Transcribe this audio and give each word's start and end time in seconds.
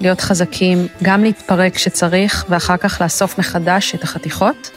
להיות 0.00 0.20
חזקים, 0.20 0.86
גם 1.02 1.22
להתפרק 1.22 1.74
כשצריך, 1.74 2.44
ואחר 2.48 2.76
כך 2.76 3.00
לאסוף 3.00 3.38
מחדש 3.38 3.94
את 3.94 4.02
החתיכות. 4.02 4.70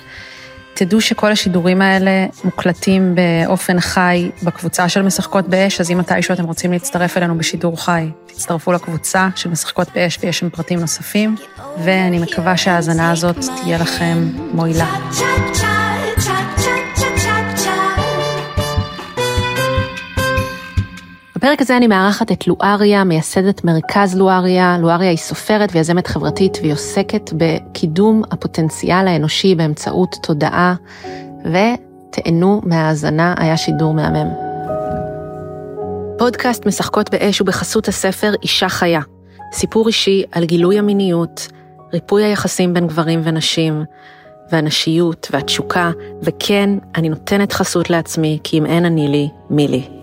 תדעו 0.73 1.01
שכל 1.01 1.31
השידורים 1.31 1.81
האלה 1.81 2.25
מוקלטים 2.43 3.15
באופן 3.15 3.79
חי 3.79 4.29
בקבוצה 4.43 4.89
של 4.89 5.01
משחקות 5.01 5.47
באש, 5.47 5.81
אז 5.81 5.91
אם 5.91 5.97
מתישהו 5.97 6.33
אתם 6.33 6.43
רוצים 6.43 6.71
להצטרף 6.71 7.17
אלינו 7.17 7.37
בשידור 7.37 7.83
חי, 7.83 8.09
תצטרפו 8.25 8.71
לקבוצה 8.71 9.27
של 9.35 9.49
משחקות 9.49 9.87
באש 9.95 10.19
ויש 10.21 10.39
שם 10.39 10.49
פרטים 10.49 10.79
נוספים, 10.79 11.35
ואני 11.83 12.19
מקווה 12.19 12.57
שההאזנה 12.57 13.11
הזאת 13.11 13.37
תהיה 13.61 13.77
לכם 13.77 14.29
מועילה. 14.53 14.87
בפרק 21.39 21.61
הזה 21.61 21.77
אני 21.77 21.87
מארחת 21.87 22.31
את 22.31 22.47
לואריה, 22.47 23.03
מייסדת 23.03 23.63
מרכז 23.63 24.17
לואריה. 24.17 24.77
לואריה 24.81 25.09
היא 25.09 25.17
סופרת 25.17 25.69
ויזמת 25.73 26.07
חברתית 26.07 26.57
והיא 26.61 26.73
עוסקת 26.73 27.29
בקידום 27.37 28.21
הפוטנציאל 28.31 29.07
האנושי 29.07 29.55
באמצעות 29.55 30.15
תודעה, 30.23 30.75
ותהנו 31.39 32.61
מהאזנה, 32.63 33.35
היה 33.37 33.57
שידור 33.57 33.93
מהמם. 33.93 34.27
פודקאסט 36.17 36.65
משחקות 36.65 37.09
באש 37.09 37.41
ובחסות 37.41 37.87
הספר 37.87 38.33
אישה 38.43 38.69
חיה. 38.69 39.01
סיפור 39.53 39.87
אישי 39.87 40.23
על 40.31 40.45
גילוי 40.45 40.79
המיניות, 40.79 41.47
ריפוי 41.93 42.23
היחסים 42.23 42.73
בין 42.73 42.87
גברים 42.87 43.21
ונשים, 43.23 43.83
והנשיות 44.51 45.27
והתשוקה, 45.31 45.91
וכן, 46.21 46.69
אני 46.95 47.09
נותנת 47.09 47.53
חסות 47.53 47.89
לעצמי, 47.89 48.39
כי 48.43 48.57
אם 48.57 48.65
אין 48.65 48.85
אני 48.85 49.07
לי, 49.07 49.29
מי 49.49 49.67
לי. 49.67 49.98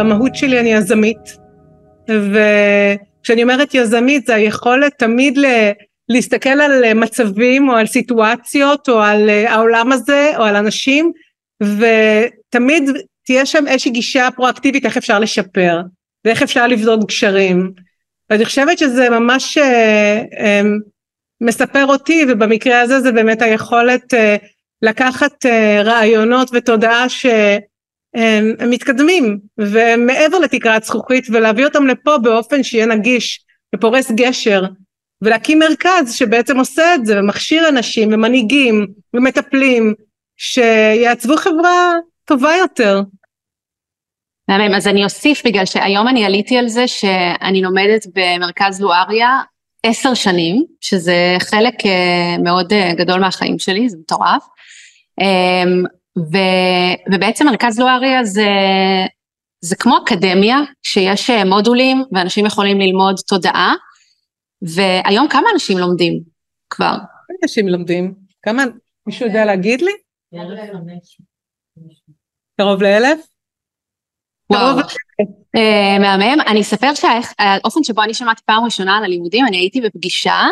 במהות 0.00 0.34
שלי 0.34 0.60
אני 0.60 0.72
יזמית, 0.72 1.36
וכשאני 2.08 3.42
אומרת 3.42 3.74
יזמית 3.74 4.26
זה 4.26 4.34
היכולת 4.34 4.92
תמיד 4.98 5.38
ל... 5.38 5.46
להסתכל 6.08 6.60
על 6.60 6.94
מצבים 6.94 7.68
או 7.68 7.74
על 7.74 7.86
סיטואציות 7.86 8.88
או 8.88 9.00
על 9.00 9.30
העולם 9.30 9.92
הזה 9.92 10.32
או 10.36 10.42
על 10.42 10.56
אנשים 10.56 11.12
ותמיד 11.62 12.90
תהיה 13.26 13.46
שם 13.46 13.66
איזושהי 13.66 13.90
גישה 13.90 14.28
פרואקטיבית 14.36 14.86
איך 14.86 14.96
אפשר 14.96 15.18
לשפר 15.18 15.80
ואיך 16.24 16.42
אפשר 16.42 16.66
לבדוק 16.66 17.08
גשרים 17.08 17.72
ואני 18.30 18.44
חושבת 18.44 18.78
שזה 18.78 19.10
ממש 19.10 19.58
אה, 19.58 20.22
אה, 20.38 20.62
מספר 21.40 21.86
אותי 21.86 22.24
ובמקרה 22.28 22.80
הזה 22.80 23.00
זה 23.00 23.12
באמת 23.12 23.42
היכולת 23.42 24.14
אה, 24.14 24.36
לקחת 24.82 25.46
אה, 25.46 25.82
רעיונות 25.82 26.50
ותודעה 26.52 27.08
ש... 27.08 27.26
הם, 28.14 28.54
הם 28.58 28.70
מתקדמים 28.70 29.38
ומעבר 29.58 30.38
לתקרת 30.38 30.84
זכוכית 30.84 31.26
ולהביא 31.30 31.64
אותם 31.64 31.86
לפה 31.86 32.18
באופן 32.18 32.62
שיהיה 32.62 32.86
נגיש 32.86 33.44
ופורס 33.74 34.10
גשר 34.10 34.62
ולהקים 35.22 35.58
מרכז 35.58 36.14
שבעצם 36.14 36.58
עושה 36.58 36.94
את 36.94 37.06
זה 37.06 37.18
ומכשיר 37.18 37.68
אנשים 37.68 38.08
ומנהיגים 38.12 38.86
ומטפלים 39.14 39.94
שיעצבו 40.36 41.36
חברה 41.36 41.92
טובה 42.24 42.56
יותר. 42.58 43.00
מהמם, 44.48 44.74
אז 44.74 44.88
אני 44.88 45.04
אוסיף 45.04 45.46
בגלל 45.46 45.64
שהיום 45.64 46.08
אני 46.08 46.24
עליתי 46.24 46.58
על 46.58 46.68
זה 46.68 46.88
שאני 46.88 47.62
לומדת 47.62 48.06
במרכז 48.14 48.80
לואריה 48.80 49.40
עשר 49.82 50.14
שנים, 50.14 50.64
שזה 50.80 51.36
חלק 51.38 51.74
אה, 51.86 52.38
מאוד 52.44 52.72
אה, 52.72 52.94
גדול 52.94 53.20
מהחיים 53.20 53.58
שלי, 53.58 53.88
זה 53.88 53.96
מטורף. 54.00 54.44
ו, 56.18 56.36
ובעצם 57.12 57.46
מרכז 57.46 57.80
לואריה 57.80 58.24
זה, 58.24 58.48
זה 59.60 59.76
כמו 59.76 59.98
אקדמיה, 60.04 60.58
שיש 60.82 61.30
אה, 61.30 61.44
מודולים 61.44 62.04
ואנשים 62.12 62.46
יכולים 62.46 62.80
ללמוד 62.80 63.14
תודעה, 63.28 63.74
והיום 64.62 65.28
כמה 65.28 65.48
אנשים 65.54 65.78
לומדים 65.78 66.20
כבר? 66.70 66.94
כמה 66.94 67.36
אנשים 67.42 67.68
לומדים? 67.68 68.14
כמה, 68.42 68.64
מישהו 69.06 69.26
יודע 69.26 69.44
להגיד 69.44 69.82
לי? 69.82 69.92
קרוב 72.60 72.82
לאלף? 72.82 73.26
וואו, 74.50 74.78
uh, 74.80 76.00
מהמם. 76.00 76.40
אני 76.46 76.60
אספר 76.60 76.90
שהאופן 76.94 77.84
שבו 77.84 78.02
אני 78.02 78.14
שמעתי 78.14 78.42
פעם 78.44 78.64
ראשונה 78.64 78.96
על 78.96 79.04
הלימודים, 79.04 79.46
אני 79.46 79.56
הייתי 79.56 79.80
בפגישה 79.80 80.46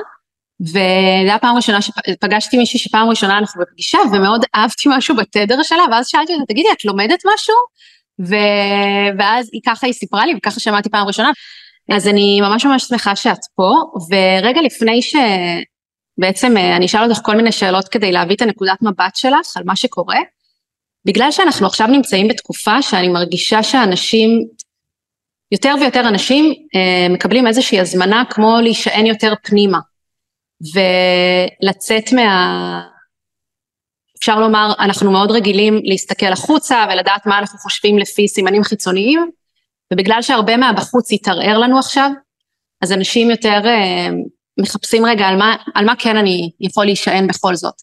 וזו 0.61 0.79
הייתה 1.19 1.39
פעם 1.39 1.57
ראשונה 1.57 1.79
שפגשתי 1.83 2.57
מישהי 2.57 2.79
שפעם 2.81 3.09
ראשונה 3.09 3.39
אנחנו 3.39 3.63
בפגישה 3.63 3.99
ומאוד 4.13 4.45
אהבתי 4.55 4.89
משהו 4.97 5.17
בתדר 5.17 5.63
שלה 5.63 5.83
ואז 5.91 6.09
שאלתי 6.09 6.35
אותה 6.35 6.45
תגידי 6.47 6.69
את 6.73 6.85
לומדת 6.85 7.23
משהו? 7.35 7.55
ו... 8.27 8.35
ואז 9.19 9.51
היא 9.53 9.61
ככה 9.67 9.87
היא 9.87 9.95
סיפרה 9.95 10.27
לי 10.27 10.35
וככה 10.37 10.61
שמעתי 10.61 10.91
פעם 10.91 11.07
ראשונה. 11.07 11.31
אז 11.91 12.09
אני 12.09 12.41
ממש 12.41 12.67
ממש 12.67 12.83
שמחה 12.83 13.17
שאת 13.17 13.39
פה 13.55 13.73
ורגע 14.11 14.61
לפני 14.63 15.01
שבעצם 15.03 16.57
אה, 16.57 16.77
אני 16.77 16.87
אשאל 16.87 17.11
אותך 17.11 17.21
כל 17.23 17.37
מיני 17.37 17.53
שאלות 17.53 17.89
כדי 17.89 18.13
להביא 18.13 18.37
את 18.37 18.43
הנקודת 18.43 18.83
מבט 18.83 19.17
שלך 19.17 19.57
על 19.57 19.63
מה 19.67 19.77
שקורה. 19.77 20.19
בגלל 21.05 21.31
שאנחנו 21.31 21.67
עכשיו 21.67 21.87
נמצאים 21.87 22.29
בתקופה 22.29 22.83
שאני 22.83 23.09
מרגישה 23.09 23.63
שאנשים 23.63 24.31
יותר 25.53 25.75
ויותר 25.81 26.09
אנשים 26.09 26.55
אה, 26.75 27.07
מקבלים 27.11 27.47
איזושהי 27.47 27.81
הזמנה 27.81 28.23
כמו 28.31 28.57
להישען 28.63 29.07
יותר 29.07 29.35
פנימה 29.43 29.79
ולצאת 30.61 32.13
מה... 32.13 32.83
אפשר 34.19 34.41
לומר, 34.41 34.73
אנחנו 34.79 35.11
מאוד 35.11 35.31
רגילים 35.31 35.81
להסתכל 35.85 36.33
החוצה 36.33 36.85
ולדעת 36.91 37.27
מה 37.27 37.39
אנחנו 37.39 37.59
חושבים 37.59 37.99
לפי 37.99 38.29
סימנים 38.29 38.65
חיצוניים, 38.65 39.31
ובגלל 39.93 40.23
שהרבה 40.23 40.57
מהבחוץ 40.57 41.13
יתערער 41.13 41.59
לנו 41.59 41.79
עכשיו, 41.79 42.11
אז 42.83 42.93
אנשים 42.93 43.31
יותר 43.31 43.61
uh, 43.65 44.15
מחפשים 44.61 45.07
רגע 45.07 45.27
על 45.27 45.37
מה, 45.37 45.57
על 45.75 45.85
מה 45.85 45.97
כן 45.99 46.17
אני 46.17 46.51
יכול 46.61 46.85
להישען 46.85 47.27
בכל 47.27 47.55
זאת. 47.55 47.75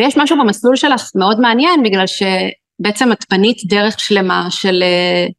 ויש 0.00 0.16
משהו 0.16 0.36
במסלול 0.38 0.76
שלך 0.76 1.10
מאוד 1.14 1.40
מעניין, 1.40 1.82
בגלל 1.82 2.04
שבעצם 2.06 3.12
את 3.12 3.24
בנית 3.30 3.58
דרך 3.64 4.00
שלמה 4.00 4.46
של 4.50 4.82
uh, 4.82 5.32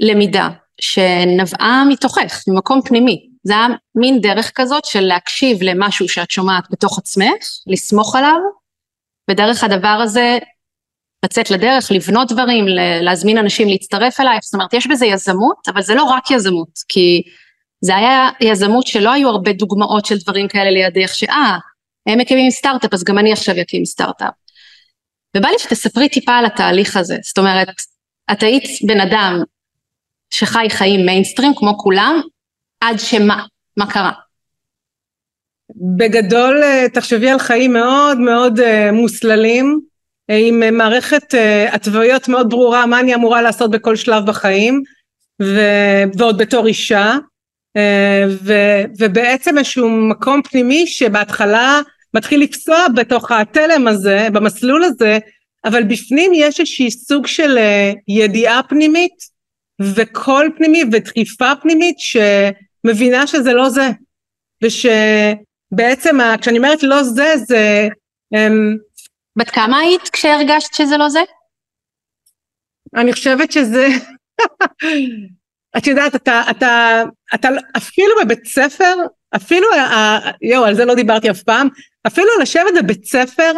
למידה, 0.00 0.48
שנבעה 0.80 1.84
מתוכך, 1.88 2.42
ממקום 2.48 2.80
פנימי. 2.82 3.29
זה 3.42 3.52
היה 3.52 3.66
מין 3.94 4.20
דרך 4.20 4.52
כזאת 4.54 4.84
של 4.84 5.00
להקשיב 5.00 5.62
למשהו 5.62 6.08
שאת 6.08 6.30
שומעת 6.30 6.64
בתוך 6.70 6.98
עצמך, 6.98 7.44
לסמוך 7.66 8.16
עליו, 8.16 8.38
ודרך 9.30 9.64
הדבר 9.64 9.88
הזה 9.88 10.38
לצאת 11.24 11.50
לדרך, 11.50 11.92
לבנות 11.92 12.32
דברים, 12.32 12.64
להזמין 13.02 13.38
אנשים 13.38 13.68
להצטרף 13.68 14.20
אלייך, 14.20 14.40
זאת 14.42 14.54
אומרת 14.54 14.74
יש 14.74 14.86
בזה 14.86 15.06
יזמות, 15.06 15.68
אבל 15.68 15.82
זה 15.82 15.94
לא 15.94 16.02
רק 16.02 16.30
יזמות, 16.30 16.78
כי 16.88 17.22
זה 17.84 17.96
היה 17.96 18.28
יזמות 18.40 18.86
שלא 18.86 19.12
היו 19.12 19.28
הרבה 19.28 19.52
דוגמאות 19.52 20.06
של 20.06 20.18
דברים 20.18 20.48
כאלה 20.48 20.70
לידך, 20.70 21.14
שאה, 21.14 21.58
הם 22.06 22.18
מקימים 22.18 22.50
סטארט-אפ 22.50 22.94
אז 22.94 23.04
גם 23.04 23.18
אני 23.18 23.32
עכשיו 23.32 23.54
אקים 23.60 23.84
סטארט-אפ. 23.84 24.34
ובא 25.36 25.48
לי 25.48 25.58
שתספרי 25.58 26.08
טיפה 26.08 26.32
על 26.32 26.46
התהליך 26.46 26.96
הזה, 26.96 27.16
זאת 27.22 27.38
אומרת, 27.38 27.68
את 28.32 28.42
היית 28.42 28.64
בן 28.86 29.00
אדם 29.00 29.42
שחי 30.30 30.66
חיים 30.70 31.06
מיינסטרים 31.06 31.52
כמו 31.56 31.78
כולם, 31.78 32.20
עד 32.80 32.98
שמה? 32.98 33.44
מה 33.76 33.90
קרה? 33.90 34.12
בגדול 35.96 36.62
אה, 36.62 36.86
תחשבי 36.92 37.30
על 37.30 37.38
חיים 37.38 37.72
מאוד 37.72 38.18
מאוד 38.18 38.60
אה, 38.60 38.92
מוסללים 38.92 39.80
אה, 40.30 40.36
עם 40.36 40.76
מערכת 40.78 41.34
התוויות 41.72 42.28
מאוד 42.28 42.50
ברורה 42.50 42.86
מה 42.86 43.00
אני 43.00 43.14
אמורה 43.14 43.42
לעשות 43.42 43.70
בכל 43.70 43.96
שלב 43.96 44.26
בחיים 44.26 44.82
ו... 45.42 45.60
ועוד 46.18 46.38
בתור 46.38 46.66
אישה 46.66 47.16
ו... 48.28 48.52
ובעצם 48.98 49.58
איזשהו 49.58 49.90
מקום 49.90 50.42
פנימי 50.42 50.86
שבהתחלה 50.86 51.80
מתחיל 52.14 52.42
לפסוע 52.42 52.86
בתוך 52.96 53.30
התלם 53.32 53.88
הזה, 53.88 54.28
במסלול 54.32 54.84
הזה, 54.84 55.18
אבל 55.64 55.82
בפנים 55.82 56.32
יש 56.34 56.60
איזשהי 56.60 56.90
סוג 56.90 57.26
של 57.26 57.58
ידיעה 58.08 58.62
פנימית 58.62 59.14
וקול 59.94 60.50
פנימי 60.56 60.84
ודחיפה 60.92 61.52
פנימית 61.62 61.96
שמבינה 62.86 63.26
שזה 63.26 63.52
לא 63.52 63.68
זה 63.68 63.88
ושבעצם 64.64 66.16
כשאני 66.40 66.58
אומרת 66.58 66.82
לא 66.82 67.02
זה 67.02 67.34
זה 67.36 67.88
אמ, 68.34 68.76
בת 69.36 69.50
כמה 69.50 69.78
היית 69.78 70.08
כשהרגשת 70.08 70.74
שזה 70.74 70.96
לא 70.96 71.08
זה? 71.08 71.20
אני 72.96 73.12
חושבת 73.12 73.52
שזה 73.52 73.88
את 75.78 75.86
יודעת 75.86 76.14
אתה 76.14 76.42
אתה 76.50 77.02
אתה 77.34 77.48
אפילו 77.76 78.14
בבית 78.24 78.44
ספר 78.46 78.94
אפילו 79.36 79.66
יואו 80.42 80.64
על 80.64 80.74
זה 80.74 80.84
לא 80.84 80.94
דיברתי 80.94 81.30
אף 81.30 81.42
פעם 81.42 81.68
אפילו 82.06 82.28
לשבת 82.42 82.82
בבית 82.82 83.04
ספר 83.04 83.52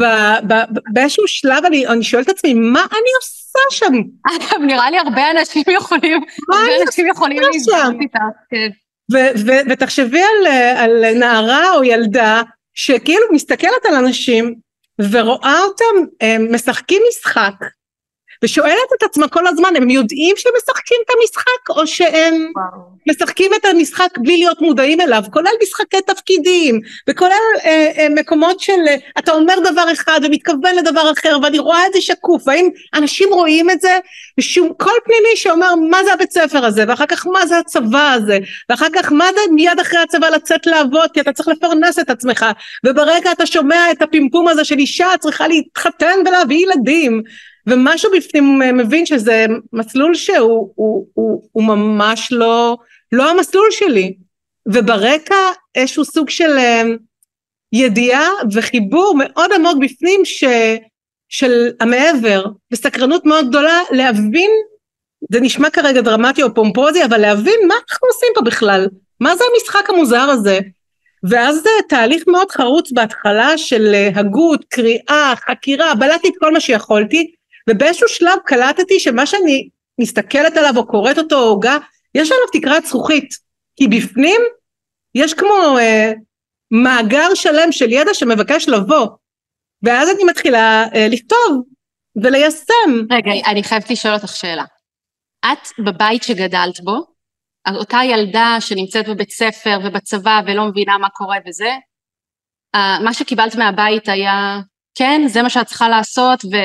ב, 0.00 0.04
ב, 0.48 0.54
באיזשהו 0.92 1.28
שלב 1.28 1.64
אני, 1.64 1.86
אני 1.86 2.04
שואלת 2.04 2.30
את 2.30 2.34
עצמי 2.34 2.54
מה 2.54 2.80
אני 2.80 3.10
עושה 3.20 3.45
שם? 3.70 3.92
אגב 4.26 4.62
נראה 4.66 4.90
לי 4.90 4.98
הרבה 4.98 5.30
אנשים 5.30 5.62
יכולים, 5.68 6.20
הרבה 6.52 6.82
אנשים 6.86 7.06
יכולים 7.06 7.42
להזדהות 7.42 7.94
איתה. 8.00 8.18
כן. 8.50 8.68
ותחשבי 9.70 10.20
על, 10.20 10.46
על 10.76 11.14
נערה 11.14 11.74
או 11.74 11.84
ילדה 11.84 12.42
שכאילו 12.74 13.26
מסתכלת 13.32 13.86
על 13.88 13.94
אנשים 13.94 14.54
ורואה 15.10 15.60
אותם 15.62 16.24
משחקים 16.50 17.02
משחק 17.08 17.54
ושואלת 18.44 18.92
את 18.98 19.02
עצמה 19.02 19.28
כל 19.28 19.46
הזמן, 19.46 19.76
הם 19.76 19.90
יודעים 19.90 20.36
שהם 20.36 20.52
משחקים 20.56 20.98
את 21.04 21.10
המשחק 21.10 21.70
או 21.70 21.86
שהם 21.86 22.34
וואו. 22.56 22.96
משחקים 23.08 23.50
את 23.60 23.64
המשחק 23.64 24.18
בלי 24.18 24.36
להיות 24.36 24.60
מודעים 24.60 25.00
אליו, 25.00 25.22
כולל 25.30 25.50
משחקי 25.62 26.00
תפקידים 26.06 26.80
וכולל 27.10 27.32
אה, 27.64 27.92
אה, 27.98 28.06
מקומות 28.10 28.60
של 28.60 28.80
אה, 28.88 28.96
אתה 29.18 29.32
אומר 29.32 29.54
דבר 29.64 29.92
אחד 29.92 30.20
ומתכוון 30.22 30.76
לדבר 30.76 31.12
אחר 31.12 31.38
ואני 31.42 31.58
רואה 31.58 31.86
את 31.86 31.92
זה 31.92 32.00
שקוף, 32.00 32.42
והאם 32.46 32.68
אנשים 32.94 33.28
רואים 33.32 33.70
את 33.70 33.80
זה? 33.80 33.98
ושום 34.38 34.72
קול 34.78 34.98
פנימי 35.04 35.36
שאומר 35.36 35.74
מה 35.74 36.04
זה 36.04 36.12
הבית 36.12 36.32
ספר 36.32 36.64
הזה? 36.64 36.84
ואחר 36.88 37.06
כך 37.06 37.26
מה 37.26 37.46
זה 37.46 37.58
הצבא 37.58 38.12
הזה? 38.12 38.38
ואחר 38.68 38.86
כך 38.92 39.12
מה 39.12 39.26
זה 39.34 39.52
מיד 39.52 39.80
אחרי 39.80 39.98
הצבא 39.98 40.28
לצאת 40.28 40.66
לעבוד? 40.66 41.10
כי 41.12 41.20
אתה 41.20 41.32
צריך 41.32 41.48
לפרנס 41.48 41.98
את 41.98 42.10
עצמך. 42.10 42.46
וברגע 42.86 43.32
אתה 43.32 43.46
שומע 43.46 43.90
את 43.92 44.02
הפימפום 44.02 44.48
הזה 44.48 44.64
של 44.64 44.78
אישה 44.78 45.08
צריכה 45.20 45.48
להתחתן 45.48 46.18
ולהביא 46.26 46.66
ילדים 46.66 47.22
ומשהו 47.66 48.10
בפנים 48.16 48.58
מבין 48.58 49.06
שזה 49.06 49.46
מסלול 49.72 50.14
שהוא 50.14 50.72
הוא, 50.74 51.06
הוא, 51.14 51.48
הוא 51.52 51.64
ממש 51.64 52.32
לא, 52.32 52.76
לא 53.12 53.30
המסלול 53.30 53.68
שלי. 53.70 54.16
וברקע 54.72 55.34
איזשהו 55.74 56.04
סוג 56.04 56.30
של 56.30 56.58
אה, 56.58 56.82
ידיעה 57.72 58.28
וחיבור 58.52 59.14
מאוד 59.18 59.50
עמוק 59.52 59.78
בפנים 59.80 60.24
ש, 60.24 60.44
של 61.28 61.70
המעבר 61.80 62.44
וסקרנות 62.72 63.26
מאוד 63.26 63.48
גדולה 63.48 63.80
להבין 63.90 64.50
זה 65.32 65.40
נשמע 65.40 65.70
כרגע 65.70 66.00
דרמטי 66.00 66.42
או 66.42 66.54
פומפוזי 66.54 67.04
אבל 67.04 67.18
להבין 67.18 67.60
מה 67.68 67.74
אנחנו 67.74 68.08
עושים 68.08 68.28
פה 68.34 68.40
בכלל. 68.40 68.86
מה 69.20 69.36
זה 69.36 69.44
המשחק 69.54 69.90
המוזר 69.90 70.20
הזה? 70.20 70.58
ואז 71.30 71.56
זה 71.56 71.70
תהליך 71.88 72.24
מאוד 72.26 72.50
חרוץ 72.50 72.92
בהתחלה 72.92 73.58
של 73.58 73.94
אה, 73.94 74.10
הגות, 74.14 74.64
קריאה, 74.68 75.34
חקירה, 75.36 75.94
בלעתי 75.94 76.28
את 76.28 76.34
כל 76.38 76.52
מה 76.52 76.60
שיכולתי 76.60 77.32
ובאיזשהו 77.70 78.08
שלב 78.08 78.38
קלטתי 78.44 79.00
שמה 79.00 79.26
שאני 79.26 79.68
מסתכלת 80.00 80.56
עליו 80.56 80.72
או 80.76 80.86
קוראת 80.86 81.18
אותו 81.18 81.38
או 81.38 81.48
הוגה, 81.48 81.76
יש 82.14 82.30
עליו 82.30 82.46
תקרת 82.52 82.86
זכוכית, 82.86 83.28
כי 83.76 83.88
בפנים 83.88 84.40
יש 85.14 85.34
כמו 85.34 85.78
אה, 85.78 86.12
מאגר 86.70 87.34
שלם 87.34 87.72
של 87.72 87.92
ידע 87.92 88.14
שמבקש 88.14 88.68
לבוא, 88.68 89.06
ואז 89.82 90.10
אני 90.10 90.24
מתחילה 90.24 90.84
אה, 90.94 91.08
לכתוב 91.10 91.64
וליישם. 92.22 93.06
רגע, 93.10 93.30
אני 93.50 93.62
חייבת 93.62 93.90
לשאול 93.90 94.14
אותך 94.14 94.36
שאלה. 94.36 94.64
את 95.52 95.84
בבית 95.84 96.22
שגדלת 96.22 96.80
בו, 96.80 97.16
אותה 97.74 97.98
ילדה 98.04 98.56
שנמצאת 98.60 99.08
בבית 99.08 99.30
ספר 99.30 99.78
ובצבא 99.84 100.40
ולא 100.46 100.64
מבינה 100.64 100.98
מה 100.98 101.08
קורה 101.08 101.36
וזה, 101.46 101.70
מה 103.04 103.14
שקיבלת 103.14 103.54
מהבית 103.54 104.08
היה 104.08 104.60
כן, 104.98 105.22
זה 105.28 105.42
מה 105.42 105.50
שאת 105.50 105.66
צריכה 105.66 105.88
לעשות 105.88 106.44
ו... 106.44 106.56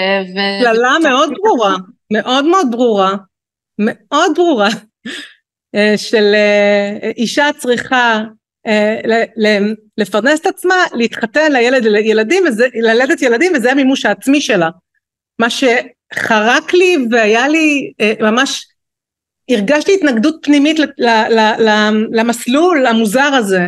קללה 0.64 0.96
ו... 1.00 1.04
מאוד 1.04 1.34
ברורה, 1.42 1.76
מאוד 2.14 2.46
מאוד 2.46 2.68
ברורה, 2.72 3.16
מאוד 3.80 4.32
ברורה, 4.36 4.70
אה, 5.76 5.94
של 5.98 6.32
אה, 6.34 7.12
אישה 7.18 7.50
צריכה 7.58 8.22
אה, 8.68 9.00
לפרנס 9.98 10.40
את 10.40 10.46
עצמה, 10.46 10.76
להתחתן, 10.94 11.52
לילד 11.52 11.86
ילדים, 11.86 12.44
וזה, 12.48 12.68
ללדת 12.74 13.22
ילדים, 13.22 13.52
וזה 13.56 13.72
המימוש 13.72 14.06
העצמי 14.06 14.42
שלה. 14.42 14.70
מה 15.40 15.48
שחרק 15.50 16.74
לי 16.74 16.98
והיה 17.12 17.48
לי 17.48 17.92
ממש, 18.20 18.68
הרגשתי 19.50 19.94
התנגדות 19.94 20.36
פנימית 20.42 20.78
למסלול 22.12 22.86
המוזר 22.86 23.34
הזה. 23.34 23.68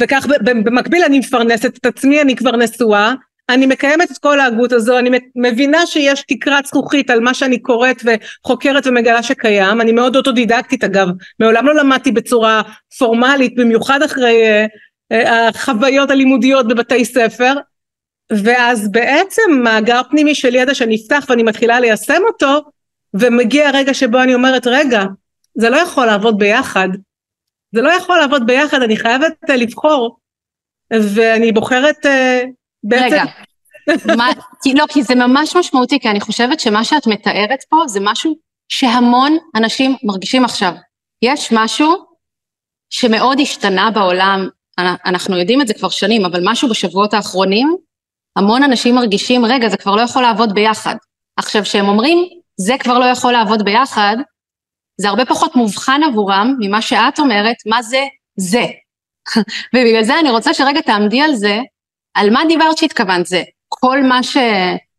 וכך 0.00 0.26
במקביל 0.44 1.02
אני 1.04 1.18
מפרנסת 1.18 1.76
את 1.78 1.86
עצמי, 1.86 2.22
אני 2.22 2.36
כבר 2.36 2.56
נשואה, 2.56 3.14
אני 3.48 3.66
מקיימת 3.66 4.10
את 4.10 4.18
כל 4.18 4.40
ההגות 4.40 4.72
הזו, 4.72 4.98
אני 4.98 5.10
מבינה 5.36 5.86
שיש 5.86 6.24
תקרת 6.28 6.66
זכוכית 6.66 7.10
על 7.10 7.20
מה 7.20 7.34
שאני 7.34 7.58
קוראת 7.58 8.02
וחוקרת 8.04 8.86
ומגלה 8.86 9.22
שקיים, 9.22 9.80
אני 9.80 9.92
מאוד 9.92 10.16
אוטודידקטית 10.16 10.84
אגב, 10.84 11.08
מעולם 11.40 11.66
לא 11.66 11.74
למדתי 11.74 12.12
בצורה 12.12 12.62
פורמלית, 12.98 13.54
במיוחד 13.56 14.02
אחרי 14.02 14.42
uh, 14.44 14.68
uh, 15.12 15.28
החוויות 15.28 16.10
הלימודיות 16.10 16.68
בבתי 16.68 17.04
ספר, 17.04 17.54
ואז 18.32 18.92
בעצם 18.92 19.42
מאגר 19.64 20.00
פנימי 20.10 20.34
של 20.34 20.54
ידע 20.54 20.74
שנפתח 20.74 21.26
ואני 21.28 21.42
מתחילה 21.42 21.80
ליישם 21.80 22.22
אותו, 22.26 22.60
ומגיע 23.14 23.68
הרגע 23.68 23.94
שבו 23.94 24.22
אני 24.22 24.34
אומרת 24.34 24.66
רגע, 24.66 25.04
זה 25.54 25.70
לא 25.70 25.76
יכול 25.76 26.06
לעבוד 26.06 26.38
ביחד, 26.38 26.88
זה 27.74 27.82
לא 27.82 27.90
יכול 27.90 28.18
לעבוד 28.18 28.46
ביחד, 28.46 28.82
אני 28.82 28.96
חייבת 28.96 29.32
uh, 29.50 29.52
לבחור, 29.52 30.18
ואני 30.92 31.52
בוחרת 31.52 32.06
uh, 32.06 32.63
בעצם... 32.84 33.04
רגע, 33.04 33.24
מה, 34.16 34.28
כי, 34.62 34.74
לא, 34.74 34.84
כי 34.88 35.02
זה 35.02 35.14
ממש 35.14 35.56
משמעותי, 35.56 36.00
כי 36.00 36.08
אני 36.08 36.20
חושבת 36.20 36.60
שמה 36.60 36.84
שאת 36.84 37.06
מתארת 37.06 37.58
פה 37.68 37.76
זה 37.86 38.00
משהו 38.02 38.34
שהמון 38.68 39.36
אנשים 39.56 39.96
מרגישים 40.02 40.44
עכשיו. 40.44 40.72
יש 41.22 41.52
משהו 41.52 41.94
שמאוד 42.90 43.40
השתנה 43.40 43.90
בעולם, 43.90 44.48
אנחנו 44.78 45.36
יודעים 45.36 45.60
את 45.60 45.68
זה 45.68 45.74
כבר 45.74 45.88
שנים, 45.88 46.24
אבל 46.24 46.40
משהו 46.44 46.68
בשבועות 46.68 47.14
האחרונים, 47.14 47.76
המון 48.36 48.62
אנשים 48.62 48.94
מרגישים, 48.94 49.44
רגע, 49.44 49.68
זה 49.68 49.76
כבר 49.76 49.96
לא 49.96 50.00
יכול 50.00 50.22
לעבוד 50.22 50.54
ביחד. 50.54 50.96
עכשיו, 51.36 51.62
כשהם 51.62 51.88
אומרים, 51.88 52.18
זה 52.60 52.74
כבר 52.78 52.98
לא 52.98 53.04
יכול 53.04 53.32
לעבוד 53.32 53.64
ביחד, 53.64 54.16
זה 55.00 55.08
הרבה 55.08 55.24
פחות 55.24 55.56
מובחן 55.56 56.00
עבורם 56.02 56.54
ממה 56.58 56.82
שאת 56.82 57.18
אומרת, 57.18 57.56
מה 57.66 57.82
זה 57.82 58.04
זה. 58.36 58.64
ובגלל 59.74 60.04
זה 60.04 60.18
אני 60.20 60.30
רוצה 60.30 60.54
שרגע 60.54 60.80
תעמדי 60.80 61.20
על 61.20 61.34
זה, 61.34 61.58
על 62.14 62.30
מה 62.30 62.42
דיברת 62.48 62.78
שהתכוונת? 62.78 63.26
זה 63.26 63.42
כל 63.68 64.02
מה 64.02 64.22
ש... 64.22 64.36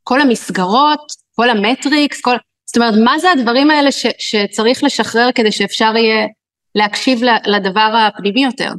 כל 0.04 0.22
המסגרות, 0.22 1.12
כל 1.36 1.50
המטריקס, 1.50 2.22
כל... 2.22 2.36
זאת 2.66 2.78
אומרת, 2.78 2.94
מה 3.04 3.20
זה 3.20 3.32
הדברים 3.32 3.72
האלה 3.72 3.92
ש... 3.92 4.06
שצריך 4.18 4.84
לשחרר 4.84 5.30
כדי 5.36 5.52
שאפשר 5.52 5.94
יהיה 5.96 6.28
להקשיב 6.76 7.22
לדבר 7.46 7.94
הפנימי 8.08 8.44
יותר? 8.44 8.70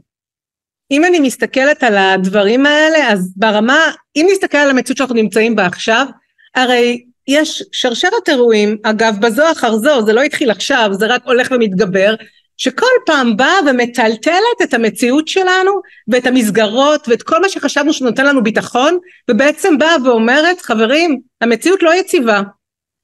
אם 0.90 1.05
אני 1.05 1.21
מסתכלת 1.21 1.83
על 1.83 1.97
הדברים 1.97 2.66
האלה, 2.66 3.12
אז 3.12 3.33
ברמה, 3.37 3.78
אם 4.16 4.26
נסתכל 4.33 4.59
על 4.59 4.71
המציאות 4.71 4.99
שאנחנו 4.99 5.14
נמצאים 5.14 5.57
בה 5.57 5.66
עכשיו, 5.66 6.07
הרי 6.55 7.05
יש 7.28 7.62
שרשרת 7.73 8.28
אירועים, 8.28 8.76
אגב 8.83 9.16
בזו 9.21 9.52
אחר 9.52 9.76
זו, 9.76 10.07
זה 10.07 10.12
לא 10.12 10.23
התחיל 10.23 10.50
עכשיו, 10.50 10.88
זה 10.93 11.07
רק 11.07 11.23
הולך 11.25 11.49
ומתגבר, 11.50 12.14
שכל 12.57 12.87
פעם 13.07 13.37
באה 13.37 13.59
ומטלטלת 13.67 14.63
את 14.63 14.75
המציאות 14.75 15.29
שלנו 15.29 15.73
ואת 16.09 16.27
המסגרות 16.27 17.09
ואת 17.09 17.23
כל 17.23 17.41
מה 17.41 17.49
שחשבנו 17.49 17.93
שנותן 17.93 18.27
לנו 18.27 18.43
ביטחון 18.43 18.99
ובעצם 19.31 19.79
באה 19.79 19.97
ואומרת 20.05 20.61
חברים 20.61 21.21
המציאות 21.41 21.83
לא 21.83 21.95
יציבה 21.95 22.43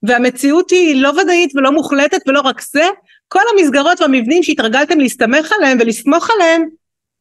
והמציאות 0.03 0.71
היא 0.71 1.03
לא 1.03 1.09
ודאית 1.09 1.57
ולא 1.57 1.73
מוחלטת 1.73 2.21
ולא 2.27 2.41
רק 2.41 2.61
זה 2.61 2.89
כל 3.29 3.41
המסגרות 3.53 4.01
והמבנים 4.01 4.43
שהתרגלתם 4.43 5.01
להסתמך 5.01 5.53
עליהם 5.53 5.79
ולסמוך 5.81 6.31
עליהם 6.31 6.63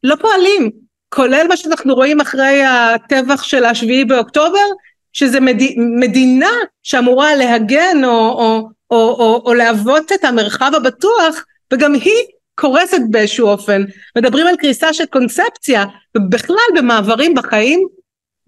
לא 0.04 0.16
פועלים. 0.16 0.72
כולל 1.10 1.46
מה 1.50 1.58
שאנחנו 1.58 1.96
רואים 1.96 2.22
אחרי 2.22 2.64
הטבח 2.64 3.44
של 3.44 3.66
השביעי 3.66 4.06
באוקטובר 4.06 4.66
שזה 5.14 5.40
מד... 5.40 5.62
מדינה 6.00 6.52
שאמורה 6.84 7.36
להגן 7.36 8.02
או, 8.04 8.10
או, 8.10 8.70
או, 8.92 8.98
או, 8.98 9.44
או 9.46 9.54
להוות 9.54 10.12
את 10.12 10.24
המרחב 10.24 10.72
הבטוח 10.76 11.46
וגם 11.74 11.94
היא 11.94 12.24
קורסת 12.56 13.02
באיזשהו 13.10 13.48
אופן. 13.48 13.82
מדברים 14.18 14.48
על 14.48 14.56
קריסה 14.56 14.94
של 14.94 15.06
קונספציה, 15.06 15.86
ובכלל 16.18 16.78
במעברים 16.78 17.36
בחיים, 17.36 17.88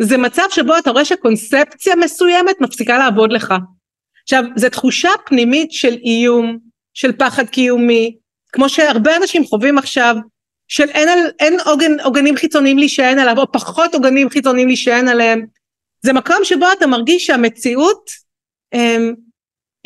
זה 0.01 0.18
מצב 0.18 0.44
שבו 0.50 0.77
אתה 0.77 0.92
רואה 0.92 1.06
שקונספציה 1.06 1.96
מסוימת 1.96 2.62
מפסיקה 2.62 2.98
לעבוד 2.98 3.32
לך. 3.32 3.53
עכשיו, 4.24 4.44
זו 4.56 4.70
תחושה 4.70 5.10
פנימית 5.25 5.72
של 5.72 5.94
איום, 5.94 6.58
של 6.94 7.12
פחד 7.12 7.50
קיומי, 7.50 8.18
כמו 8.51 8.70
שהרבה 8.70 9.15
אנשים 9.18 9.46
חווים 9.46 9.77
עכשיו, 9.77 10.15
של 10.68 10.89
אין, 10.89 11.10
אין 11.39 11.58
עוגן, 11.65 12.00
עוגנים 12.00 12.36
חיצוניים 12.36 12.77
להישען 12.77 13.20
עליו, 13.20 13.38
או 13.38 13.51
פחות 13.51 13.94
עוגנים 13.94 14.30
חיצוניים 14.30 14.68
להישען 14.68 15.08
עליהם. 15.08 15.46
זה 16.06 16.13
מקום 16.13 16.38
שבו 16.44 16.65
אתה 16.77 16.88
מרגיש 16.88 17.25
שהמציאות 17.25 18.10
הם, 18.74 19.13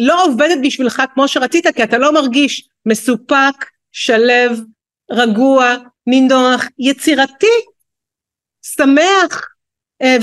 לא 0.01 0.25
עובדת 0.25 0.57
בשבילך 0.63 1.03
כמו 1.13 1.27
שרצית, 1.27 1.67
כי 1.67 1.83
אתה 1.83 1.97
לא 1.97 2.13
מרגיש 2.13 2.69
מסופק, 2.87 3.65
שלב, 3.91 4.59
רגוע, 5.11 5.75
נינוח, 6.07 6.65
יצירתי, 6.79 7.55
שמח, 8.61 9.47
אה, 10.01 10.17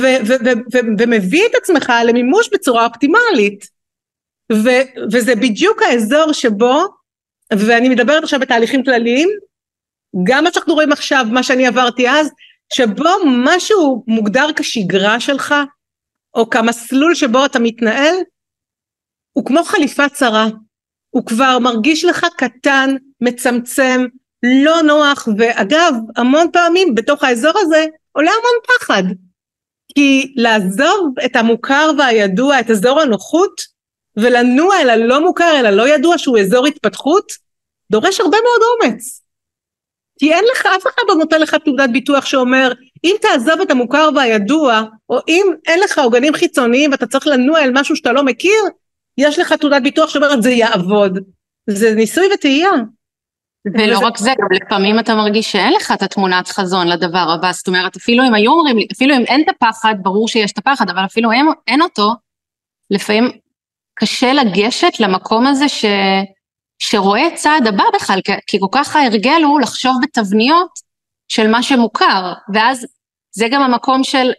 ומביא 0.98 1.46
את 1.46 1.54
עצמך 1.54 1.92
למימוש 2.06 2.48
בצורה 2.52 2.86
אופטימלית. 2.86 3.74
וזה 5.12 5.34
בדיוק 5.34 5.82
האזור 5.82 6.32
שבו, 6.32 6.84
ואני 7.52 7.88
מדברת 7.88 8.22
עכשיו 8.22 8.40
בתהליכים 8.40 8.84
כלליים, 8.84 9.28
גם 10.24 10.44
מה 10.44 10.52
שאנחנו 10.52 10.74
רואים 10.74 10.92
עכשיו, 10.92 11.26
מה 11.32 11.42
שאני 11.42 11.66
עברתי 11.66 12.08
אז, 12.08 12.30
שבו 12.72 13.10
משהו 13.26 14.04
מוגדר 14.08 14.46
כשגרה 14.56 15.20
שלך, 15.20 15.54
או 16.34 16.50
כמסלול 16.50 17.14
שבו 17.14 17.44
אתה 17.44 17.58
מתנהל, 17.58 18.14
הוא 19.32 19.44
כמו 19.44 19.64
חליפה 19.64 20.08
צרה. 20.08 20.46
הוא 21.14 21.26
כבר 21.26 21.58
מרגיש 21.58 22.04
לך 22.04 22.26
קטן, 22.36 22.96
מצמצם, 23.20 24.04
לא 24.64 24.82
נוח, 24.82 25.28
ואגב, 25.38 25.94
המון 26.16 26.46
פעמים 26.52 26.94
בתוך 26.94 27.24
האזור 27.24 27.52
הזה 27.56 27.86
עולה 28.12 28.30
המון 28.30 28.78
פחד. 28.78 29.02
כי 29.94 30.34
לעזוב 30.36 31.14
את 31.24 31.36
המוכר 31.36 31.90
והידוע, 31.98 32.60
את 32.60 32.70
אזור 32.70 33.00
הנוחות, 33.00 33.60
ולנוע 34.16 34.80
אל 34.80 34.90
הלא 34.90 35.20
מוכר, 35.20 35.60
אל 35.60 35.66
הלא 35.66 35.88
ידוע, 35.88 36.18
שהוא 36.18 36.38
אזור 36.38 36.66
התפתחות, 36.66 37.32
דורש 37.90 38.20
הרבה 38.20 38.38
מאוד 38.44 38.60
אומץ. 38.62 39.20
כי 40.18 40.32
אין 40.32 40.44
לך, 40.52 40.66
אף 40.66 40.82
אחד 40.82 41.02
לא 41.08 41.14
נותן 41.14 41.40
לך 41.40 41.54
תעודת 41.54 41.90
ביטוח 41.90 42.26
שאומר, 42.26 42.72
אם 43.04 43.16
תעזוב 43.20 43.60
את 43.60 43.70
המוכר 43.70 44.08
והידוע, 44.16 44.82
או 45.08 45.18
אם 45.28 45.46
אין 45.66 45.80
לך 45.80 45.98
עוגנים 45.98 46.34
חיצוניים 46.34 46.90
ואתה 46.90 47.06
צריך 47.06 47.26
לנוע 47.26 47.60
אל 47.60 47.70
משהו 47.74 47.96
שאתה 47.96 48.12
לא 48.12 48.22
מכיר, 48.22 48.62
יש 49.18 49.38
לך 49.38 49.52
תעודת 49.52 49.82
ביטוח 49.82 50.10
שאומרת 50.10 50.42
זה 50.42 50.50
יעבוד. 50.50 51.18
זה 51.70 51.94
ניסוי 51.94 52.28
וטעייה. 52.34 52.70
ולא 53.74 53.98
רק 53.98 54.18
זה, 54.18 54.30
גם 54.30 54.66
לפעמים 54.66 54.98
אתה 54.98 55.14
מרגיש 55.14 55.52
שאין 55.52 55.72
לך 55.72 55.92
את 55.94 56.02
התמונת 56.02 56.48
חזון 56.48 56.88
לדבר 56.88 57.26
הבא, 57.34 57.52
זאת 57.52 57.68
אומרת 57.68 57.96
אפילו 57.96 58.24
אם 58.24 58.34
היו 58.34 58.52
אומרים 58.52 58.76
לי, 58.76 58.86
אפילו 58.92 59.16
אם 59.16 59.24
אין 59.28 59.40
את 59.40 59.46
הפחד, 59.48 59.94
ברור 60.02 60.28
שיש 60.28 60.52
את 60.52 60.58
הפחד, 60.58 60.90
אבל 60.90 61.04
אפילו 61.04 61.32
אין, 61.32 61.46
אין 61.66 61.82
אותו, 61.82 62.12
לפעמים 62.90 63.30
קשה 63.94 64.32
לגשת 64.32 65.00
למקום 65.00 65.46
הזה 65.46 65.68
ש, 65.68 65.84
שרואה 66.78 67.28
צעד 67.34 67.66
הבא 67.66 67.84
בכלל, 67.94 68.20
כי 68.46 68.58
כל 68.60 68.66
כך 68.72 68.96
ההרגל 68.96 69.42
הוא 69.44 69.60
לחשוב 69.60 69.96
בתבניות 70.02 70.70
של 71.28 71.50
מה 71.50 71.62
שמוכר, 71.62 72.32
ואז 72.54 72.86
זה 73.30 73.46
גם 73.50 73.62
המקום 73.62 74.04
של, 74.04 74.32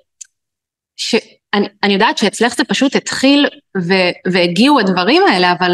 שאני 0.95 1.34
אני 1.83 1.93
יודעת 1.93 2.17
שאצלך 2.17 2.55
זה 2.55 2.63
פשוט 2.63 2.95
התחיל 2.95 3.47
ו, 3.77 3.93
והגיעו 4.31 4.79
הדברים 4.79 5.21
האלה, 5.29 5.51
אבל 5.51 5.71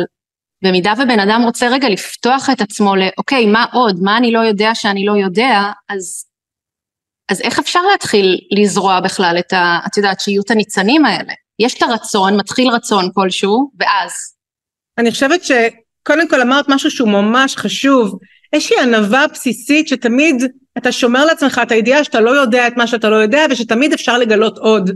במידה 0.63 0.93
ובן 0.97 1.19
אדם 1.19 1.41
רוצה 1.45 1.67
רגע 1.69 1.89
לפתוח 1.89 2.49
את 2.49 2.61
עצמו 2.61 2.95
לאוקיי, 2.95 3.45
מה 3.45 3.65
עוד, 3.73 3.99
מה 4.01 4.17
אני 4.17 4.31
לא 4.31 4.39
יודע 4.39 4.75
שאני 4.75 5.05
לא 5.05 5.11
יודע, 5.11 5.71
אז, 5.89 6.25
אז 7.31 7.41
איך 7.41 7.59
אפשר 7.59 7.79
להתחיל 7.91 8.39
לזרוע 8.51 8.99
בכלל 8.99 9.35
את 9.39 9.53
ה... 9.53 9.79
את 9.87 9.97
יודעת, 9.97 10.19
שיהיו 10.19 10.41
את 10.41 10.51
הניצנים 10.51 11.05
האלה? 11.05 11.33
יש 11.59 11.73
את 11.73 11.81
הרצון, 11.81 12.37
מתחיל 12.37 12.69
רצון 12.69 13.09
כלשהו, 13.13 13.71
ואז? 13.79 14.11
אני 14.97 15.11
חושבת 15.11 15.41
שקודם 15.43 16.27
כל 16.29 16.41
אמרת 16.41 16.65
משהו 16.69 16.91
שהוא 16.91 17.09
ממש 17.09 17.55
חשוב, 17.55 18.19
איזושהי 18.53 18.79
ענווה 18.79 19.27
בסיסית 19.27 19.87
שתמיד 19.87 20.43
אתה 20.77 20.91
שומר 20.91 21.25
לעצמך 21.25 21.61
את 21.63 21.71
הידיעה 21.71 22.03
שאתה 22.03 22.19
לא 22.19 22.31
יודע 22.31 22.67
את 22.67 22.77
מה 22.77 22.87
שאתה 22.87 23.09
לא 23.09 23.15
יודע 23.15 23.45
ושתמיד 23.49 23.93
אפשר 23.93 24.17
לגלות 24.17 24.57
עוד. 24.57 24.91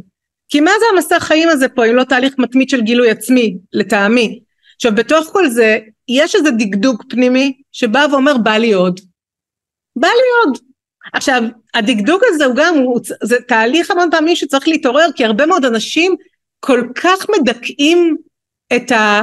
כי 0.50 0.60
מה 0.60 0.72
זה 0.80 0.86
המסע 0.94 1.20
חיים 1.20 1.50
הזה 1.50 1.70
פה 1.70 1.86
אם 1.86 1.96
לא 1.96 2.04
תהליך 2.04 2.34
מתמיד 2.38 2.70
של 2.70 2.82
גילוי 2.82 3.10
עצמי, 3.10 3.58
לטעמי. 3.74 4.40
עכשיו 4.76 4.96
בתוך 4.96 5.28
כל 5.32 5.48
זה 5.50 5.80
יש 6.08 6.36
איזה 6.36 6.52
דקדוק 6.52 7.04
פנימי 7.10 7.54
שבא 7.72 8.06
ואומר 8.12 8.38
בא 8.38 8.52
לי 8.52 8.74
עוד. 8.74 9.00
בא 9.96 10.08
לי 10.08 10.46
עוד. 10.46 10.58
עכשיו 11.14 11.44
הדקדוק 11.74 12.22
הזה 12.26 12.46
הוא 12.46 12.56
גם, 12.56 12.76
הוא, 12.76 13.00
זה 13.24 13.38
תהליך 13.48 13.92
המון 13.92 14.12
פעמים 14.12 14.36
שצריך 14.36 14.68
להתעורר 14.68 15.08
כי 15.16 15.26
הרבה 15.26 15.46
מאוד 15.46 15.66
אנשים 15.66 16.16
כל 16.60 16.82
כך 16.96 17.26
מדכאים 17.30 18.18
את, 18.76 18.92
ה, 18.92 19.22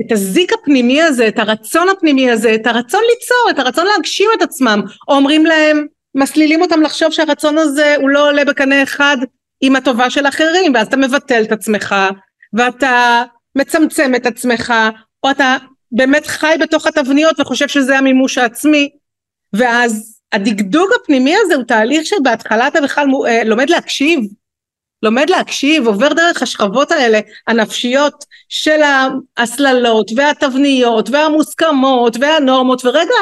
את 0.00 0.12
הזיק 0.12 0.52
הפנימי 0.52 1.02
הזה, 1.02 1.28
את 1.28 1.38
הרצון 1.38 1.88
הפנימי 1.88 2.30
הזה, 2.30 2.54
את 2.54 2.66
הרצון 2.66 3.00
ליצור, 3.10 3.50
את 3.50 3.58
הרצון 3.58 3.86
להגשים 3.86 4.30
את 4.36 4.42
עצמם, 4.42 4.80
או 5.08 5.14
אומרים 5.14 5.46
להם, 5.46 5.86
מסלילים 6.14 6.62
אותם 6.62 6.82
לחשוב 6.82 7.10
שהרצון 7.10 7.58
הזה 7.58 7.94
הוא 7.96 8.10
לא 8.10 8.28
עולה 8.28 8.44
בקנה 8.44 8.82
אחד 8.82 9.16
עם 9.60 9.76
הטובה 9.76 10.10
של 10.10 10.26
אחרים, 10.26 10.74
ואז 10.74 10.86
אתה 10.86 10.96
מבטל 10.96 11.42
את 11.42 11.52
עצמך, 11.52 11.94
ואתה 12.52 13.24
מצמצם 13.56 14.14
את 14.14 14.26
עצמך, 14.26 14.74
או 15.24 15.30
אתה 15.30 15.56
באמת 15.92 16.26
חי 16.26 16.54
בתוך 16.60 16.86
התבניות 16.86 17.40
וחושב 17.40 17.68
שזה 17.68 17.98
המימוש 17.98 18.38
העצמי, 18.38 18.90
ואז 19.52 20.20
הדקדוק 20.32 20.90
הפנימי 21.02 21.34
הזה 21.44 21.54
הוא 21.54 21.64
תהליך 21.64 22.06
שבהתחלה 22.06 22.68
אתה 22.68 22.80
בכלל 22.80 23.06
אה, 23.26 23.44
לומד 23.44 23.70
להקשיב, 23.70 24.20
לומד 25.02 25.30
להקשיב, 25.30 25.86
עובר 25.86 26.12
דרך 26.12 26.42
השכבות 26.42 26.92
האלה 26.92 27.20
הנפשיות 27.46 28.24
של 28.48 28.80
ההסללות 29.36 30.10
והתבניות 30.16 31.10
והמוסכמות 31.10 32.16
והנורמות, 32.20 32.84
ורגע, 32.84 33.14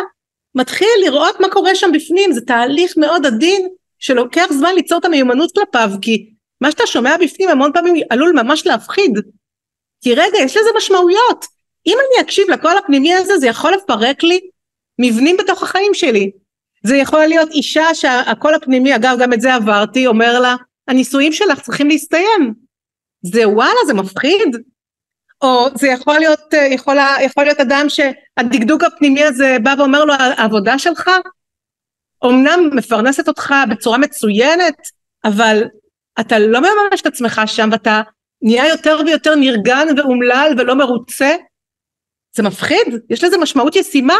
מתחיל 0.55 0.89
לראות 1.05 1.41
מה 1.41 1.49
קורה 1.49 1.75
שם 1.75 1.91
בפנים, 1.93 2.33
זה 2.33 2.41
תהליך 2.41 2.95
מאוד 2.97 3.27
עדין 3.27 3.69
שלוקח 3.99 4.47
זמן 4.53 4.75
ליצור 4.75 4.99
את 4.99 5.05
המיומנות 5.05 5.53
כלפיו, 5.55 5.91
כי 6.03 6.31
מה 6.61 6.71
שאתה 6.71 6.87
שומע 6.87 7.17
בפנים 7.21 7.49
המון 7.49 7.73
פעמים 7.75 7.97
עלול 8.11 8.33
ממש 8.33 8.67
להפחיד, 8.67 9.13
כי 10.03 10.15
רגע, 10.15 10.39
יש 10.39 10.57
לזה 10.57 10.71
משמעויות. 10.77 11.45
אם 11.87 11.99
אני 11.99 12.25
אקשיב 12.25 12.51
לקול 12.51 12.79
הפנימי 12.79 13.15
הזה, 13.15 13.39
זה 13.39 13.47
יכול 13.47 13.73
לפרק 13.73 14.23
לי 14.23 14.41
מבנים 15.01 15.37
בתוך 15.37 15.63
החיים 15.63 15.95
שלי. 15.95 16.31
זה 16.85 16.97
יכול 16.97 17.27
להיות 17.27 17.51
אישה 17.51 17.95
שהקול 17.95 18.55
הפנימי, 18.55 18.97
אגב, 18.97 19.17
גם 19.21 19.33
את 19.33 19.41
זה 19.41 19.55
עברתי, 19.55 20.07
אומר 20.07 20.41
לה, 20.41 20.57
הנישואים 20.89 21.33
שלך 21.33 21.61
צריכים 21.61 21.89
להסתיים. 21.89 22.55
זה 23.23 23.49
וואלה, 23.49 23.79
זה 23.87 23.95
מפחיד. 23.95 24.57
או 25.43 25.67
זה 25.75 25.89
יכול 25.89 26.19
להיות, 26.19 26.55
יכול, 26.71 26.97
יכול 27.25 27.45
להיות 27.45 27.61
אדם 27.61 27.87
שהדקדוק 27.89 28.85
הפנימי 28.85 29.25
הזה 29.25 29.57
בא 29.63 29.75
ואומר 29.79 30.05
לו, 30.05 30.15
העבודה 30.15 30.79
שלך 30.79 31.11
אמנם 32.31 32.71
מפרנסת 32.73 33.29
אותך 33.29 33.55
בצורה 33.71 33.99
מצוינת, 33.99 34.75
אבל 35.25 35.65
אתה 36.21 36.39
לא 36.39 36.61
מממש 36.61 37.01
את 37.01 37.07
עצמך 37.07 37.41
שם 37.47 37.69
ואתה 37.73 38.03
נהיה 38.43 38.69
יותר 38.69 39.01
ויותר 39.07 39.35
נרגן 39.35 39.87
ואומלל 39.97 40.55
ולא 40.59 40.75
מרוצה, 40.75 41.37
זה 42.37 42.43
מפחיד, 42.43 42.87
יש 43.11 43.25
לזה 43.25 43.39
משמעות 43.39 43.77
ישימה. 43.77 44.19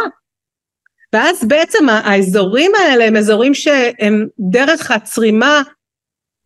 ואז 1.13 1.45
בעצם 1.47 1.89
האזורים 1.89 2.71
האלה 2.75 3.05
הם 3.05 3.17
אזורים 3.17 3.53
שהם 3.53 4.27
דרך 4.39 4.91
הצרימה 4.91 5.61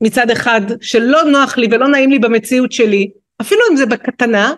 מצד 0.04 0.30
אחד 0.32 0.62
שלא 0.82 1.24
נוח 1.24 1.58
לי 1.58 1.68
ולא 1.72 1.88
נעים 1.88 2.10
לי 2.10 2.20
במציאות 2.20 2.72
שלי, 2.72 3.12
אפילו 3.42 3.62
אם 3.72 3.76
זה 3.76 3.86
בקטנה, 3.86 4.54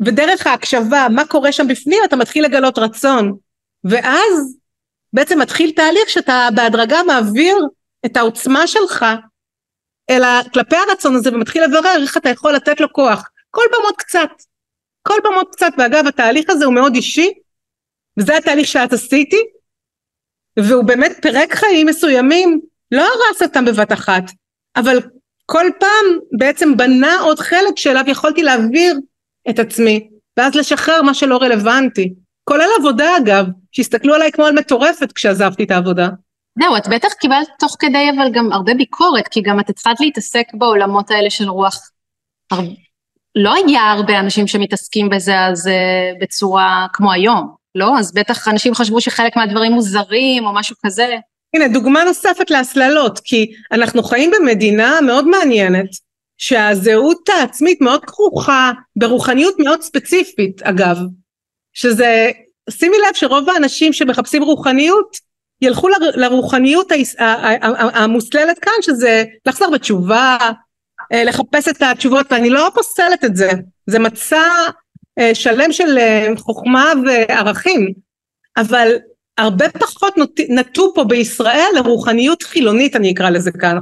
ודרך 0.00 0.46
ההקשבה 0.46 1.06
מה 1.10 1.26
קורה 1.26 1.52
שם 1.52 1.68
בפנים 1.68 1.98
אתה 2.04 2.16
מתחיל 2.16 2.44
לגלות 2.44 2.78
רצון, 2.78 3.36
ואז 3.84 4.56
בעצם 5.14 5.40
מתחיל 5.40 5.72
תהליך 5.72 6.10
שאתה 6.10 6.48
בהדרגה 6.54 7.02
מעביר 7.02 7.56
את 8.06 8.16
העוצמה 8.16 8.66
שלך 8.66 9.04
אלא 10.10 10.28
כלפי 10.54 10.76
הרצון 10.76 11.14
הזה 11.16 11.30
ומתחיל 11.34 11.64
לברר 11.64 12.02
איך 12.02 12.16
אתה 12.16 12.28
יכול 12.28 12.52
לתת 12.52 12.80
לו 12.80 12.92
כוח. 12.92 13.30
כל 13.50 13.62
פעם 13.72 13.82
עוד 13.84 13.96
קצת. 13.96 14.30
כל 15.02 15.14
פעם 15.22 15.34
עוד 15.34 15.46
קצת. 15.52 15.72
ואגב 15.78 16.06
התהליך 16.06 16.50
הזה 16.50 16.64
הוא 16.64 16.74
מאוד 16.74 16.94
אישי. 16.94 17.32
וזה 18.18 18.36
התהליך 18.36 18.66
שאת 18.66 18.92
עשיתי. 18.92 19.40
והוא 20.58 20.84
באמת 20.84 21.12
פירק 21.22 21.54
חיים 21.54 21.86
מסוימים. 21.86 22.60
לא 22.92 23.02
הרס 23.02 23.42
אותם 23.42 23.64
בבת 23.64 23.92
אחת. 23.92 24.24
אבל 24.76 24.98
כל 25.46 25.66
פעם 25.80 26.18
בעצם 26.38 26.76
בנה 26.76 27.20
עוד 27.20 27.38
חלק 27.38 27.76
שאליו 27.76 28.04
יכולתי 28.06 28.42
להעביר 28.42 28.96
את 29.50 29.58
עצמי. 29.58 30.08
ואז 30.36 30.54
לשחרר 30.54 31.02
מה 31.02 31.14
שלא 31.14 31.36
רלוונטי 31.36 32.14
כולל 32.44 32.68
עבודה 32.78 33.16
אגב 33.16 33.46
שהסתכלו 33.72 34.14
עליי 34.14 34.32
כמו 34.32 34.44
על 34.44 34.54
מטורפת 34.54 35.12
כשעזבתי 35.12 35.64
את 35.64 35.70
העבודה 35.70 36.08
זהו, 36.58 36.76
את 36.76 36.88
בטח 36.88 37.12
קיבלת 37.12 37.48
תוך 37.58 37.76
כדי 37.78 38.10
אבל 38.16 38.32
גם 38.32 38.52
הרבה 38.52 38.74
ביקורת, 38.74 39.28
כי 39.28 39.40
גם 39.42 39.60
את 39.60 39.70
התחלת 39.70 40.00
להתעסק 40.00 40.46
בעולמות 40.54 41.10
האלה 41.10 41.30
של 41.30 41.48
רוח. 41.48 41.90
הר... 42.50 42.60
לא 43.36 43.54
היה 43.54 43.90
הרבה 43.90 44.20
אנשים 44.20 44.46
שמתעסקים 44.46 45.08
בזה 45.08 45.40
אז 45.40 45.66
uh, 45.66 45.70
בצורה 46.20 46.86
כמו 46.92 47.12
היום, 47.12 47.54
לא? 47.74 47.98
אז 47.98 48.14
בטח 48.14 48.48
אנשים 48.48 48.74
חשבו 48.74 49.00
שחלק 49.00 49.36
מהדברים 49.36 49.72
מוזרים 49.72 50.46
או 50.46 50.54
משהו 50.54 50.76
כזה. 50.86 51.16
הנה, 51.54 51.68
דוגמה 51.68 52.04
נוספת 52.04 52.50
להסללות, 52.50 53.20
כי 53.24 53.52
אנחנו 53.72 54.02
חיים 54.02 54.30
במדינה 54.30 54.98
מאוד 55.06 55.28
מעניינת, 55.28 55.88
שהזהות 56.38 57.28
העצמית 57.28 57.80
מאוד 57.80 58.04
כרוכה 58.04 58.72
ברוחניות 58.96 59.54
מאוד 59.58 59.82
ספציפית, 59.82 60.62
אגב, 60.62 60.98
שזה, 61.74 62.30
שימי 62.70 62.96
לב 63.08 63.14
שרוב 63.14 63.50
האנשים 63.50 63.92
שמחפשים 63.92 64.42
רוחניות, 64.42 65.16
ילכו 65.62 65.88
לרוחניות 66.14 66.92
המוסללת 67.94 68.58
כאן 68.58 68.72
שזה 68.82 69.24
לחזור 69.46 69.70
בתשובה, 69.70 70.38
אה, 71.12 71.24
לחפש 71.24 71.68
את 71.68 71.82
התשובות 71.82 72.26
ואני 72.32 72.50
לא 72.50 72.70
פוסלת 72.74 73.24
את 73.24 73.36
זה, 73.36 73.50
זה 73.86 73.98
מצע 73.98 74.42
אה, 75.18 75.34
שלם 75.34 75.72
של 75.72 75.98
אה, 75.98 76.28
חוכמה 76.36 76.92
וערכים, 77.06 77.92
אבל 78.56 78.96
הרבה 79.38 79.68
פחות 79.68 80.14
נטו 80.48 80.92
פה 80.94 81.04
בישראל 81.04 81.68
לרוחניות 81.74 82.42
חילונית 82.42 82.96
אני 82.96 83.12
אקרא 83.12 83.30
לזה 83.30 83.50
כאן, 83.60 83.78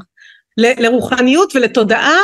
לרוחניות 0.57 1.57
ולתודעה 1.57 2.19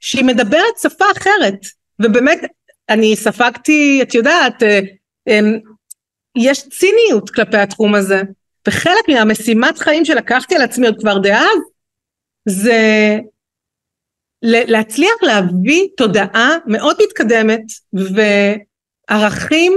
שהיא 0.00 0.24
מדברת 0.24 0.78
שפה 0.82 1.04
אחרת. 1.16 1.58
ובאמת 2.00 2.40
אני 2.88 3.16
ספגתי 3.16 4.00
את 4.02 4.14
יודעת 4.14 4.62
יש 6.38 6.68
ציניות 6.68 7.30
כלפי 7.30 7.56
התחום 7.56 7.94
הזה 7.94 8.22
וחלק 8.68 9.08
מהמשימת 9.08 9.78
חיים 9.78 10.04
שלקחתי 10.04 10.54
על 10.54 10.62
עצמי 10.62 10.86
עוד 10.86 11.00
כבר 11.00 11.18
דאז 11.18 11.58
זה 12.48 13.16
להצליח 14.42 15.22
להביא 15.22 15.88
תודעה 15.96 16.50
מאוד 16.66 16.96
מתקדמת 17.02 17.62
וערכים 19.10 19.72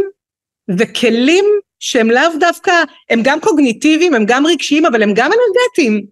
וכלים 0.79 1.45
שהם 1.79 2.09
לאו 2.09 2.37
דווקא, 2.39 2.71
הם 3.09 3.19
גם 3.23 3.39
קוגניטיביים, 3.39 4.13
הם 4.13 4.23
גם 4.27 4.45
רגשיים, 4.45 4.85
אבל 4.85 5.03
הם 5.03 5.09
גם 5.15 5.31
אנרגטיים. 5.31 6.05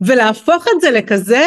ולהפוך 0.00 0.66
את 0.68 0.80
זה 0.80 0.90
לכזה 0.90 1.46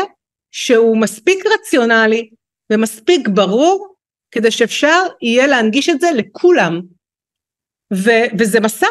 שהוא 0.52 0.98
מספיק 0.98 1.46
רציונלי 1.46 2.30
ומספיק 2.72 3.28
ברור 3.28 3.96
כדי 4.32 4.52
שאפשר 4.52 5.02
יהיה 5.22 5.48
להנגיש 5.48 5.90
את 5.90 6.02
זה 6.02 6.12
לכולם. 6.16 6.82
ו- 7.94 8.38
וזה 8.40 8.60
מסע, 8.60 8.88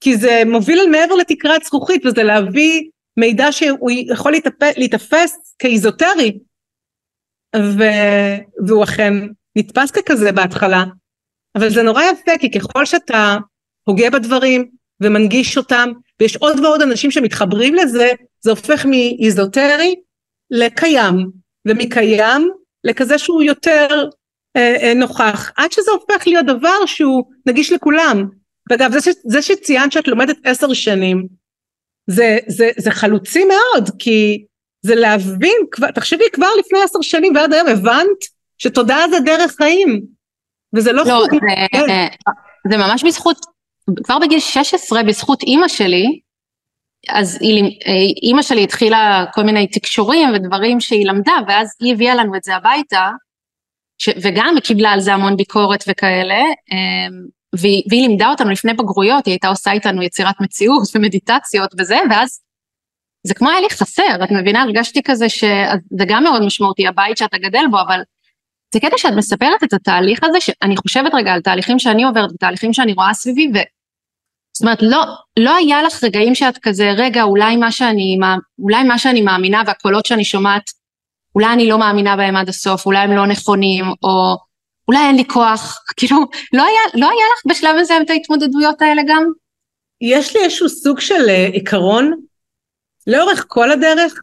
כי 0.00 0.16
זה 0.16 0.42
מוביל 0.46 0.80
אל 0.80 0.90
מעבר 0.90 1.14
לתקרת 1.14 1.64
זכוכית 1.64 2.06
וזה 2.06 2.22
להביא 2.22 2.82
מידע 3.16 3.52
שהוא 3.52 3.90
יכול 3.90 4.32
להיתפס 4.76 5.54
כאיזוטרי. 5.58 6.38
ו- 7.56 8.66
והוא 8.66 8.84
אכן 8.84 9.12
נתפס 9.56 9.90
ככזה 9.90 10.32
בהתחלה. 10.32 10.84
אבל 11.58 11.70
זה 11.70 11.82
נורא 11.82 12.02
יפה 12.02 12.38
כי 12.40 12.50
ככל 12.50 12.84
שאתה 12.84 13.36
הוגה 13.84 14.10
בדברים 14.10 14.70
ומנגיש 15.02 15.56
אותם 15.56 15.88
ויש 16.20 16.36
עוד 16.36 16.60
ועוד 16.60 16.82
אנשים 16.82 17.10
שמתחברים 17.10 17.74
לזה 17.74 18.08
זה 18.40 18.50
הופך 18.50 18.86
מאיזוטרי 18.86 19.94
לקיים. 20.50 21.30
ומקיים 21.68 22.50
לכזה 22.84 23.18
שהוא 23.18 23.42
יותר 23.42 24.08
נוכח. 24.96 25.52
עד 25.56 25.72
שזה 25.72 25.90
הופך 25.90 26.26
להיות 26.26 26.46
דבר 26.46 26.86
שהוא 26.86 27.24
נגיש 27.46 27.72
לכולם. 27.72 28.28
ואגב 28.70 28.92
זה, 28.92 29.00
ש, 29.00 29.14
זה 29.24 29.42
שציינת 29.42 29.92
שאת 29.92 30.08
לומדת 30.08 30.36
עשר 30.44 30.72
שנים 30.72 31.26
זה, 32.06 32.38
זה, 32.46 32.70
זה 32.76 32.90
חלוצי 32.90 33.44
מאוד 33.44 33.90
כי 33.98 34.44
זה 34.82 34.94
להבין 34.94 35.56
כבר 35.70 35.90
תחשבי 35.90 36.24
כבר 36.32 36.48
לפני 36.58 36.78
עשר 36.84 37.00
שנים 37.02 37.36
ועד 37.36 37.52
היום 37.52 37.68
הבנת 37.68 38.18
שתודעה 38.58 39.08
זה 39.08 39.20
דרך 39.20 39.56
חיים 39.56 40.02
וזה 40.76 40.92
לא, 40.92 41.04
לא 41.04 41.24
חוג... 41.30 41.40
זה, 41.76 42.06
זה 42.70 42.76
ממש 42.76 43.04
בזכות 43.04 43.46
כבר 44.04 44.18
בגיל 44.18 44.40
16 44.40 45.02
בזכות 45.02 45.42
אימא 45.42 45.68
שלי 45.68 46.20
אז 47.08 47.38
היא, 47.40 47.78
אימא 48.22 48.42
שלי 48.42 48.64
התחילה 48.64 49.24
כל 49.32 49.42
מיני 49.42 49.66
תקשורים 49.66 50.28
ודברים 50.34 50.80
שהיא 50.80 51.06
למדה 51.06 51.32
ואז 51.48 51.76
היא 51.80 51.94
הביאה 51.94 52.14
לנו 52.14 52.36
את 52.36 52.44
זה 52.44 52.56
הביתה 52.56 53.10
ש, 53.98 54.08
וגם 54.22 54.54
היא 54.54 54.62
קיבלה 54.62 54.90
על 54.90 55.00
זה 55.00 55.14
המון 55.14 55.36
ביקורת 55.36 55.84
וכאלה 55.88 56.42
אמ, 56.72 57.38
והיא, 57.54 57.82
והיא 57.90 58.08
לימדה 58.08 58.30
אותנו 58.30 58.50
לפני 58.50 58.72
בגרויות 58.72 59.26
היא 59.26 59.32
הייתה 59.32 59.48
עושה 59.48 59.72
איתנו 59.72 60.02
יצירת 60.02 60.40
מציאות 60.40 60.88
ומדיטציות 60.94 61.74
וזה 61.78 61.98
ואז 62.10 62.40
זה 63.26 63.34
כמו 63.34 63.50
היה 63.50 63.60
לי 63.60 63.70
חסר 63.70 64.24
את 64.24 64.30
מבינה? 64.30 64.62
הרגשתי 64.62 65.02
כזה 65.02 65.28
שזה 65.28 66.04
גם 66.06 66.22
מאוד 66.24 66.42
משמעותי 66.42 66.86
הבית 66.86 67.16
שאתה 67.16 67.38
גדל 67.38 67.64
בו 67.70 67.80
אבל 67.80 68.00
זה 68.74 68.80
קטע 68.80 68.98
שאת 68.98 69.12
מספרת 69.16 69.64
את 69.64 69.72
התהליך 69.72 70.18
הזה 70.22 70.40
שאני 70.40 70.76
חושבת 70.76 71.14
רגע 71.14 71.32
על 71.32 71.40
תהליכים 71.40 71.78
שאני 71.78 72.04
עוברת 72.04 72.32
ותהליכים 72.32 72.72
שאני 72.72 72.92
רואה 72.92 73.14
סביבי 73.14 73.62
זאת 74.58 74.62
אומרת, 74.62 74.82
לא, 74.82 75.04
לא 75.38 75.56
היה 75.56 75.82
לך 75.82 76.04
רגעים 76.04 76.34
שאת 76.34 76.58
כזה, 76.58 76.90
רגע, 76.90 77.22
אולי 77.22 77.56
מה 77.56 77.72
שאני, 77.72 78.18
אולי 78.58 78.82
מה 78.82 78.98
שאני 78.98 79.20
מאמינה 79.22 79.62
והקולות 79.66 80.06
שאני 80.06 80.24
שומעת, 80.24 80.62
אולי 81.34 81.52
אני 81.52 81.68
לא 81.68 81.78
מאמינה 81.78 82.16
בהם 82.16 82.36
עד 82.36 82.48
הסוף, 82.48 82.86
אולי 82.86 82.98
הם 82.98 83.12
לא 83.12 83.26
נכונים, 83.26 83.84
או 84.02 84.36
אולי 84.88 84.98
אין 84.98 85.16
לי 85.16 85.24
כוח, 85.24 85.78
כאילו, 85.96 86.16
לא 86.52 86.62
היה, 86.62 86.80
לא 86.94 87.10
היה 87.10 87.26
לך 87.34 87.42
בשלב 87.50 87.76
הזה 87.78 87.94
את 88.02 88.10
ההתמודדויות 88.10 88.82
האלה 88.82 89.02
גם? 89.08 89.24
יש 90.00 90.36
לי 90.36 90.44
איזשהו 90.44 90.68
סוג 90.68 91.00
של 91.00 91.28
אה, 91.28 91.46
עיקרון, 91.52 92.12
לאורך 93.06 93.44
כל 93.48 93.70
הדרך, 93.70 94.20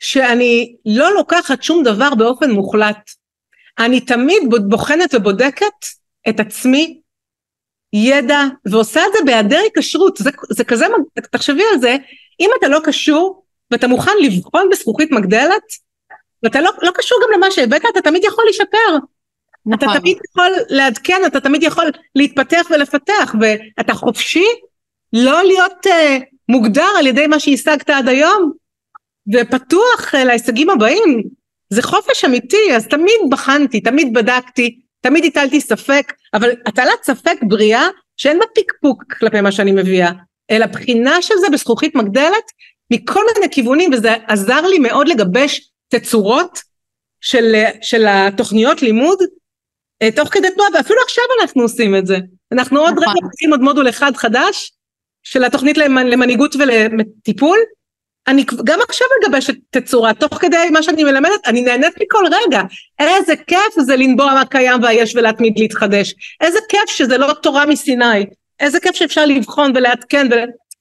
שאני 0.00 0.76
לא 0.86 1.14
לוקחת 1.14 1.62
שום 1.62 1.82
דבר 1.82 2.14
באופן 2.14 2.50
מוחלט. 2.50 3.10
אני 3.78 4.00
תמיד 4.00 4.42
בוחנת 4.68 5.14
ובודקת 5.14 5.86
את 6.28 6.40
עצמי 6.40 7.00
ידע 7.92 8.40
ועושה 8.64 9.00
את 9.06 9.12
זה 9.12 9.18
בהיעדר 9.24 9.58
היקשרות 9.58 10.16
זה, 10.16 10.30
זה 10.50 10.64
כזה 10.64 10.86
תחשבי 11.30 11.62
על 11.72 11.80
זה 11.80 11.96
אם 12.40 12.50
אתה 12.58 12.68
לא 12.68 12.78
קשור 12.84 13.44
ואתה 13.70 13.88
מוכן 13.88 14.12
לבחון 14.22 14.68
בזכוכית 14.72 15.10
מגדלת 15.10 15.62
ואתה 16.42 16.60
לא, 16.60 16.70
לא 16.82 16.90
קשור 16.94 17.18
גם 17.22 17.38
למה 17.38 17.50
שהבאת 17.50 17.82
אתה 17.92 18.00
תמיד 18.02 18.24
יכול 18.24 18.44
לשפר 18.48 18.96
נכון. 19.66 19.88
אתה 19.90 20.00
תמיד 20.00 20.16
יכול 20.30 20.52
לעדכן 20.68 21.22
אתה 21.26 21.40
תמיד 21.40 21.62
יכול 21.62 21.90
להתפתח 22.14 22.66
ולפתח 22.70 23.34
ואתה 23.40 23.94
חופשי 23.94 24.46
לא 25.12 25.42
להיות 25.44 25.86
uh, 25.86 25.90
מוגדר 26.48 26.88
על 26.98 27.06
ידי 27.06 27.26
מה 27.26 27.40
שהשגת 27.40 27.90
עד 27.90 28.08
היום 28.08 28.52
ופתוח 29.34 30.14
uh, 30.14 30.18
להישגים 30.24 30.70
הבאים 30.70 31.22
זה 31.70 31.82
חופש 31.82 32.24
אמיתי 32.24 32.76
אז 32.76 32.86
תמיד 32.86 33.20
בחנתי 33.30 33.80
תמיד 33.80 34.14
בדקתי 34.14 34.80
תמיד 35.00 35.24
הטלתי 35.24 35.60
ספק, 35.60 36.12
אבל 36.34 36.50
הטלת 36.66 37.02
ספק 37.02 37.36
בריאה 37.42 37.86
שאין 38.16 38.38
בה 38.38 38.44
פיקפוק 38.54 39.04
כלפי 39.18 39.40
מה 39.40 39.52
שאני 39.52 39.72
מביאה, 39.72 40.10
אלא 40.50 40.66
בחינה 40.66 41.22
של 41.22 41.34
זה 41.40 41.46
בזכוכית 41.52 41.94
מגדלת 41.94 42.44
מכל 42.92 43.22
מיני 43.34 43.52
כיוונים 43.52 43.90
וזה 43.92 44.14
עזר 44.26 44.66
לי 44.66 44.78
מאוד 44.78 45.08
לגבש 45.08 45.69
תצורות 45.90 46.58
של, 47.20 47.54
של 47.82 48.06
התוכניות 48.08 48.82
לימוד 48.82 49.18
אה, 50.02 50.08
תוך 50.16 50.28
כדי 50.28 50.48
תנועה 50.54 50.68
ואפילו 50.74 51.00
עכשיו 51.02 51.24
אנחנו 51.40 51.62
עושים 51.62 51.96
את 51.96 52.06
זה. 52.06 52.16
אנחנו 52.52 52.80
עוד 52.80 52.92
נכון. 52.92 53.02
רגע 53.02 53.26
עושים 53.32 53.50
עוד 53.50 53.60
מודול 53.60 53.88
אחד 53.88 54.12
חדש 54.16 54.72
של 55.22 55.44
התוכנית 55.44 55.78
למנהיגות 55.78 56.54
ולטיפול 56.56 57.58
אני 58.28 58.44
גם 58.64 58.78
עכשיו 58.88 59.06
מגבשת 59.22 59.54
תצורה, 59.70 60.14
תוך 60.14 60.34
כדי 60.34 60.70
מה 60.72 60.82
שאני 60.82 61.04
מלמדת, 61.04 61.46
אני 61.46 61.62
נהנית 61.62 61.94
מכל 62.02 62.24
רגע. 62.26 62.62
איזה 62.98 63.36
כיף 63.36 63.80
זה 63.80 63.96
לנבוע 63.96 64.34
מה 64.34 64.44
קיים 64.44 64.82
והיש 64.82 65.16
ולהתמיד 65.16 65.58
להתחדש. 65.58 66.14
איזה 66.40 66.58
כיף 66.68 66.86
שזה 66.86 67.18
לא 67.18 67.32
תורה 67.32 67.66
מסיני. 67.66 68.26
איזה 68.60 68.80
כיף 68.80 68.94
שאפשר 68.94 69.26
לבחון 69.26 69.72
ולעדכן. 69.74 70.26
ו... 70.30 70.34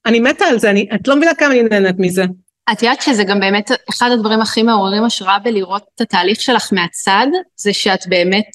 אני 0.06 0.20
מתה 0.20 0.46
על 0.46 0.60
זה, 0.60 0.70
אני, 0.70 0.88
את 0.96 1.08
לא 1.08 1.16
מבינה 1.16 1.34
כמה 1.36 1.52
אני 1.52 1.64
נהנית 1.64 1.96
מזה. 2.00 2.24
את 2.72 2.84
יודעת 2.84 3.02
שזה 3.02 3.24
גם 3.24 3.40
באמת 3.40 3.72
אחד 3.90 4.10
הדברים 4.12 4.42
הכי 4.42 4.64
מעוררים 4.64 5.04
השראה 5.04 5.40
בלראות 5.40 5.84
את 5.96 6.02
התהליך 6.02 6.42
שלך 6.42 6.70
מהצד, 6.74 7.28
זה 7.56 7.74
שאת 7.74 8.08
באמת 8.08 8.50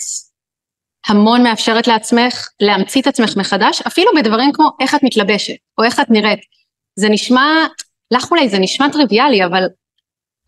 המון 1.07 1.43
מאפשרת 1.43 1.87
לעצמך 1.87 2.49
להמציא 2.61 3.03
את 3.03 3.07
עצמך 3.07 3.37
מחדש, 3.37 3.83
אפילו 3.87 4.11
בדברים 4.17 4.53
כמו 4.53 4.71
איך 4.81 4.95
את 4.95 5.03
מתלבשת, 5.03 5.55
או 5.79 5.85
איך 5.85 6.01
את 6.01 6.11
נראית. 6.11 6.41
זה 6.97 7.09
נשמע, 7.09 7.67
לך 8.11 8.31
אולי 8.31 8.49
זה 8.49 8.59
נשמע 8.59 8.89
טריוויאלי, 8.89 9.45
אבל 9.45 9.65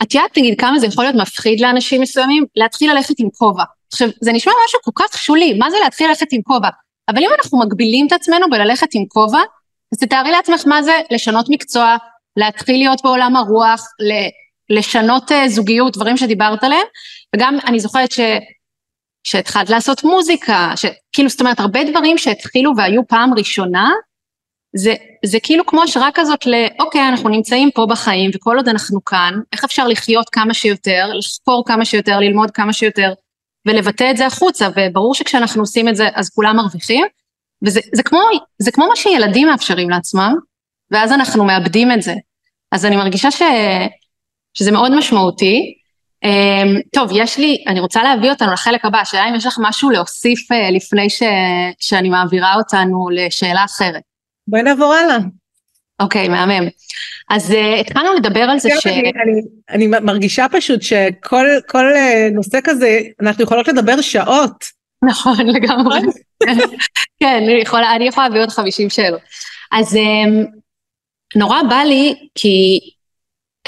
את 0.02 0.14
יודעת 0.14 0.38
נגיד 0.38 0.60
כמה 0.60 0.78
זה 0.78 0.86
יכול 0.86 1.04
להיות 1.04 1.16
מפחיד 1.16 1.60
לאנשים 1.60 2.00
מסוימים? 2.00 2.44
להתחיל 2.56 2.92
ללכת 2.92 3.14
עם 3.18 3.28
כובע. 3.30 3.64
עכשיו, 3.92 4.08
זה 4.20 4.32
נשמע 4.32 4.52
משהו 4.66 4.80
כל 4.84 4.90
כך 4.94 5.18
שולי, 5.18 5.54
מה 5.58 5.70
זה 5.70 5.76
להתחיל 5.84 6.08
ללכת 6.08 6.26
עם 6.32 6.42
כובע? 6.42 6.68
אבל 7.08 7.18
אם 7.18 7.28
אנחנו 7.38 7.58
מגבילים 7.58 8.06
את 8.06 8.12
עצמנו 8.12 8.50
בללכת 8.50 8.88
עם 8.94 9.04
כובע, 9.08 9.40
אז 9.92 9.98
תתארי 9.98 10.30
לעצמך 10.30 10.62
מה 10.66 10.82
זה 10.82 11.00
לשנות 11.10 11.46
מקצוע, 11.48 11.96
להתחיל 12.36 12.76
להיות 12.76 13.02
בעולם 13.04 13.36
הרוח, 13.36 13.82
לשנות 14.70 15.30
uh, 15.30 15.48
זוגיות, 15.48 15.96
דברים 15.96 16.16
שדיברת 16.16 16.64
עליהם, 16.64 16.86
וגם 17.36 17.58
אני 17.66 17.80
זוכרת 17.80 18.12
ש... 18.12 18.20
שהתחלת 19.26 19.70
לעשות 19.70 20.04
מוזיקה, 20.04 20.72
שכאילו 20.76 21.28
זאת 21.28 21.40
אומרת 21.40 21.60
הרבה 21.60 21.84
דברים 21.90 22.18
שהתחילו 22.18 22.72
והיו 22.76 23.06
פעם 23.06 23.34
ראשונה, 23.34 23.90
זה, 24.76 24.94
זה 25.24 25.38
כאילו 25.42 25.66
כמו 25.66 25.82
השראה 25.82 26.08
כזאת 26.14 26.46
לאוקיי 26.46 27.08
אנחנו 27.08 27.28
נמצאים 27.28 27.70
פה 27.74 27.86
בחיים 27.90 28.30
וכל 28.34 28.56
עוד 28.56 28.68
אנחנו 28.68 29.04
כאן 29.04 29.34
איך 29.52 29.64
אפשר 29.64 29.88
לחיות 29.88 30.28
כמה 30.28 30.54
שיותר 30.54 31.10
לחקור 31.18 31.64
כמה 31.66 31.84
שיותר 31.84 32.18
ללמוד 32.18 32.50
כמה 32.50 32.72
שיותר 32.72 33.12
ולבטא 33.66 34.10
את 34.10 34.16
זה 34.16 34.26
החוצה? 34.26 34.68
וברור 34.76 35.14
שכשאנחנו 35.14 35.62
עושים 35.62 35.88
את 35.88 35.96
זה 35.96 36.08
אז 36.14 36.30
כולם 36.30 36.56
מרוויחים. 36.56 37.06
וזה 37.64 37.80
זה 37.94 38.02
כמו, 38.02 38.20
זה 38.58 38.70
כמו 38.70 38.88
מה 38.88 38.96
שילדים 38.96 39.48
מאפשרים 39.48 39.90
לעצמם 39.90 40.34
ואז 40.90 41.12
אנחנו 41.12 41.44
מאבדים 41.44 41.92
את 41.92 42.02
זה 42.02 42.14
אז 42.72 42.84
אני 42.84 42.96
מרגישה 42.96 43.30
ש, 43.30 43.42
שזה 44.54 44.72
מאוד 44.72 44.98
משמעותי 44.98 45.76
Um, 46.24 46.80
טוב, 46.94 47.10
יש 47.14 47.38
לי, 47.38 47.64
אני 47.68 47.80
רוצה 47.80 48.02
להביא 48.02 48.30
אותנו 48.30 48.52
לחלק 48.52 48.84
הבא, 48.84 48.98
השאלה 48.98 49.28
אם 49.28 49.34
יש 49.34 49.46
לך 49.46 49.56
משהו 49.60 49.90
להוסיף 49.90 50.52
uh, 50.52 50.76
לפני 50.76 51.10
ש, 51.10 51.22
שאני 51.78 52.08
מעבירה 52.08 52.54
אותנו 52.54 53.08
לשאלה 53.12 53.64
אחרת. 53.64 54.02
בואי 54.48 54.62
נעבור 54.62 54.94
הלאה. 54.94 55.16
אוקיי, 56.00 56.28
מהמם. 56.28 56.68
אז 57.30 57.50
uh, 57.50 57.80
התחלנו 57.80 58.14
לדבר 58.14 58.40
על 58.40 58.58
זה 58.58 58.68
ש... 58.80 58.86
אני, 58.86 59.00
אני, 59.00 59.40
אני 59.70 59.86
מרגישה 59.86 60.46
פשוט 60.52 60.82
שכל 60.82 61.46
כל, 61.68 61.84
uh, 61.94 62.34
נושא 62.34 62.58
כזה, 62.64 63.00
אנחנו 63.20 63.44
יכולות 63.44 63.68
לדבר 63.68 64.00
שעות. 64.00 64.64
נכון, 65.02 65.46
לגמרי. 65.46 66.00
כן, 67.20 67.42
אני 67.42 67.52
יכולה, 67.52 67.96
אני 67.96 68.08
יכולה 68.08 68.28
להביא 68.28 68.40
עוד 68.40 68.50
50 68.50 68.90
שאלות. 68.90 69.20
אז 69.72 69.94
um, 69.94 70.46
נורא 71.36 71.62
בא 71.68 71.76
לי, 71.76 72.14
כי 72.34 72.80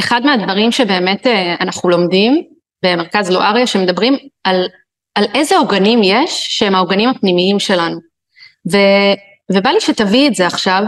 אחד 0.00 0.20
מהדברים 0.24 0.72
שבאמת 0.72 1.26
uh, 1.26 1.31
אנחנו 1.61 1.88
לומדים 1.88 2.44
במרכז 2.85 3.31
לואריה, 3.31 3.66
שמדברים 3.66 4.16
על, 4.44 4.66
על 5.14 5.24
איזה 5.35 5.57
עוגנים 5.57 6.00
יש 6.02 6.46
שהם 6.48 6.74
העוגנים 6.74 7.09
הפנימיים 7.09 7.59
שלנו. 7.59 8.00
ו, 8.72 8.76
ובא 9.52 9.70
לי 9.70 9.81
שתביאי 9.81 10.28
את 10.28 10.35
זה 10.35 10.46
עכשיו, 10.46 10.83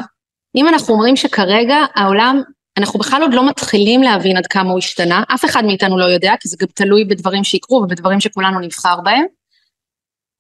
אם 0.57 0.69
אנחנו 0.69 0.95
אומרים 0.95 1.17
שכרגע 1.17 1.77
העולם, 1.95 2.43
אנחנו 2.79 2.99
בכלל 2.99 3.23
עוד 3.23 3.35
לא 3.35 3.49
מתחילים 3.49 4.03
להבין 4.03 4.37
עד 4.37 4.47
כמה 4.47 4.71
הוא 4.71 4.79
השתנה, 4.79 5.23
אף 5.35 5.45
אחד 5.45 5.65
מאיתנו 5.65 5.99
לא 5.99 6.05
יודע, 6.05 6.35
כי 6.41 6.49
זה 6.49 6.57
גם 6.61 6.67
תלוי 6.75 7.05
בדברים 7.05 7.45
שיקרו 7.45 7.77
ובדברים 7.77 8.21
שכולנו 8.21 8.61
נבחר 8.61 9.01
בהם. 9.05 9.25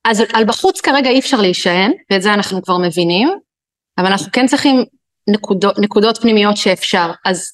אז 0.04 0.24
על 0.32 0.44
בחוץ 0.44 0.80
כרגע 0.80 1.10
אי 1.10 1.18
אפשר 1.18 1.40
להישען, 1.40 1.92
ואת 2.10 2.22
זה 2.22 2.34
אנחנו 2.34 2.62
כבר 2.62 2.78
מבינים, 2.78 3.28
אבל 3.98 4.06
אנחנו 4.06 4.32
כן 4.32 4.46
צריכים 4.46 4.84
נקודות, 5.30 5.78
נקודות 5.78 6.18
פנימיות 6.18 6.56
שאפשר. 6.56 7.10
אז 7.24 7.52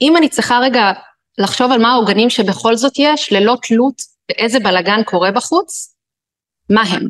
אם 0.00 0.16
אני 0.16 0.28
צריכה 0.28 0.58
רגע 0.62 0.92
לחשוב 1.38 1.72
על 1.72 1.82
מה 1.82 1.92
העוגנים 1.92 2.30
שבכל 2.30 2.76
זאת 2.76 2.92
יש, 2.98 3.32
ללא 3.32 3.56
תלות 3.62 4.02
באיזה 4.28 4.60
בלאגן 4.60 5.02
קורה 5.04 5.30
בחוץ, 5.30 5.94
מה 6.70 6.82
הם? 6.82 7.08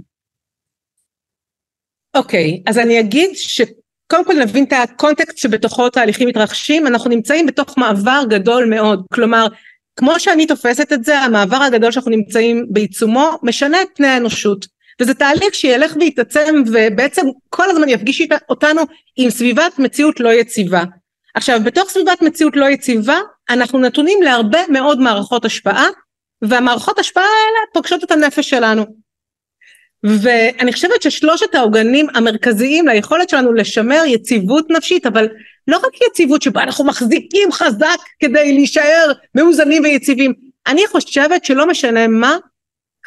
אוקיי, 2.14 2.62
okay, 2.66 2.70
אז 2.70 2.78
אני 2.78 3.00
אגיד 3.00 3.30
ש... 3.34 3.60
קודם 4.10 4.24
כל 4.24 4.34
נבין 4.34 4.64
את 4.64 4.72
הקונטקסט 4.72 5.38
שבתוכו 5.38 5.90
תהליכים 5.90 6.28
מתרחשים, 6.28 6.86
אנחנו 6.86 7.10
נמצאים 7.10 7.46
בתוך 7.46 7.78
מעבר 7.78 8.22
גדול 8.28 8.64
מאוד, 8.70 9.06
כלומר 9.14 9.46
כמו 9.96 10.20
שאני 10.20 10.46
תופסת 10.46 10.92
את 10.92 11.04
זה, 11.04 11.18
המעבר 11.18 11.56
הגדול 11.56 11.92
שאנחנו 11.92 12.10
נמצאים 12.10 12.66
בעיצומו 12.70 13.30
משנה 13.42 13.82
את 13.82 13.88
פני 13.94 14.06
האנושות, 14.06 14.66
וזה 15.00 15.14
תהליך 15.14 15.54
שילך 15.54 15.96
ויתעצם 16.00 16.62
ובעצם 16.66 17.26
כל 17.50 17.70
הזמן 17.70 17.88
יפגיש 17.88 18.22
אותנו 18.48 18.82
עם 19.16 19.30
סביבת 19.30 19.78
מציאות 19.78 20.20
לא 20.20 20.28
יציבה. 20.28 20.82
עכשיו 21.34 21.60
בתוך 21.64 21.90
סביבת 21.90 22.22
מציאות 22.22 22.56
לא 22.56 22.66
יציבה 22.66 23.18
אנחנו 23.50 23.78
נתונים 23.78 24.22
להרבה 24.22 24.58
מאוד 24.68 25.00
מערכות 25.00 25.44
השפעה 25.44 25.86
והמערכות 26.42 26.98
השפעה 26.98 27.24
האלה 27.24 27.58
פוגשות 27.72 28.04
את 28.04 28.10
הנפש 28.10 28.50
שלנו 28.50 28.86
ואני 30.04 30.72
חושבת 30.72 31.02
ששלושת 31.02 31.54
העוגנים 31.54 32.06
המרכזיים 32.14 32.88
ליכולת 32.88 33.28
שלנו 33.28 33.52
לשמר 33.52 34.02
יציבות 34.06 34.70
נפשית, 34.70 35.06
אבל 35.06 35.28
לא 35.68 35.76
רק 35.76 35.92
יציבות 36.10 36.42
שבה 36.42 36.62
אנחנו 36.62 36.84
מחזיקים 36.84 37.52
חזק 37.52 37.98
כדי 38.20 38.52
להישאר 38.52 39.12
מאוזנים 39.34 39.82
ויציבים, 39.82 40.32
אני 40.66 40.86
חושבת 40.86 41.44
שלא 41.44 41.66
משנה 41.66 42.08
מה, 42.08 42.36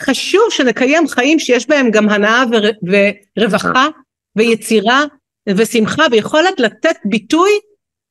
חשוב 0.02 0.42
שנקיים 0.50 1.08
חיים 1.08 1.40
שיש 1.40 1.68
בהם 1.68 1.92
גם 1.92 2.10
הנאה 2.10 2.44
ור... 2.52 2.92
ורווחה 3.38 3.88
ויצירה 4.36 5.06
ושמחה 5.50 6.04
ויכולת 6.12 6.60
לתת 6.60 6.96
ביטוי 7.06 7.52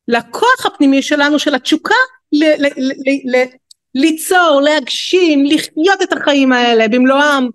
לכוח 0.09 0.67
הפנימי 0.67 1.03
שלנו 1.03 1.39
של 1.39 1.55
התשוקה 1.55 1.95
ל- 2.33 2.67
ל- 2.67 2.77
ל- 2.77 3.37
ל- 3.37 3.45
ליצור, 3.95 4.61
להגשים, 4.65 5.45
לחיות 5.45 6.03
את 6.03 6.13
החיים 6.13 6.53
האלה 6.53 6.89
במלואם 6.89 7.49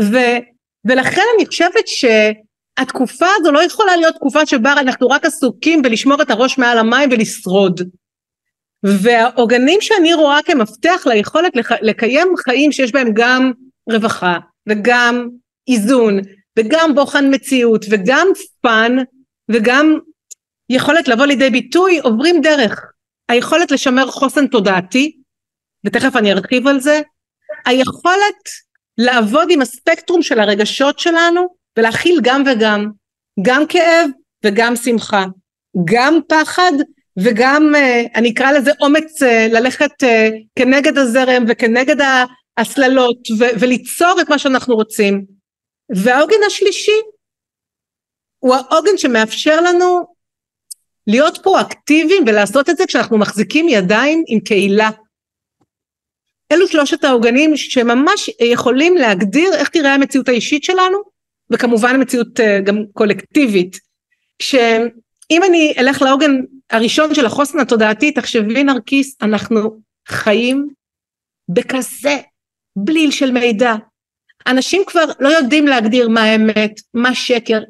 ו... 0.00 0.16
ולכן 0.84 1.22
אני 1.36 1.46
חושבת 1.46 1.84
שהתקופה 1.86 3.26
הזו 3.40 3.52
לא 3.52 3.62
יכולה 3.62 3.96
להיות 3.96 4.14
תקופה 4.14 4.46
שבה 4.46 4.72
אנחנו 4.72 5.08
רק 5.08 5.24
עסוקים 5.24 5.82
בלשמור 5.82 6.22
את 6.22 6.30
הראש 6.30 6.58
מעל 6.58 6.78
המים 6.78 7.08
ולשרוד. 7.12 7.80
והעוגנים 8.82 9.80
שאני 9.80 10.14
רואה 10.14 10.38
כמפתח 10.44 11.06
ליכולת 11.06 11.56
לח... 11.56 11.72
לקיים 11.82 12.34
חיים 12.44 12.72
שיש 12.72 12.92
בהם 12.92 13.08
גם 13.14 13.52
רווחה 13.92 14.38
וגם 14.68 15.28
איזון 15.68 16.18
וגם 16.58 16.94
בוחן 16.94 17.34
מציאות 17.34 17.84
וגם 17.90 18.28
fun 18.60 18.96
וגם 19.50 19.98
יכולת 20.70 21.08
לבוא 21.08 21.26
לידי 21.26 21.50
ביטוי 21.50 21.98
עוברים 21.98 22.40
דרך. 22.40 22.84
היכולת 23.28 23.70
לשמר 23.70 24.10
חוסן 24.10 24.46
תודעתי 24.46 25.16
ותכף 25.86 26.16
אני 26.16 26.32
ארחיב 26.32 26.66
על 26.66 26.80
זה 26.80 27.00
היכולת 27.66 28.48
לעבוד 28.98 29.48
עם 29.50 29.60
הספקטרום 29.60 30.22
של 30.22 30.40
הרגשות 30.40 30.98
שלנו 30.98 31.46
ולהכיל 31.78 32.20
גם 32.22 32.42
וגם, 32.46 32.90
גם 33.42 33.66
כאב 33.66 34.10
וגם 34.44 34.76
שמחה, 34.76 35.24
גם 35.84 36.18
פחד 36.28 36.72
וגם 37.18 37.74
אה, 37.74 38.02
אני 38.14 38.30
אקרא 38.30 38.52
לזה 38.52 38.70
אומץ 38.80 39.22
אה, 39.22 39.46
ללכת 39.50 40.04
אה, 40.04 40.28
כנגד 40.56 40.98
הזרם 40.98 41.44
וכנגד 41.48 42.00
הסללות 42.58 43.18
וליצור 43.60 44.20
את 44.20 44.28
מה 44.28 44.38
שאנחנו 44.38 44.74
רוצים. 44.74 45.24
והעוגן 45.96 46.36
השלישי 46.46 47.00
הוא 48.38 48.54
העוגן 48.54 48.98
שמאפשר 48.98 49.60
לנו 49.60 50.06
להיות 51.06 51.38
פרואקטיביים 51.42 52.24
ולעשות 52.26 52.70
את 52.70 52.76
זה 52.76 52.86
כשאנחנו 52.86 53.18
מחזיקים 53.18 53.68
ידיים 53.68 54.24
עם 54.26 54.40
קהילה 54.40 54.90
אלו 56.52 56.68
שלושת 56.68 57.04
העוגנים 57.04 57.56
שממש 57.56 58.30
יכולים 58.40 58.96
להגדיר 58.96 59.54
איך 59.54 59.68
תראה 59.68 59.94
המציאות 59.94 60.28
האישית 60.28 60.64
שלנו 60.64 60.98
וכמובן 61.50 61.94
המציאות 61.94 62.40
אה, 62.40 62.60
גם 62.60 62.76
קולקטיבית. 62.92 63.76
שאם 64.42 65.42
אני 65.48 65.74
אלך 65.78 66.02
לעוגן 66.02 66.30
הראשון 66.70 67.14
של 67.14 67.26
החוסן 67.26 67.58
התודעתי 67.58 68.12
תחשבי 68.12 68.64
נרקיס 68.64 69.16
אנחנו 69.22 69.80
חיים 70.08 70.68
בכזה 71.48 72.16
בליל 72.84 73.10
של 73.10 73.30
מידע. 73.30 73.74
אנשים 74.46 74.82
כבר 74.86 75.04
לא 75.20 75.28
יודעים 75.28 75.66
להגדיר 75.66 76.08
מה 76.08 76.22
האמת, 76.22 76.80
מה 76.94 77.14
שקר, 77.14 77.60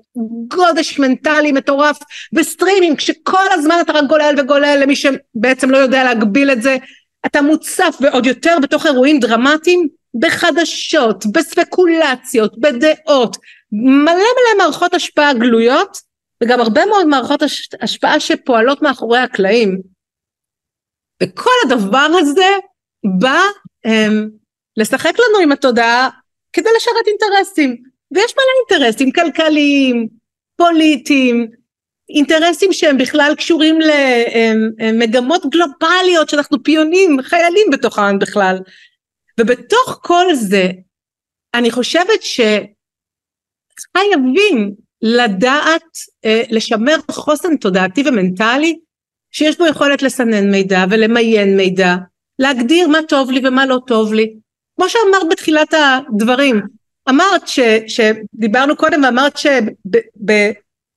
גודש 0.49 0.99
מנטלי 0.99 1.53
מטורף 1.53 1.99
וסטרימינג 2.33 2.99
כשכל 2.99 3.47
הזמן 3.53 3.75
אתה 3.81 3.93
רק 3.93 4.05
גולל 4.05 4.35
וגולל 4.39 4.79
למי 4.83 4.97
שבעצם 4.97 5.71
לא 5.71 5.77
יודע 5.77 6.05
להגביל 6.05 6.51
את 6.51 6.63
זה. 6.63 6.77
אתה 7.27 7.43
מוצף 7.43 7.97
ועוד 8.01 8.27
יותר 8.27 8.57
בתוך 8.63 8.87
אירועים 8.87 9.21
דרמטיים 9.21 9.89
בחדשות, 10.21 11.25
בספקולציות, 11.33 12.61
בדעות, 12.61 13.37
מלא 13.73 14.13
מלא 14.13 14.59
מערכות 14.59 14.95
השפעה 14.95 15.35
גלויות 15.35 15.99
וגם 16.43 16.61
הרבה 16.61 16.87
מאוד 16.87 17.07
מערכות 17.07 17.43
השפעה 17.81 18.21
שפועלות 18.21 18.83
מאחורי 18.83 19.19
הקלעים. 19.19 19.81
וכל 21.23 21.51
הדבר 21.67 22.09
הזה 22.21 22.51
בא 23.19 23.41
הם, 23.85 24.31
לשחק 24.77 25.13
לנו 25.19 25.39
עם 25.43 25.53
התודעה 25.53 26.09
כדי 26.53 26.69
לשרת 26.77 27.07
אינטרסים 27.07 27.77
ויש 28.15 28.35
מלא 28.35 28.79
אינטרסים 28.79 29.13
כלכליים, 29.13 30.09
פוליטיים, 30.57 31.51
אינטרסים 32.09 32.73
שהם 32.73 32.99
בכלל 32.99 33.35
קשורים 33.37 33.79
למגמות 34.79 35.43
גלובליות 35.47 36.29
שאנחנו 36.29 36.63
פיונים, 36.63 37.23
חיילים 37.23 37.67
בתוכן 37.73 38.19
בכלל. 38.19 38.59
ובתוך 39.41 39.99
כל 40.03 40.35
זה 40.35 40.69
אני 41.55 41.71
חושבת 41.71 42.23
שחייבים 43.83 44.75
לדעת 45.03 45.83
אה, 46.25 46.43
לשמר 46.51 46.97
חוסן 47.11 47.57
תודעתי 47.57 48.03
ומנטלי 48.07 48.79
שיש 49.33 49.59
בו 49.59 49.67
יכולת 49.67 50.03
לסנן 50.03 50.51
מידע 50.51 50.85
ולמיין 50.91 51.57
מידע, 51.57 51.95
להגדיר 52.39 52.89
מה 52.89 52.99
טוב 53.09 53.31
לי 53.31 53.49
ומה 53.49 53.67
לא 53.67 53.79
טוב 53.87 54.13
לי. 54.13 54.35
כמו 54.81 54.89
שאמרת 54.89 55.29
בתחילת 55.31 55.75
הדברים, 55.75 56.61
אמרת 57.09 57.49
ש, 57.49 57.61
שדיברנו 57.87 58.77
קודם 58.77 59.05
ואמרת 59.05 59.37
שב, 59.37 59.63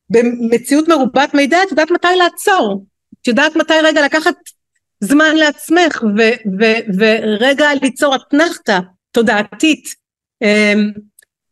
במציאות 0.10 0.88
מרובת 0.88 1.34
מידע 1.34 1.64
את 1.64 1.72
יודעת 1.72 1.92
מתי 1.92 2.08
לעצור, 2.18 2.86
את 3.22 3.28
יודעת 3.28 3.56
מתי 3.56 3.74
רגע 3.84 4.06
לקחת 4.06 4.36
זמן 5.00 5.36
לעצמך 5.36 6.04
ו- 6.18 6.60
ו- 6.60 6.98
ורגע 7.00 7.70
ליצור 7.82 8.16
אתנחתא 8.16 8.80
תודעתית? 9.12 9.96
אמ, 10.44 10.92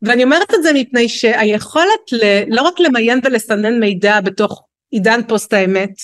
ואני 0.02 0.24
אומרת 0.24 0.54
את 0.54 0.62
זה 0.62 0.72
מפני 0.74 1.08
שהיכולת 1.08 2.12
ל- 2.12 2.54
לא 2.56 2.62
רק 2.62 2.80
למיין 2.80 3.20
ולסנן 3.24 3.80
מידע 3.80 4.20
בתוך 4.20 4.62
עידן 4.90 5.20
פוסט 5.28 5.52
האמת 5.52 5.94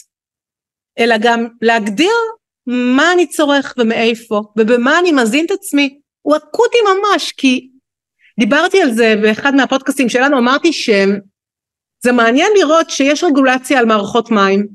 אלא 0.99 1.15
גם 1.21 1.47
להגדיר 1.63 2.15
מה 2.67 3.13
אני 3.13 3.27
צורך 3.27 3.75
ומאיפה 3.79 4.43
ובמה 4.57 4.99
אני 4.99 5.13
מזין 5.13 5.47
את 5.47 5.51
עצמי 5.51 5.99
הוא 6.29 6.37
אקוטי 6.37 6.79
ממש 6.83 7.33
כי 7.33 7.69
דיברתי 8.41 8.83
על 8.83 8.93
זה 8.93 9.15
באחד 9.23 9.55
מהפודקאסטים 9.55 10.09
שלנו 10.09 10.39
אמרתי 10.39 10.73
שהם 10.73 11.21
זה 12.05 12.13
מעניין 12.13 12.53
לראות 12.59 12.91
שיש 12.91 13.25
רגולציה 13.25 13.79
על 13.79 13.87
מערכות 13.87 14.31
מים 14.31 14.69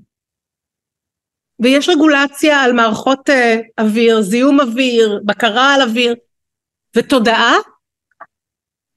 ויש 1.59 1.89
רגולציה 1.89 2.61
על 2.61 2.73
מערכות 2.73 3.29
uh, 3.29 3.33
אוויר, 3.83 4.21
זיהום 4.21 4.59
אוויר, 4.59 5.19
בקרה 5.25 5.73
על 5.73 5.81
אוויר 5.81 6.15
ותודעה 6.95 7.53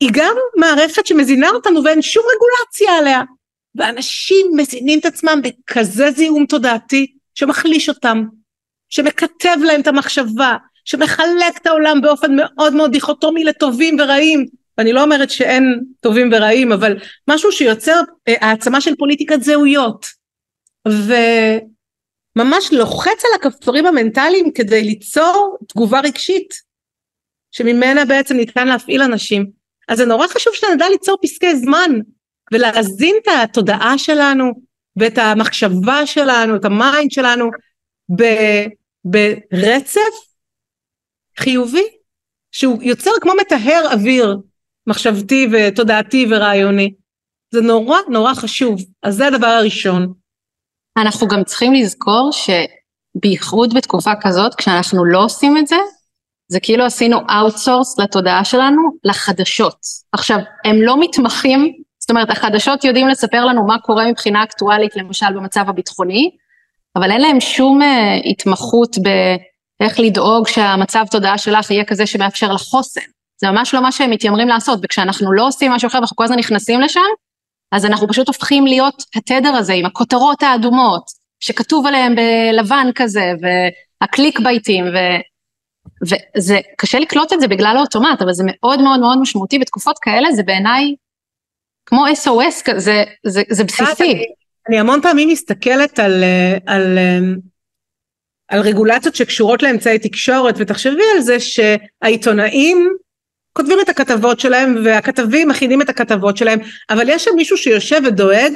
היא 0.00 0.10
גם 0.12 0.36
מערכת 0.56 1.06
שמזינה 1.06 1.48
אותנו 1.48 1.84
ואין 1.84 2.02
שום 2.02 2.22
רגולציה 2.22 2.98
עליה. 2.98 3.22
ואנשים 3.74 4.46
מזינים 4.56 4.98
את 4.98 5.04
עצמם 5.04 5.40
בכזה 5.42 6.10
זיהום 6.10 6.46
תודעתי 6.46 7.06
שמחליש 7.34 7.88
אותם, 7.88 8.24
שמקטב 8.88 9.56
להם 9.66 9.80
את 9.80 9.86
המחשבה, 9.86 10.56
שמחלק 10.86 11.56
את 11.62 11.66
העולם 11.66 12.00
באופן 12.00 12.36
מאוד 12.36 12.74
מאוד 12.74 12.92
דיכוטומי 12.92 13.44
לטובים 13.44 13.96
ורעים, 14.00 14.46
ואני 14.78 14.92
לא 14.92 15.02
אומרת 15.02 15.30
שאין 15.30 15.80
טובים 16.00 16.30
ורעים, 16.32 16.72
אבל 16.72 16.96
משהו 17.28 17.52
שיוצר 17.52 18.00
אה, 18.28 18.34
העצמה 18.40 18.80
של 18.80 18.96
פוליטיקת 18.96 19.42
זהויות, 19.42 20.06
וממש 22.36 22.72
לוחץ 22.72 23.24
על 23.24 23.30
הכפתורים 23.34 23.86
המנטליים 23.86 24.52
כדי 24.52 24.82
ליצור 24.82 25.58
תגובה 25.68 26.00
רגשית, 26.00 26.54
שממנה 27.50 28.04
בעצם 28.04 28.36
ניתן 28.36 28.68
להפעיל 28.68 29.02
אנשים. 29.02 29.46
אז 29.88 29.98
זה 29.98 30.06
נורא 30.06 30.26
חשוב 30.26 30.54
שנדע 30.54 30.88
ליצור 30.88 31.18
פסקי 31.22 31.56
זמן, 31.56 31.90
ולהזין 32.52 33.16
את 33.22 33.28
התודעה 33.42 33.98
שלנו, 33.98 34.52
ואת 34.96 35.18
המחשבה 35.18 36.06
שלנו, 36.06 36.56
את 36.56 36.64
ה 36.64 36.73
mind 36.73 37.10
שלנו, 37.10 37.50
ברצף 39.04 40.25
חיובי, 41.40 41.84
שהוא 42.52 42.82
יוצר 42.82 43.10
כמו 43.20 43.32
מטהר 43.40 43.82
אוויר 43.92 44.36
מחשבתי 44.86 45.48
ותודעתי 45.52 46.26
ורעיוני. 46.30 46.94
זה 47.54 47.60
נורא 47.60 47.98
נורא 48.08 48.34
חשוב, 48.34 48.80
אז 49.02 49.14
זה 49.14 49.26
הדבר 49.26 49.46
הראשון. 49.46 50.12
אנחנו 50.98 51.28
גם 51.28 51.44
צריכים 51.44 51.72
לזכור 51.72 52.30
שבייחוד 52.32 53.74
בתקופה 53.74 54.10
כזאת, 54.20 54.54
כשאנחנו 54.54 55.04
לא 55.04 55.24
עושים 55.24 55.58
את 55.58 55.66
זה, 55.66 55.76
זה 56.48 56.60
כאילו 56.60 56.84
עשינו 56.84 57.18
outsource 57.30 57.98
לתודעה 57.98 58.44
שלנו 58.44 58.82
לחדשות. 59.04 59.76
עכשיו, 60.12 60.38
הם 60.64 60.82
לא 60.82 61.00
מתמחים, 61.00 61.72
זאת 61.98 62.10
אומרת, 62.10 62.30
החדשות 62.30 62.84
יודעים 62.84 63.08
לספר 63.08 63.44
לנו 63.44 63.66
מה 63.66 63.78
קורה 63.78 64.10
מבחינה 64.10 64.42
אקטואלית, 64.42 64.96
למשל 64.96 65.32
במצב 65.36 65.64
הביטחוני, 65.68 66.30
אבל 66.96 67.10
אין 67.10 67.20
להם 67.20 67.40
שום 67.40 67.82
אה, 67.82 68.30
התמחות 68.30 68.96
באיך 69.80 70.00
לדאוג 70.00 70.48
שהמצב 70.48 71.04
תודעה 71.10 71.38
שלך 71.38 71.70
יהיה 71.70 71.84
כזה 71.84 72.06
שמאפשר 72.06 72.52
לך 72.52 72.60
חוסן. 72.60 73.00
זה 73.40 73.50
ממש 73.50 73.74
לא 73.74 73.82
מה 73.82 73.92
שהם 73.92 74.10
מתיימרים 74.10 74.48
לעשות, 74.48 74.78
וכשאנחנו 74.82 75.32
לא 75.32 75.46
עושים 75.46 75.72
משהו 75.72 75.86
אחר 75.86 75.98
ואנחנו 75.98 76.16
כל 76.16 76.24
הזמן 76.24 76.38
נכנסים 76.38 76.80
לשם, 76.80 77.00
אז 77.72 77.84
אנחנו 77.84 78.08
פשוט 78.08 78.28
הופכים 78.28 78.66
להיות 78.66 79.02
התדר 79.16 79.54
הזה 79.54 79.72
עם 79.72 79.86
הכותרות 79.86 80.42
האדומות, 80.42 81.02
שכתוב 81.40 81.86
עליהם 81.86 82.14
בלבן 82.14 82.86
כזה, 82.94 83.32
והקליק 83.42 84.40
בייטים, 84.40 84.84
ו... 84.84 84.96
וזה 86.02 86.60
קשה 86.78 86.98
לקלוט 86.98 87.32
את 87.32 87.40
זה 87.40 87.48
בגלל 87.48 87.76
האוטומט, 87.76 88.22
אבל 88.22 88.32
זה 88.32 88.44
מאוד 88.46 88.82
מאוד 88.82 89.00
מאוד 89.00 89.18
משמעותי 89.20 89.58
בתקופות 89.58 89.98
כאלה, 89.98 90.32
זה 90.32 90.42
בעיניי 90.42 90.94
כמו 91.86 92.06
SOS 92.06 92.62
כזה, 92.64 93.04
זה, 93.26 93.42
זה 93.50 93.64
בסיסי. 93.64 94.24
אני, 94.68 94.80
המון 94.80 95.02
פעמים 95.02 95.28
מסתכלת 95.28 95.98
על, 95.98 96.24
על, 96.66 96.98
על 98.48 98.60
רגולציות 98.60 99.14
שקשורות 99.16 99.62
לאמצעי 99.62 99.98
תקשורת, 99.98 100.54
ותחשבי 100.58 101.02
על 101.14 101.20
זה 101.20 101.36
שהעיתונאים 101.40 102.96
כותבים 103.52 103.78
את 103.80 103.88
הכתבות 103.88 104.40
שלהם 104.40 104.76
והכתבים 104.84 105.48
מכינים 105.48 105.82
את 105.82 105.88
הכתבות 105.88 106.36
שלהם, 106.36 106.58
אבל 106.90 107.08
יש 107.08 107.24
שם 107.24 107.30
מישהו 107.36 107.56
שיושב 107.56 108.00
ודואג 108.04 108.52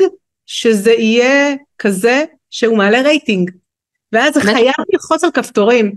שזה 0.46 0.92
יהיה 0.92 1.55
כזה 1.79 2.24
שהוא 2.50 2.76
מעלה 2.76 3.00
רייטינג. 3.00 3.50
ואז 4.12 4.35
זה 4.35 4.40
חייב 4.40 4.74
ללחוץ 4.92 5.24
על 5.24 5.31
כפתורים. 5.31 5.94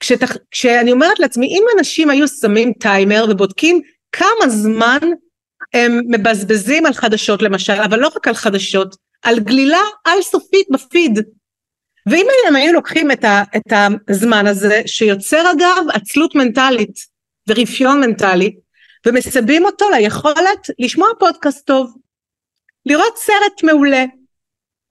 כשתח... 0.00 0.36
כשאני 0.50 0.92
אומרת 0.92 1.18
לעצמי, 1.18 1.46
אם 1.46 1.64
אנשים 1.78 2.10
היו 2.10 2.28
שמים 2.28 2.72
טיימר 2.72 3.26
ובודקים 3.30 3.80
כמה 4.12 4.48
זמן 4.48 4.98
הם 5.74 6.00
מבזבזים 6.10 6.86
על 6.86 6.92
חדשות 6.92 7.42
למשל, 7.42 7.72
אבל 7.72 7.98
לא 7.98 8.10
רק 8.16 8.28
על 8.28 8.34
חדשות, 8.34 8.96
על 9.22 9.40
גלילה 9.40 9.82
אל 10.04 10.22
סופית 10.22 10.66
בפיד. 10.72 11.18
ואם 12.06 12.26
הם 12.48 12.56
היו 12.56 12.72
לוקחים 12.72 13.10
את, 13.10 13.24
ה, 13.24 13.42
את 13.56 13.72
הזמן 14.08 14.46
הזה, 14.46 14.82
שיוצר 14.86 15.50
אגב 15.52 15.84
עצלות 15.94 16.34
מנטלית 16.34 16.98
ורפיון 17.48 18.00
מנטלי, 18.00 18.56
ומסבים 19.06 19.64
אותו 19.64 19.90
ליכולת 19.90 20.70
לשמוע 20.78 21.08
פודקאסט 21.18 21.66
טוב, 21.66 21.96
לראות 22.86 23.16
סרט 23.16 23.62
מעולה, 23.62 24.04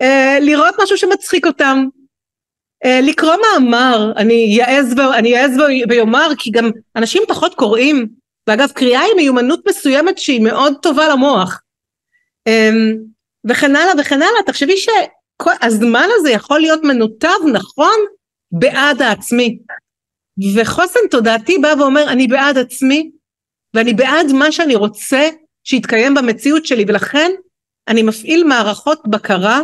אה, 0.02 0.38
לראות 0.42 0.76
משהו 0.84 0.98
שמצחיק 0.98 1.46
אותם, 1.46 1.86
אה, 2.86 3.00
לקרוא 3.02 3.36
מאמר, 3.36 4.12
אני 4.18 4.60
אעז, 4.64 4.96
יעז 5.26 5.52
ויאמר 5.90 6.30
כי 6.38 6.52
גם 6.52 6.72
אנשים 6.96 7.24
פחות 7.28 7.56
קוראים, 7.56 8.08
ואגב 8.48 8.72
קריאה 8.72 9.02
היא 9.02 9.16
מיומנות 9.16 9.68
מסוימת 9.68 10.18
שהיא 10.18 10.42
מאוד 10.42 10.74
טובה 10.82 11.08
למוח, 11.08 11.62
אמ, 12.48 12.98
וכן 13.50 13.76
הלאה 13.76 13.94
וכן 14.00 14.22
הלאה, 14.22 14.44
תחשבי 14.46 14.78
שהזמן 15.42 16.08
הזה 16.12 16.30
יכול 16.30 16.60
להיות 16.60 16.80
מנותב 16.84 17.38
נכון 17.54 18.00
בעד 18.52 19.02
העצמי, 19.02 19.60
וחוסן 20.56 21.00
תודעתי 21.12 21.58
בא 21.58 21.74
ואומר 21.80 22.12
אני 22.12 22.28
בעד 22.28 22.58
עצמי, 22.58 23.12
ואני 23.74 23.94
בעד 23.94 24.28
מה 24.40 24.52
שאני 24.52 24.76
רוצה 24.76 25.30
שיתקיים 25.64 26.14
במציאות 26.14 26.66
שלי, 26.66 26.86
ולכן 26.88 27.32
אני 27.88 28.04
מפעיל 28.04 28.44
מערכות 28.44 29.02
בקרה 29.08 29.60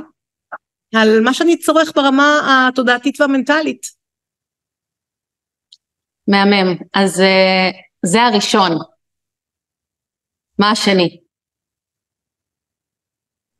על 0.96 1.22
מה 1.24 1.34
שאני 1.34 1.58
צורך 1.58 1.92
ברמה 1.96 2.68
התודעתית 2.68 3.22
והמנטלית. 3.22 3.82
מהמם. 6.28 6.76
אז 6.94 7.22
אה, 7.22 7.70
זה 8.06 8.22
הראשון. 8.22 8.72
מה 10.60 10.72
השני? 10.72 11.20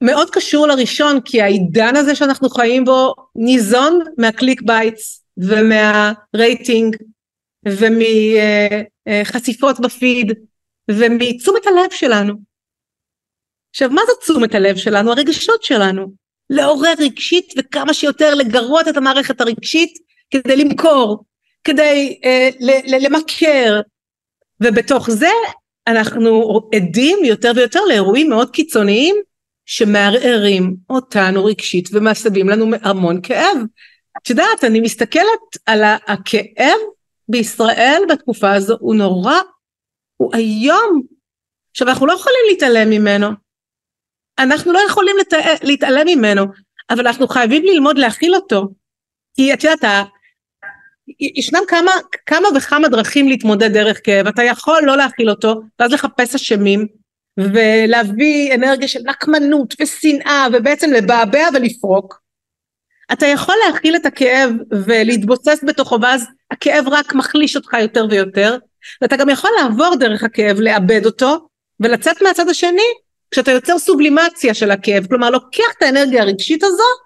מאוד 0.02 0.30
קשור 0.30 0.68
לראשון, 0.68 1.22
כי 1.22 1.42
העידן 1.42 1.96
הזה 1.96 2.16
שאנחנו 2.16 2.50
חיים 2.50 2.86
בו 2.86 3.14
ניזון 3.36 4.00
מה 4.18 4.62
clickbaits 4.62 5.24
ומהרייטינג 5.38 6.96
ומחשיפות 9.08 9.80
בפיד 9.80 10.34
ומתשומת 10.92 11.68
הלב 11.68 11.90
שלנו. 11.92 12.34
עכשיו 13.70 13.90
מה 13.90 14.02
זה 14.08 14.12
תשומת 14.22 14.56
הלב 14.56 14.76
שלנו? 14.76 15.12
הרגשות 15.12 15.64
שלנו. 15.64 16.12
לעורר 16.50 16.94
רגשית 17.00 17.54
וכמה 17.58 17.94
שיותר 17.94 18.36
לגרות 18.36 18.88
את 18.88 18.98
המערכת 18.98 19.42
הרגשית 19.42 19.94
כדי 20.32 20.56
למכור, 20.56 21.24
כדי 21.64 22.20
אה, 22.24 22.50
למכר, 23.00 23.82
ובתוך 24.64 25.10
זה 25.10 25.32
אנחנו 25.88 26.62
עדים 26.76 27.20
יותר 27.24 27.52
ויותר 27.56 27.86
לאירועים 27.86 28.30
מאוד 28.30 28.50
קיצוניים 28.50 29.16
שמערערים 29.70 30.76
אותנו 30.90 31.46
רגשית 31.46 31.90
ומסבים 31.94 32.50
לנו 32.50 32.76
המון 32.82 33.22
כאב. 33.24 33.58
את 34.18 34.30
יודעת, 34.30 34.64
אני 34.64 34.82
מסתכלת 34.82 35.58
על 35.66 35.82
הכאב 36.08 36.78
בישראל 37.28 38.02
בתקופה 38.10 38.54
הזו, 38.54 38.78
הוא 38.80 38.96
נורא, 38.96 39.36
הוא 40.18 40.36
איום. 40.36 41.02
עכשיו 41.72 41.90
אנחנו 41.90 42.06
לא 42.06 42.14
יכולים 42.14 42.40
להתעלם 42.50 42.90
ממנו, 42.90 43.28
אנחנו 44.40 44.74
לא 44.74 44.80
יכולים 44.88 45.16
לת... 45.18 45.34
להתעלם 45.64 46.08
ממנו, 46.08 46.46
אבל 46.90 47.08
אנחנו 47.08 47.28
חייבים 47.28 47.64
ללמוד 47.64 47.98
להכיל 47.98 48.36
אותו. 48.36 48.68
כי 49.36 49.54
את 49.54 49.64
יודעת, 49.64 50.08
ישנם 51.20 51.62
כמה, 51.68 51.92
כמה 52.26 52.48
וכמה 52.56 52.88
דרכים 52.88 53.28
להתמודד 53.28 53.74
דרך 53.74 54.00
כאב, 54.04 54.28
אתה 54.28 54.44
יכול 54.44 54.82
לא 54.84 54.98
להכיל 54.98 55.30
אותו, 55.30 55.62
ואז 55.80 55.92
לחפש 55.92 56.36
אשמים, 56.36 56.88
ולהביא 57.40 58.56
אנרגיה 58.56 58.88
של 58.88 59.00
נקמנות 59.06 59.76
ושנאה, 59.82 60.48
ובעצם 60.54 60.92
לבעבע 60.92 61.48
ולפרוק. 61.54 62.22
אתה 63.14 63.26
יכול 63.26 63.56
להכיל 63.68 63.96
את 63.96 64.06
הכאב 64.06 64.52
ולהתבוסס 64.72 65.60
בתוכו, 65.64 66.02
ואז 66.02 66.28
הכאב 66.52 66.86
רק 66.88 67.14
מחליש 67.14 67.56
אותך 67.56 67.74
יותר 67.82 68.06
ויותר, 68.10 68.58
ואתה 69.02 69.16
גם 69.16 69.30
יכול 69.30 69.52
לעבור 69.62 69.96
דרך 69.96 70.24
הכאב, 70.24 70.60
לאבד 70.60 71.06
אותו, 71.06 71.48
ולצאת 71.80 72.22
מהצד 72.22 72.50
השני 72.50 72.88
כשאתה 73.32 73.52
יוצר 73.52 73.80
סובלימציה 73.80 74.54
של 74.54 74.72
הכאב, 74.72 75.08
כלומר 75.08 75.30
לוקח 75.30 75.74
את 75.78 75.84
האנרגיה 75.84 76.22
הרגשית 76.22 76.64
הזאת 76.64 77.00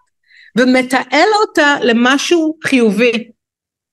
ומתעל 0.58 1.30
אותה 1.42 1.76
למשהו 1.82 2.58
חיובי. 2.64 3.32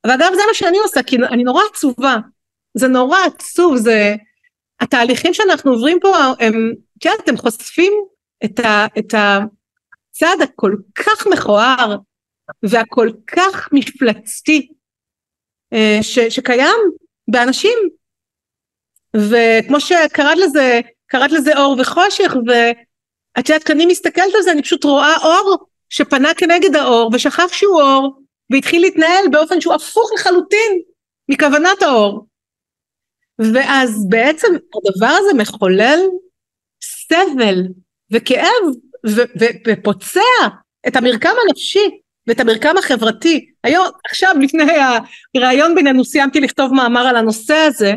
ואגב 0.06 0.30
זה 0.34 0.40
מה 0.48 0.54
שאני 0.54 0.78
עושה, 0.78 1.02
כי 1.02 1.16
אני 1.16 1.44
נורא 1.44 1.62
עצובה, 1.72 2.16
זה 2.74 2.88
נורא 2.88 3.18
עצוב, 3.26 3.76
זה... 3.76 4.16
התהליכים 4.80 5.34
שאנחנו 5.34 5.70
עוברים 5.70 5.98
פה 6.00 6.16
הם, 6.40 6.72
את 6.98 7.04
יודעת, 7.04 7.28
הם 7.28 7.36
חושפים 7.36 7.92
את, 8.44 8.60
ה, 8.60 8.86
את 8.98 9.14
הצד 9.14 10.36
הכל 10.42 10.72
כך 10.94 11.26
מכוער 11.26 11.96
והכל 12.62 13.10
כך 13.26 13.68
מפלצתי 13.72 14.68
אה, 15.72 15.98
ש, 16.02 16.18
שקיים 16.18 16.78
באנשים. 17.28 17.78
וכמו 19.16 19.80
שקראת 19.80 20.38
לזה 20.38 20.80
קראת 21.06 21.32
לזה 21.32 21.58
אור 21.58 21.76
וחושך 21.80 22.34
ואת 22.46 23.48
יודעת 23.48 23.64
כשאני 23.64 23.86
מסתכלת 23.86 24.34
על 24.34 24.42
זה 24.42 24.52
אני 24.52 24.62
פשוט 24.62 24.84
רואה 24.84 25.16
אור 25.16 25.66
שפנה 25.88 26.34
כנגד 26.34 26.76
האור 26.76 27.10
ושכח 27.14 27.52
שהוא 27.52 27.82
אור 27.82 28.22
והתחיל 28.50 28.82
להתנהל 28.82 29.24
באופן 29.30 29.60
שהוא 29.60 29.74
הפוך 29.74 30.10
לחלוטין 30.14 30.80
מכוונת 31.28 31.82
האור 31.82 32.26
ואז 33.54 34.06
בעצם 34.08 34.48
הדבר 34.54 35.16
הזה 35.18 35.42
מחולל 35.42 36.00
סבל 36.84 37.62
וכאב 38.10 38.62
ופוצע 39.66 40.20
את 40.88 40.96
המרקם 40.96 41.34
הנפשי 41.46 42.00
ואת 42.26 42.40
המרקם 42.40 42.74
החברתי. 42.78 43.50
היום, 43.64 43.86
עכשיו 44.10 44.34
לפני 44.40 44.62
הראיון 45.34 45.74
בינינו 45.74 46.04
סיימתי 46.04 46.40
לכתוב 46.40 46.72
מאמר 46.74 47.06
על 47.06 47.16
הנושא 47.16 47.54
הזה, 47.54 47.92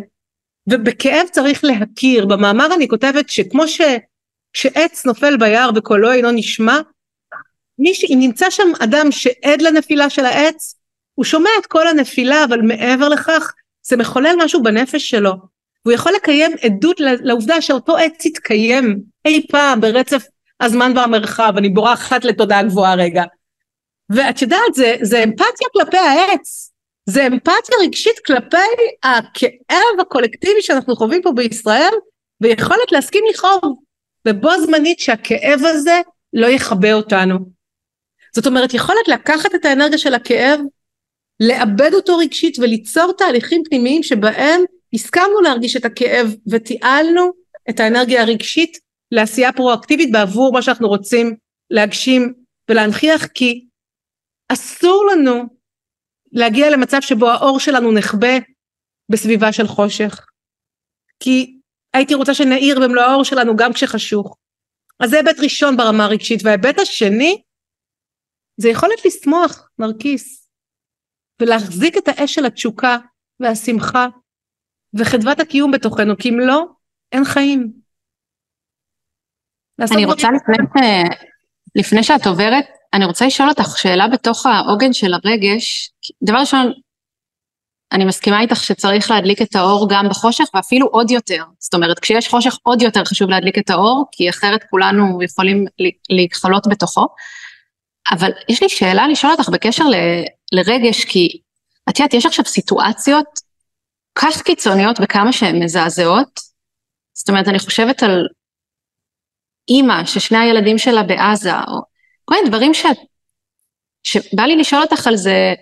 ובכאב 0.69 1.27
צריך 1.31 1.63
להכיר. 1.63 2.25
במאמר 2.25 2.73
אני 2.75 2.87
כותבת 2.87 3.29
שכמו 3.29 3.67
ש... 3.67 3.81
כשעץ 4.53 5.05
נופל 5.05 5.37
ביער 5.37 5.69
וקולו 5.75 6.11
אינו 6.11 6.31
נשמע, 6.31 6.79
מי 7.79 7.93
ש... 7.93 8.03
אם 8.03 8.17
נמצא 8.19 8.49
שם 8.49 8.71
אדם 8.83 9.11
שעד 9.11 9.61
לנפילה 9.61 10.09
של 10.09 10.25
העץ, 10.25 10.75
הוא 11.15 11.25
שומע 11.25 11.49
את 11.59 11.65
כל 11.65 11.87
הנפילה, 11.87 12.43
אבל 12.43 12.61
מעבר 12.61 13.09
לכך, 13.09 13.53
זה 13.87 13.97
מחולל 13.97 14.35
משהו 14.39 14.63
בנפש 14.63 15.09
שלו. 15.09 15.33
והוא 15.85 15.93
יכול 15.93 16.11
לקיים 16.15 16.51
עדות 16.61 16.99
לעובדה 16.99 17.61
שאותו 17.61 17.97
עץ 17.97 18.25
יתקיים 18.25 18.99
אי 19.25 19.47
פעם 19.51 19.81
ברצף 19.81 20.23
הזמן 20.61 20.91
והמרחב, 20.95 21.53
אני 21.57 21.69
בורחת 21.69 22.25
לתודעה 22.25 22.63
גבוהה 22.63 22.95
רגע. 22.95 23.23
ואת 24.09 24.41
יודעת, 24.41 24.73
זה, 24.73 24.95
זה 25.01 25.23
אמפתיה 25.23 25.67
כלפי 25.73 25.97
העץ, 25.97 26.71
זה 27.05 27.27
אמפתיה 27.27 27.77
רגשית 27.81 28.19
כלפי 28.25 28.57
הכאב 29.03 29.99
הקולקטיבי 30.01 30.61
שאנחנו 30.61 30.95
חווים 30.95 31.21
פה 31.21 31.31
בישראל, 31.31 31.93
ויכולת 32.41 32.91
להסכים 32.91 33.23
לכאוב, 33.29 33.75
ובו 34.27 34.49
זמנית 34.65 34.99
שהכאב 34.99 35.59
הזה 35.63 36.01
לא 36.33 36.47
יכבה 36.47 36.93
אותנו. 36.93 37.37
זאת 38.35 38.47
אומרת, 38.47 38.73
יכולת 38.73 39.07
לקחת 39.07 39.55
את 39.55 39.65
האנרגיה 39.65 39.97
של 39.97 40.13
הכאב, 40.13 40.59
לאבד 41.47 41.93
אותו 41.93 42.17
רגשית 42.17 42.59
וליצור 42.59 43.13
תהליכים 43.17 43.63
פנימיים 43.65 44.03
שבהם 44.03 44.61
הסכמנו 44.93 45.41
להרגיש 45.43 45.75
את 45.75 45.85
הכאב 45.85 46.35
ותיעלנו 46.51 47.31
את 47.69 47.79
האנרגיה 47.79 48.21
הרגשית 48.21 48.77
לעשייה 49.11 49.53
פרואקטיבית 49.53 50.11
בעבור 50.11 50.53
מה 50.53 50.61
שאנחנו 50.61 50.87
רוצים 50.87 51.35
להגשים 51.69 52.33
ולהנכיח 52.69 53.25
כי 53.25 53.67
אסור 54.49 55.05
לנו 55.11 55.43
להגיע 56.31 56.69
למצב 56.69 57.01
שבו 57.01 57.29
האור 57.29 57.59
שלנו 57.59 57.91
נחבא 57.91 58.37
בסביבה 59.11 59.51
של 59.51 59.67
חושך. 59.67 60.25
כי 61.19 61.59
הייתי 61.93 62.13
רוצה 62.13 62.33
שנאיר 62.33 62.79
במלוא 62.79 63.03
האור 63.03 63.23
שלנו 63.23 63.55
גם 63.55 63.73
כשחשוך. 63.73 64.37
אז 64.99 65.09
זה 65.09 65.17
היבט 65.17 65.39
ראשון 65.39 65.77
ברמה 65.77 66.05
הרגשית 66.05 66.39
וההיבט 66.43 66.79
השני 66.79 67.41
זה 68.57 68.69
יכולת 68.69 69.05
לשמוח 69.05 69.69
נרקיס 69.79 70.42
ולהחזיק 71.41 71.97
את 71.97 72.07
האש 72.07 72.33
של 72.33 72.45
התשוקה 72.45 72.97
והשמחה 73.39 74.07
וחדוות 74.93 75.39
הקיום 75.39 75.71
בתוכנו 75.71 76.17
כי 76.17 76.29
אם 76.29 76.39
לא 76.39 76.65
אין 77.11 77.25
חיים 77.25 77.83
אני 79.91 80.05
רוצה 80.05 80.27
לפני, 80.31 81.03
לפני 81.75 82.03
שאת 82.03 82.27
עוברת, 82.27 82.65
אני 82.93 83.05
רוצה 83.05 83.25
לשאול 83.25 83.49
אותך 83.49 83.77
שאלה 83.77 84.07
בתוך 84.07 84.45
העוגן 84.45 84.93
של 84.93 85.13
הרגש. 85.13 85.91
דבר 86.23 86.37
ראשון, 86.37 86.71
אני 87.91 88.05
מסכימה 88.05 88.41
איתך 88.41 88.63
שצריך 88.63 89.11
להדליק 89.11 89.41
את 89.41 89.55
האור 89.55 89.87
גם 89.89 90.09
בחושך 90.09 90.45
ואפילו 90.53 90.87
עוד 90.87 91.11
יותר. 91.11 91.43
זאת 91.59 91.73
אומרת, 91.73 91.99
כשיש 91.99 92.29
חושך 92.29 92.57
עוד 92.63 92.81
יותר 92.81 93.05
חשוב 93.05 93.29
להדליק 93.29 93.57
את 93.57 93.69
האור, 93.69 94.05
כי 94.11 94.29
אחרת 94.29 94.63
כולנו 94.69 95.23
יכולים 95.23 95.65
להתחלות 96.09 96.67
בתוכו. 96.67 97.07
אבל 98.11 98.31
יש 98.49 98.63
לי 98.63 98.69
שאלה 98.69 99.07
לשאול 99.07 99.31
אותך 99.31 99.49
בקשר 99.49 99.85
לרגש, 100.53 101.05
כי 101.05 101.41
את 101.89 101.99
יודעת, 101.99 102.13
יש 102.13 102.25
עכשיו 102.25 102.45
סיטואציות 102.45 103.27
כך 104.15 104.41
קיצוניות 104.41 104.97
וכמה 105.03 105.33
שהן 105.33 105.63
מזעזעות. 105.63 106.39
זאת 107.13 107.29
אומרת, 107.29 107.47
אני 107.47 107.59
חושבת 107.59 108.03
על 108.03 108.27
אימא 109.69 110.05
ששני 110.05 110.37
הילדים 110.37 110.77
שלה 110.77 111.03
בעזה, 111.03 111.53
או 111.53 111.81
כל 112.25 112.35
מיני 112.35 112.49
דברים 112.49 112.73
ש... 112.73 112.85
שבא 114.03 114.43
לי 114.43 114.55
לשאול 114.55 114.81
אותך 114.81 115.07
על 115.07 115.15
זה, 115.15 115.53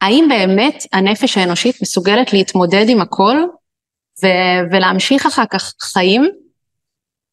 האם 0.00 0.26
באמת 0.28 0.82
הנפש 0.92 1.38
האנושית 1.38 1.76
מסוגלת 1.82 2.32
להתמודד 2.32 2.84
עם 2.88 3.00
הכל 3.00 3.36
ו... 4.22 4.26
ולהמשיך 4.72 5.26
אחר 5.26 5.46
כך 5.50 5.74
חיים, 5.80 6.30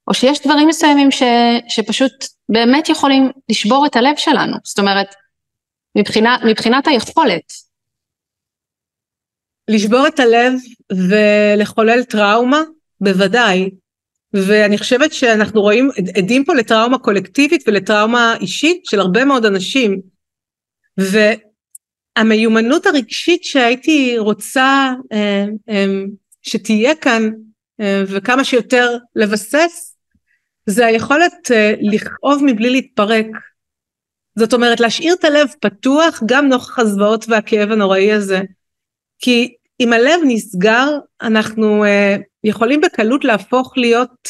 או 0.07 0.13
שיש 0.13 0.41
דברים 0.41 0.67
מסוימים 0.67 1.11
ש... 1.11 1.23
שפשוט 1.67 2.11
באמת 2.49 2.89
יכולים 2.89 3.31
לשבור 3.49 3.85
את 3.85 3.95
הלב 3.95 4.17
שלנו, 4.17 4.57
זאת 4.63 4.79
אומרת, 4.79 5.15
מבחינה, 5.97 6.37
מבחינת 6.49 6.87
היכולת. 6.87 7.71
לשבור 9.67 10.07
את 10.07 10.19
הלב 10.19 10.53
ולחולל 10.91 12.03
טראומה, 12.03 12.61
בוודאי. 13.01 13.69
ואני 14.33 14.77
חושבת 14.77 15.13
שאנחנו 15.13 15.61
רואים, 15.61 15.89
עדים 16.17 16.45
פה 16.45 16.53
לטראומה 16.53 16.99
קולקטיבית 16.99 17.63
ולטראומה 17.67 18.35
אישית 18.41 18.85
של 18.85 18.99
הרבה 18.99 19.25
מאוד 19.25 19.45
אנשים. 19.45 20.01
והמיומנות 22.17 22.85
הרגשית 22.85 23.43
שהייתי 23.43 24.17
רוצה 24.17 24.93
אה, 25.11 25.45
אה, 25.69 25.85
שתהיה 26.41 26.95
כאן 26.95 27.29
אה, 27.81 28.03
וכמה 28.07 28.43
שיותר 28.43 28.97
לבסס, 29.15 29.97
זה 30.65 30.85
היכולת 30.85 31.51
לכאוב 31.81 32.41
מבלי 32.45 32.69
להתפרק. 32.69 33.25
זאת 34.35 34.53
אומרת 34.53 34.79
להשאיר 34.79 35.13
את 35.13 35.23
הלב 35.23 35.47
פתוח 35.61 36.23
גם 36.25 36.47
נוכח 36.47 36.79
הזוועות 36.79 37.25
והכאב 37.27 37.71
הנוראי 37.71 38.11
הזה. 38.11 38.41
כי 39.19 39.55
אם 39.79 39.93
הלב 39.93 40.19
נסגר 40.27 40.87
אנחנו 41.21 41.83
יכולים 42.43 42.81
בקלות 42.81 43.25
להפוך 43.25 43.73
להיות 43.77 44.29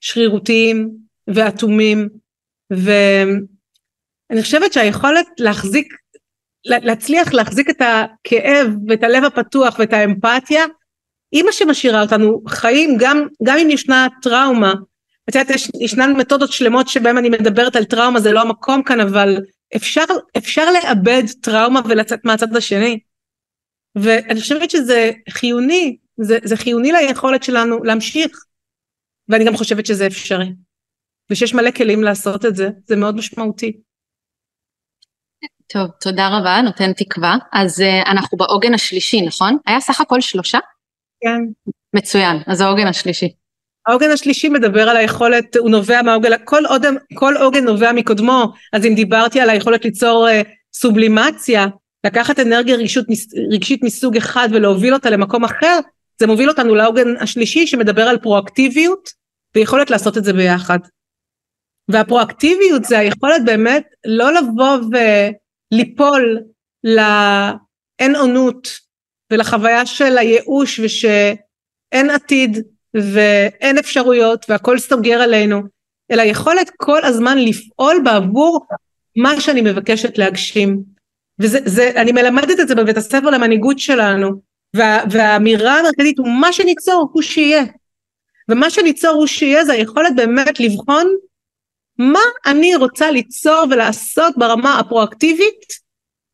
שרירותיים 0.00 0.90
ואטומים 1.28 2.08
ואני 2.70 4.42
חושבת 4.42 4.72
שהיכולת 4.72 5.26
להחזיק 5.38 5.94
להצליח 6.64 7.32
להחזיק 7.32 7.70
את 7.70 7.80
הכאב 7.80 8.68
ואת 8.88 9.02
הלב 9.02 9.24
הפתוח 9.24 9.78
ואת 9.78 9.92
האמפתיה 9.92 10.64
היא 11.32 11.42
מה 11.42 11.52
שמשאירה 11.52 12.02
אותנו 12.02 12.42
חיים 12.48 12.96
גם, 12.98 13.26
גם 13.42 13.56
אם 13.58 13.70
ישנה 13.70 14.06
טראומה 14.22 14.74
את 15.30 15.34
יודעת 15.34 15.50
יש, 15.50 15.70
ישנן 15.80 16.12
מתודות 16.16 16.52
שלמות 16.52 16.88
שבהן 16.88 17.16
אני 17.16 17.28
מדברת 17.28 17.76
על 17.76 17.84
טראומה 17.84 18.20
זה 18.20 18.32
לא 18.32 18.40
המקום 18.40 18.82
כאן 18.82 19.00
אבל 19.00 19.36
אפשר, 19.76 20.04
אפשר 20.36 20.64
לאבד 20.72 21.22
טראומה 21.42 21.80
ולצאת 21.88 22.24
מהצד 22.24 22.56
השני 22.56 22.98
ואני 23.94 24.40
חושבת 24.40 24.70
שזה 24.70 25.10
חיוני 25.30 25.96
זה, 26.22 26.38
זה 26.44 26.56
חיוני 26.56 26.92
ליכולת 26.92 27.42
שלנו 27.42 27.84
להמשיך, 27.84 28.44
ואני 29.28 29.44
גם 29.44 29.56
חושבת 29.56 29.86
שזה 29.86 30.06
אפשרי. 30.06 30.52
ושיש 31.30 31.54
מלא 31.54 31.70
כלים 31.70 32.02
לעשות 32.02 32.44
את 32.44 32.56
זה, 32.56 32.68
זה 32.86 32.96
מאוד 32.96 33.16
משמעותי. 33.16 33.80
טוב, 35.66 35.90
תודה 36.00 36.28
רבה, 36.28 36.60
נותן 36.64 36.92
תקווה. 36.92 37.36
אז 37.52 37.80
uh, 37.80 38.10
אנחנו 38.10 38.38
בעוגן 38.38 38.74
השלישי, 38.74 39.20
נכון? 39.26 39.58
היה 39.66 39.80
סך 39.80 40.00
הכל 40.00 40.20
שלושה? 40.20 40.58
כן. 41.20 41.68
מצוין, 41.96 42.36
אז 42.46 42.60
העוגן 42.60 42.86
השלישי. 42.86 43.28
העוגן 43.86 44.10
השלישי 44.10 44.48
מדבר 44.48 44.88
על 44.88 44.96
היכולת, 44.96 45.56
הוא 45.56 45.70
נובע 45.70 46.02
מהעוגן, 46.02 46.30
כל, 46.44 46.62
כל 47.14 47.36
עוגן 47.36 47.64
נובע 47.64 47.92
מקודמו, 47.92 48.52
אז 48.72 48.86
אם 48.86 48.94
דיברתי 48.94 49.40
על 49.40 49.50
היכולת 49.50 49.84
ליצור 49.84 50.28
uh, 50.28 50.48
סובלימציה, 50.72 51.66
לקחת 52.06 52.40
אנרגיה 52.40 52.76
רגשית, 52.76 53.04
רגשית 53.52 53.82
מסוג 53.82 54.16
אחד 54.16 54.48
ולהוביל 54.52 54.94
אותה 54.94 55.10
למקום 55.10 55.44
אחר, 55.44 55.78
זה 56.20 56.26
מוביל 56.26 56.48
אותנו 56.48 56.74
לעוגן 56.74 57.16
השלישי 57.20 57.66
שמדבר 57.66 58.02
על 58.02 58.18
פרואקטיביות 58.18 59.10
ויכולת 59.54 59.90
לעשות 59.90 60.18
את 60.18 60.24
זה 60.24 60.32
ביחד. 60.32 60.78
והפרואקטיביות 61.88 62.84
זה 62.84 62.98
היכולת 62.98 63.44
באמת 63.44 63.84
לא 64.06 64.32
לבוא 64.32 64.78
וליפול 65.72 66.40
לאין 66.84 68.16
עונות 68.16 68.68
ולחוויה 69.32 69.86
של 69.86 70.18
הייאוש 70.18 70.78
ושאין 70.80 72.10
עתיד 72.10 72.58
ואין 72.94 73.78
אפשרויות 73.78 74.46
והכל 74.48 74.78
סוגר 74.78 75.22
עלינו, 75.22 75.62
אלא 76.10 76.22
יכולת 76.22 76.70
כל 76.76 77.04
הזמן 77.04 77.38
לפעול 77.38 78.00
בעבור 78.04 78.66
מה 79.16 79.40
שאני 79.40 79.60
מבקשת 79.60 80.18
להגשים. 80.18 80.82
וזה, 81.38 81.58
זה, 81.64 81.92
אני 81.96 82.12
מלמדת 82.12 82.60
את 82.60 82.68
זה 82.68 82.74
בבית 82.74 82.96
הספר 82.96 83.30
למנהיגות 83.30 83.78
שלנו, 83.78 84.30
וה, 84.76 85.02
והאמירה 85.10 85.78
המרכזית 85.78 86.18
הוא 86.18 86.28
מה 86.40 86.52
שניצור 86.52 87.08
הוא 87.12 87.22
שיהיה. 87.22 87.62
ומה 88.48 88.70
שניצור 88.70 89.10
הוא 89.10 89.26
שיהיה 89.26 89.64
זה 89.64 89.72
היכולת 89.72 90.16
באמת 90.16 90.60
לבחון 90.60 91.06
מה 91.98 92.20
אני 92.46 92.76
רוצה 92.76 93.10
ליצור 93.10 93.64
ולעשות 93.70 94.34
ברמה 94.36 94.78
הפרואקטיבית 94.78 95.66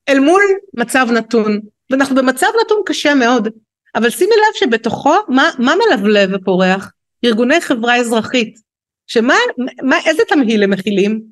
אל 0.08 0.18
מול 0.18 0.42
מצב 0.74 1.06
נתון. 1.10 1.60
ואנחנו 1.90 2.16
במצב 2.16 2.46
נתון 2.64 2.82
קשה 2.86 3.14
מאוד, 3.14 3.48
אבל 3.96 4.10
שימי 4.10 4.34
לב 4.34 4.54
שבתוכו 4.54 5.14
מה, 5.28 5.50
מה 5.58 5.74
מלבלב 5.76 6.30
ופורח? 6.34 6.92
ארגוני 7.24 7.60
חברה 7.60 7.96
אזרחית, 7.96 8.58
שמה, 9.06 9.34
מה, 9.82 9.96
איזה 10.06 10.22
תמהיל 10.28 10.62
הם 10.62 10.70
מכילים? 10.70 11.22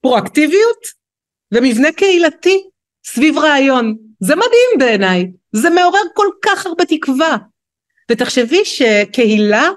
פרואקטיביות 0.00 0.86
ומבנה 1.54 1.92
קהילתי 1.92 2.62
סביב 3.06 3.38
רעיון. 3.38 3.96
זה 4.20 4.36
מדהים 4.36 4.78
בעיניי. 4.78 5.30
זה 5.52 5.70
מעורר 5.70 6.00
כל 6.14 6.26
כך 6.44 6.66
הרבה 6.66 6.84
תקווה. 6.84 7.36
ותחשבי 8.10 8.64
שקהילה 8.64 9.68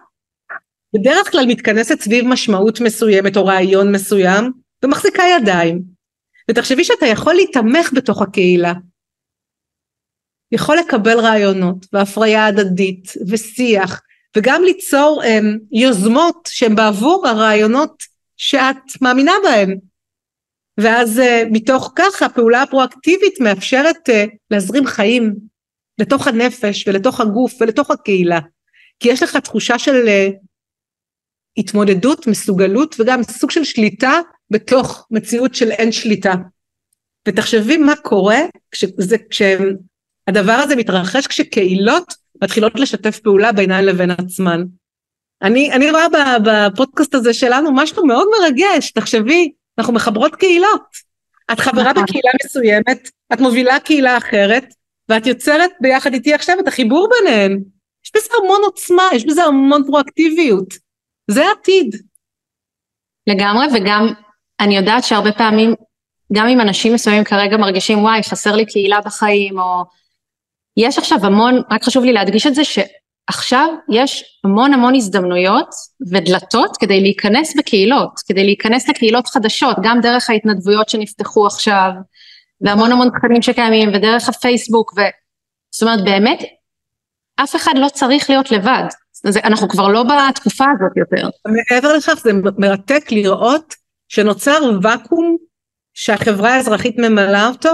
בדרך 0.96 1.32
כלל 1.32 1.46
מתכנסת 1.48 2.02
סביב 2.02 2.26
משמעות 2.28 2.82
מסוימת 2.82 3.38
או 3.38 3.46
רעיון 3.46 3.92
מסוים 3.92 4.52
ומחזיקה 4.84 5.24
ידיים. 5.38 5.82
ותחשבי 6.52 6.84
שאתה 6.84 7.06
יכול 7.06 7.34
להתמך 7.34 7.94
בתוך 7.94 8.22
הקהילה. 8.22 8.74
יכול 10.52 10.78
לקבל 10.78 11.20
רעיונות 11.20 11.86
והפריה 11.94 12.46
הדדית 12.46 13.14
ושיח 13.30 14.02
וגם 14.38 14.64
ליצור 14.64 15.22
um, 15.24 15.60
יוזמות 15.72 16.50
שהן 16.52 16.76
בעבור 16.76 17.28
הרעיונות 17.28 18.04
שאת 18.38 19.02
מאמינה 19.02 19.32
בהן. 19.44 19.78
ואז 20.78 21.20
uh, 21.20 21.22
מתוך 21.52 21.94
כך 21.96 22.22
הפעולה 22.22 22.62
הפרואקטיבית 22.62 23.40
מאפשרת 23.40 24.10
uh, 24.10 24.30
להזרים 24.52 24.86
חיים 24.86 25.36
לתוך 26.00 26.28
הנפש 26.28 26.88
ולתוך 26.88 27.22
הגוף 27.22 27.54
ולתוך 27.62 27.92
הקהילה. 27.92 28.40
כי 29.00 29.10
יש 29.10 29.24
לך 29.24 29.38
תחושה 29.38 29.80
של 29.80 30.06
uh, 30.06 30.36
התמודדות, 31.58 32.28
מסוגלות 32.28 32.96
וגם 33.00 33.24
סוג 33.24 33.52
של 33.52 33.64
שליטה 33.64 34.20
בתוך 34.52 35.08
מציאות 35.12 35.56
של 35.56 35.72
אין 35.72 35.92
שליטה. 35.92 36.34
ותחשבי 37.28 37.78
מה 37.78 37.96
קורה 37.96 38.40
כשזה, 38.72 39.18
כשהדבר 40.26 40.52
הזה 40.52 40.76
מתרחש 40.76 41.28
כשקהילות 41.28 42.14
מתחילות 42.44 42.80
לשתף 42.80 43.20
פעולה 43.20 43.52
בינן 43.52 43.86
לבין 43.86 44.12
עצמן. 44.12 44.64
אני, 45.42 45.72
אני 45.72 45.92
רואה 45.92 46.06
בפודקאסט 46.44 47.16
הזה 47.16 47.34
שלנו 47.34 47.70
משהו 47.74 48.06
מאוד 48.06 48.28
מרגש, 48.40 48.92
תחשבי, 48.92 49.52
אנחנו 49.78 49.94
מחברות 49.94 50.36
קהילות. 50.36 50.82
את 51.52 51.60
חברה 51.60 51.92
נכון. 51.92 52.04
בקהילה 52.04 52.32
מסוימת, 52.46 53.10
את 53.34 53.40
מובילה 53.40 53.80
קהילה 53.80 54.18
אחרת, 54.18 54.66
ואת 55.10 55.26
יוצרת 55.26 55.72
ביחד 55.82 56.14
איתי 56.14 56.34
עכשיו 56.34 56.60
את 56.60 56.68
החיבור 56.68 57.10
ביניהן. 57.10 57.60
יש 58.06 58.12
בזה 58.16 58.30
המון 58.44 58.62
עוצמה, 58.64 59.04
יש 59.14 59.26
בזה 59.26 59.44
המון 59.44 59.84
פרואקטיביות. 59.86 60.74
זה 61.32 61.46
העתיד. 61.48 61.96
לגמרי, 63.28 63.66
וגם 63.74 64.08
אני 64.60 64.78
יודעת 64.78 65.04
שהרבה 65.04 65.32
פעמים, 65.32 65.74
גם 66.34 66.48
אם 66.48 66.62
אנשים 66.62 66.94
מסוימים 66.94 67.24
כרגע 67.24 67.58
מרגישים, 67.58 68.04
וואי, 68.04 68.24
חסר 68.24 68.56
לי 68.56 68.66
קהילה 68.66 69.02
בחיים, 69.02 69.60
או... 69.60 69.84
יש 70.78 70.98
עכשיו 70.98 71.26
המון, 71.26 71.62
רק 71.72 71.84
חשוב 71.84 72.04
לי 72.04 72.14
להדגיש 72.14 72.48
את 72.48 72.56
זה, 72.56 72.62
שעכשיו 72.64 73.68
יש 73.92 74.40
המון 74.44 74.74
המון 74.74 74.96
הזדמנויות 74.96 75.70
ודלתות 76.12 76.78
כדי 76.78 77.02
להיכנס 77.02 77.56
בקהילות, 77.58 78.12
כדי 78.28 78.44
להיכנס 78.44 78.90
לקהילות 78.90 79.28
חדשות, 79.28 79.76
גם 79.84 80.02
דרך 80.02 80.30
ההתנדבויות 80.30 80.90
שנפתחו 80.90 81.48
עכשיו, 81.48 81.90
והמון 82.62 82.92
המון 82.92 83.10
תכנים 83.10 83.42
שקיימים, 83.42 83.90
ודרך 83.94 84.30
הפייסבוק, 84.30 84.94
ו... 84.98 85.02
זאת 85.72 85.84
אומרת, 85.84 86.04
באמת, 86.04 86.40
אף 87.44 87.56
אחד 87.56 87.74
לא 87.76 87.88
צריך 87.90 88.30
להיות 88.30 88.52
לבד. 88.52 88.84
זה, 89.14 89.40
אנחנו 89.44 89.70
כבר 89.70 89.88
לא 89.88 90.04
בתקופה 90.04 90.66
הזאת 90.76 90.98
יותר. 90.98 91.30
מעבר 91.48 91.94
לכך 91.98 92.14
זה 92.24 92.32
מרתק 92.58 93.12
לראות 93.12 93.76
שנוצר 94.08 94.60
ואקום 94.82 95.36
שהחברה 95.94 96.54
האזרחית 96.54 96.96
ממלאה 96.98 97.48
אותו, 97.48 97.70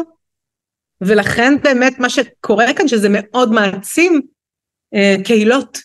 ולכן 1.01 1.53
באמת 1.63 1.99
מה 1.99 2.09
שקורה 2.09 2.65
כאן 2.75 2.87
שזה 2.87 3.07
מאוד 3.11 3.51
מעצים 3.51 4.21
אה, 4.93 5.15
קהילות. 5.23 5.77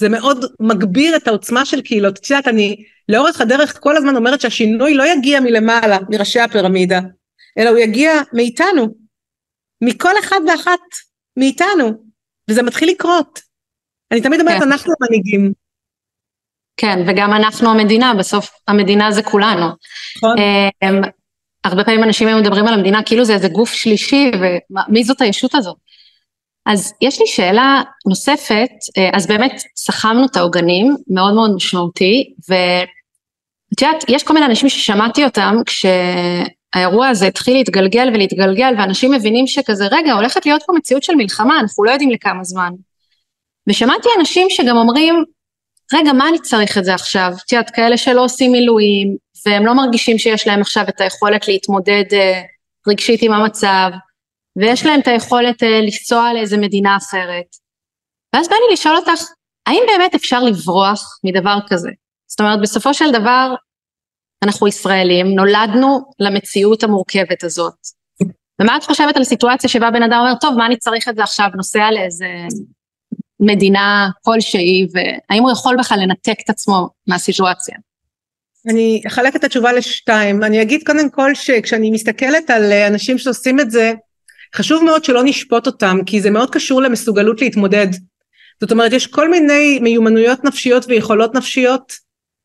זה 0.00 0.08
מאוד 0.08 0.44
מגביר 0.60 1.16
את 1.16 1.28
העוצמה 1.28 1.64
של 1.64 1.80
קהילות. 1.80 2.18
את 2.18 2.30
יודעת, 2.30 2.48
אני 2.48 2.84
לאורך 3.08 3.40
הדרך 3.40 3.78
כל 3.80 3.96
הזמן 3.96 4.16
אומרת 4.16 4.40
שהשינוי 4.40 4.94
לא 4.94 5.04
יגיע 5.06 5.40
מלמעלה, 5.40 5.98
מראשי 6.10 6.40
הפירמידה, 6.40 7.00
אלא 7.58 7.70
הוא 7.70 7.78
יגיע 7.78 8.12
מאיתנו, 8.32 8.94
מכל 9.84 10.18
אחד 10.20 10.40
ואחת 10.48 10.80
מאיתנו, 11.38 11.92
וזה 12.50 12.62
מתחיל 12.62 12.88
לקרות. 12.88 13.40
אני 14.12 14.20
תמיד 14.20 14.40
אומרת, 14.40 14.62
כן. 14.62 14.72
אנחנו 14.72 14.92
המנהיגים. 15.00 15.52
כן, 16.76 16.98
וגם 17.06 17.32
אנחנו 17.32 17.70
המדינה, 17.70 18.14
בסוף 18.18 18.50
המדינה 18.68 19.12
זה 19.12 19.22
כולנו. 19.22 19.66
נכון. 20.16 20.36
הרבה 21.66 21.84
פעמים 21.84 22.02
אנשים 22.02 22.28
היום 22.28 22.40
מדברים 22.40 22.66
על 22.66 22.74
המדינה 22.74 23.02
כאילו 23.02 23.24
זה 23.24 23.34
איזה 23.34 23.48
גוף 23.48 23.72
שלישי, 23.72 24.30
ומי 24.40 25.04
זאת 25.04 25.20
הישות 25.20 25.54
הזאת? 25.54 25.76
אז 26.66 26.92
יש 27.00 27.20
לי 27.20 27.26
שאלה 27.26 27.82
נוספת, 28.06 28.70
אה, 28.98 29.10
אז 29.12 29.26
באמת 29.26 29.62
סכמנו 29.76 30.26
את 30.26 30.36
העוגנים, 30.36 30.96
מאוד 31.08 31.34
מאוד 31.34 31.54
משמעותי, 31.54 32.34
ואת 32.48 33.82
יודעת, 33.82 34.04
יש 34.08 34.22
כל 34.22 34.34
מיני 34.34 34.46
אנשים 34.46 34.68
ששמעתי 34.68 35.24
אותם 35.24 35.56
כשהאירוע 35.66 37.08
הזה 37.08 37.26
התחיל 37.26 37.56
להתגלגל 37.56 38.08
ולהתגלגל, 38.14 38.74
ואנשים 38.78 39.12
מבינים 39.12 39.46
שכזה, 39.46 39.86
רגע, 39.90 40.12
הולכת 40.12 40.46
להיות 40.46 40.62
פה 40.66 40.72
מציאות 40.76 41.02
של 41.02 41.14
מלחמה, 41.14 41.60
אנחנו 41.60 41.84
לא 41.84 41.90
יודעים 41.90 42.10
לכמה 42.10 42.44
זמן. 42.44 42.70
ושמעתי 43.66 44.08
אנשים 44.18 44.46
שגם 44.50 44.76
אומרים, 44.76 45.24
רגע, 45.94 46.12
מה 46.12 46.28
אני 46.28 46.38
צריך 46.38 46.78
את 46.78 46.84
זה 46.84 46.94
עכשיו? 46.94 47.32
את 47.46 47.52
יודעת, 47.52 47.70
כאלה 47.70 47.96
שלא 47.96 48.24
עושים 48.24 48.52
מילואים, 48.52 49.16
והם 49.46 49.66
לא 49.66 49.74
מרגישים 49.74 50.18
שיש 50.18 50.46
להם 50.46 50.60
עכשיו 50.60 50.84
את 50.88 51.00
היכולת 51.00 51.48
להתמודד 51.48 52.04
uh, 52.10 52.88
רגשית 52.88 53.22
עם 53.22 53.32
המצב, 53.32 53.90
ויש 54.56 54.86
להם 54.86 55.00
את 55.00 55.08
היכולת 55.08 55.62
uh, 55.62 55.66
לנסוע 55.66 56.32
לאיזה 56.34 56.56
מדינה 56.56 56.96
אחרת. 56.96 57.46
ואז 58.34 58.48
בא 58.48 58.54
לי 58.54 58.72
לשאול 58.72 58.96
אותך, 58.96 59.22
האם 59.66 59.82
באמת 59.86 60.14
אפשר 60.14 60.42
לברוח 60.42 61.18
מדבר 61.24 61.58
כזה? 61.68 61.90
זאת 62.26 62.40
אומרת, 62.40 62.60
בסופו 62.60 62.94
של 62.94 63.12
דבר, 63.12 63.54
אנחנו 64.44 64.68
ישראלים, 64.68 65.26
נולדנו 65.26 66.00
למציאות 66.18 66.84
המורכבת 66.84 67.44
הזאת. 67.44 67.74
ומה 68.60 68.76
את 68.76 68.84
חושבת 68.84 69.16
על 69.16 69.24
סיטואציה 69.24 69.70
שבה 69.70 69.90
בן 69.90 70.02
אדם 70.02 70.18
אומר, 70.20 70.34
טוב, 70.40 70.54
מה 70.58 70.66
אני 70.66 70.76
צריך 70.76 71.08
את 71.08 71.16
זה 71.16 71.22
עכשיו, 71.22 71.46
נוסע 71.56 71.90
לאיזה 71.90 72.26
מדינה 73.40 74.08
כלשהי, 74.22 74.86
והאם 74.92 75.42
הוא 75.42 75.52
יכול 75.52 75.76
בכלל 75.78 75.98
לנתק 76.02 76.40
את 76.44 76.50
עצמו 76.50 76.88
מהסיטואציה? 77.06 77.76
אני 78.68 79.02
אחלק 79.06 79.36
את 79.36 79.44
התשובה 79.44 79.72
לשתיים. 79.72 80.44
אני 80.44 80.62
אגיד 80.62 80.82
קודם 80.86 81.10
כל 81.10 81.34
שכשאני 81.34 81.90
מסתכלת 81.90 82.50
על 82.50 82.72
אנשים 82.72 83.18
שעושים 83.18 83.60
את 83.60 83.70
זה, 83.70 83.92
חשוב 84.54 84.84
מאוד 84.84 85.04
שלא 85.04 85.24
נשפוט 85.24 85.66
אותם, 85.66 85.98
כי 86.06 86.20
זה 86.20 86.30
מאוד 86.30 86.50
קשור 86.50 86.82
למסוגלות 86.82 87.40
להתמודד. 87.42 87.86
זאת 88.60 88.72
אומרת, 88.72 88.92
יש 88.92 89.06
כל 89.06 89.30
מיני 89.30 89.78
מיומנויות 89.78 90.44
נפשיות 90.44 90.84
ויכולות 90.88 91.34
נפשיות, 91.34 91.92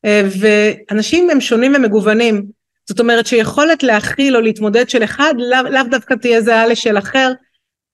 אה, 0.04 0.22
ואנשים 0.40 1.30
הם 1.30 1.40
שונים 1.40 1.72
ומגוונים. 1.74 2.46
זאת 2.88 3.00
אומרת 3.00 3.26
שיכולת 3.26 3.82
להכיל 3.82 4.36
או 4.36 4.40
להתמודד 4.40 4.88
של 4.88 5.04
אחד 5.04 5.34
לאו 5.38 5.70
לא 5.70 5.82
דווקא 5.82 6.14
תהיה 6.14 6.40
זהה 6.40 6.66
לשל 6.66 6.98
אחר, 6.98 7.32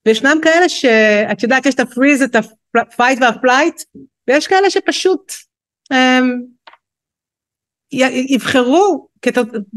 וישנם 0.07 0.39
כאלה 0.43 0.69
שאת 0.69 1.43
יודעת 1.43 1.67
יש 1.67 1.75
את 1.75 1.81
ה 1.81 1.86
freeze, 1.86 2.23
את 2.23 2.37
ה 2.75 2.82
fight 2.82 3.19
וה 3.23 3.36
flight, 3.36 3.83
ויש 4.29 4.47
כאלה 4.47 4.71
שפשוט 4.71 5.33
אמ, 5.93 6.27
יבחרו 8.29 9.09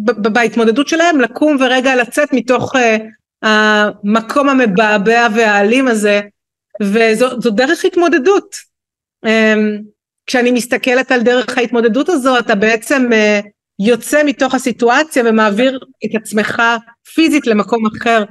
בהתמודדות 0.05 0.87
שלהם 0.87 1.21
לקום 1.21 1.57
ורגע 1.59 1.95
לצאת 1.95 2.33
מתוך 2.33 2.75
אה, 2.76 2.80
המקום 3.41 4.49
המבעבע 4.49 5.27
והאלים 5.35 5.87
הזה, 5.87 6.21
וזו 6.81 7.51
דרך 7.51 7.85
התמודדות. 7.85 8.55
אמ, 9.26 9.30
כשאני 10.25 10.51
מסתכלת 10.51 11.11
על 11.11 11.21
דרך 11.21 11.57
ההתמודדות 11.57 12.09
הזו, 12.09 12.39
אתה 12.39 12.55
בעצם 12.55 13.09
אה, 13.11 13.47
יוצא 13.79 14.23
מתוך 14.25 14.55
הסיטואציה 14.55 15.23
ומעביר 15.25 15.79
את 16.05 16.15
עצמך 16.15 16.61
פיזית 17.13 17.47
למקום 17.47 17.85
אחר. 17.85 18.23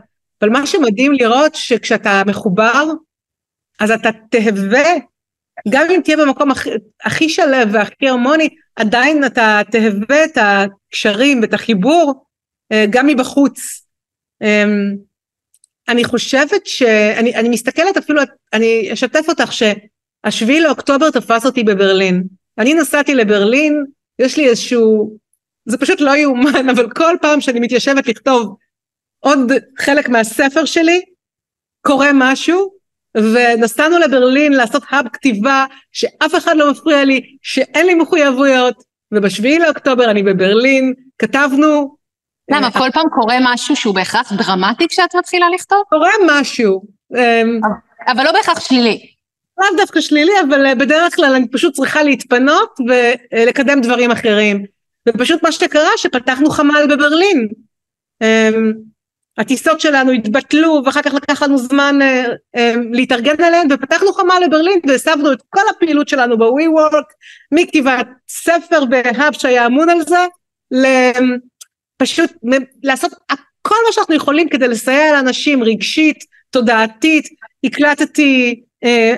אבל 0.43 0.51
מה 0.51 0.67
שמדהים 0.67 1.13
לראות 1.13 1.55
שכשאתה 1.55 2.23
מחובר, 2.27 2.85
אז 3.81 3.91
אתה 3.91 4.09
תהווה, 4.31 4.95
גם 5.69 5.87
אם 5.91 6.01
תהיה 6.05 6.17
במקום 6.17 6.51
הכי, 6.51 6.71
הכי 7.05 7.29
שלב 7.29 7.69
והכי 7.73 8.09
הרמוני, 8.09 8.49
עדיין 8.77 9.25
אתה 9.25 9.61
תהווה 9.71 10.25
את 10.25 10.39
הקשרים 10.39 11.41
ואת 11.41 11.55
החיבור 11.55 12.25
אה, 12.73 12.85
גם 12.91 13.07
מבחוץ. 13.07 13.87
אמ, 14.43 14.97
אני 15.89 16.05
חושבת 16.05 16.67
שאני 16.67 17.35
אני 17.35 17.49
מסתכלת 17.49 17.97
אפילו, 17.97 18.23
אני 18.53 18.91
אשתף 18.93 19.29
אותך 19.29 19.53
שהשביעי 19.53 20.61
לאוקטובר 20.61 21.11
תפס 21.11 21.47
אותי 21.47 21.65
בברלין. 21.65 22.23
אני 22.59 22.75
נסעתי 22.75 23.15
לברלין, 23.15 23.85
יש 24.19 24.37
לי 24.37 24.49
איזשהו, 24.49 25.17
זה 25.67 25.79
פשוט 25.79 26.01
לא 26.01 26.17
יאומן, 26.17 26.69
אבל 26.69 26.91
כל 26.91 27.17
פעם 27.23 27.41
שאני 27.41 27.61
מתיישבת 27.61 28.07
לכתוב 28.07 28.57
עוד 29.19 29.39
חלק 29.79 30.09
מהספר 30.09 30.65
שלי, 30.65 31.01
קורה 31.87 32.11
משהו, 32.15 32.80
ונסענו 33.17 33.99
לברלין 33.99 34.53
לעשות 34.53 34.83
האב 34.91 35.09
כתיבה 35.13 35.65
שאף 35.93 36.35
אחד 36.39 36.57
לא 36.57 36.71
מפריע 36.71 37.05
לי, 37.05 37.21
שאין 37.43 37.87
לי 37.87 37.95
מחויבויות, 37.95 38.83
ובשביעי 39.13 39.59
לאוקטובר 39.59 40.11
אני 40.11 40.23
בברלין, 40.23 40.95
כתבנו... 41.19 41.97
למה, 42.51 42.67
אה, 42.67 42.73
כל 42.73 42.91
פעם 42.91 43.09
קורה 43.21 43.37
משהו 43.43 43.77
שהוא 43.77 43.95
בהכרח 43.95 44.33
דרמטי 44.33 44.89
כשאת 44.89 45.15
מתחילה 45.15 45.47
לכתוב? 45.55 45.83
קורה 45.89 46.11
משהו. 46.27 46.83
אמ, 47.17 47.61
אבל 48.07 48.25
לא 48.25 48.33
בהכרח 48.33 48.61
שלילי. 48.61 49.01
לאו 49.59 49.77
דווקא 49.77 50.01
שלילי, 50.01 50.33
אבל 50.49 50.67
אה, 50.67 50.75
בדרך 50.75 51.17
כלל 51.17 51.35
אני 51.35 51.49
פשוט 51.49 51.75
צריכה 51.75 52.03
להתפנות 52.03 52.79
ולקדם 52.89 53.81
דברים 53.81 54.11
אחרים. 54.11 54.65
ופשוט 55.09 55.43
מה 55.43 55.53
שקרה, 55.53 55.91
שפתחנו 55.97 56.51
חמ"ל 56.51 56.87
בברלין. 56.91 57.49
הטיסות 59.39 59.81
שלנו 59.81 60.13
התבטלו 60.13 60.83
ואחר 60.85 61.03
כך 61.03 61.15
לקח 61.15 61.43
לנו 61.43 61.59
זמן 61.59 61.99
אה, 62.03 62.25
אה, 62.57 62.75
להתארגן 62.93 63.45
עליהן 63.45 63.67
ופתחנו 63.73 64.13
חמ"ל 64.13 64.45
לברלין 64.45 64.81
והסבנו 64.89 65.33
את 65.33 65.43
כל 65.51 65.63
הפעילות 65.71 66.09
שלנו 66.09 66.39
בווי 66.39 66.69
וורק 66.69 67.13
מכתיבת 67.53 68.07
ספר 68.29 68.85
בהאב 68.85 69.33
שהיה 69.33 69.67
אמון 69.67 69.91
על 69.91 70.03
זה 70.03 70.27
פשוט 71.97 72.31
לעשות 72.83 73.13
כל 73.63 73.75
מה 73.87 73.93
שאנחנו 73.93 74.15
יכולים 74.15 74.49
כדי 74.49 74.69
לסייע 74.69 75.13
לאנשים 75.13 75.63
רגשית 75.63 76.25
תודעתית 76.51 77.29
הקלטתי 77.65 78.63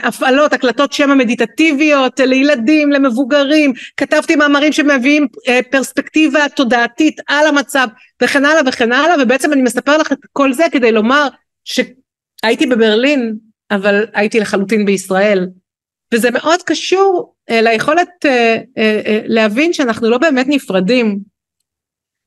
הפעלות, 0.03 0.53
הקלטות 0.53 0.93
שמע 0.93 1.15
מדיטטיביות 1.15 2.21
לילדים, 2.21 2.93
למבוגרים, 2.93 3.73
כתבתי 3.97 4.37
מאמרים 4.37 4.73
שמביאים 4.73 5.27
אה, 5.49 5.61
פרספקטיבה 5.71 6.49
תודעתית 6.57 7.21
על 7.27 7.47
המצב 7.47 7.89
וכן 8.23 8.45
הלאה 8.45 8.63
וכן 8.67 8.93
הלאה 8.93 9.23
ובעצם 9.23 9.53
אני 9.53 9.63
מספר 9.63 9.99
לך 9.99 10.13
את 10.13 10.19
כל 10.33 10.53
זה 10.53 10.65
כדי 10.73 10.93
לומר 10.93 11.29
שהייתי 11.65 12.67
בברלין 12.67 13.37
אבל 13.71 14.07
הייתי 14.15 14.41
לחלוטין 14.41 14.85
בישראל. 14.85 15.47
וזה 16.15 16.31
מאוד 16.31 16.63
קשור 16.63 17.35
אה, 17.51 17.63
ליכולת 17.63 18.09
להבין 19.27 19.73
שאנחנו 19.73 20.11
לא 20.11 20.19
באמת 20.19 20.47
נפרדים. 20.49 21.19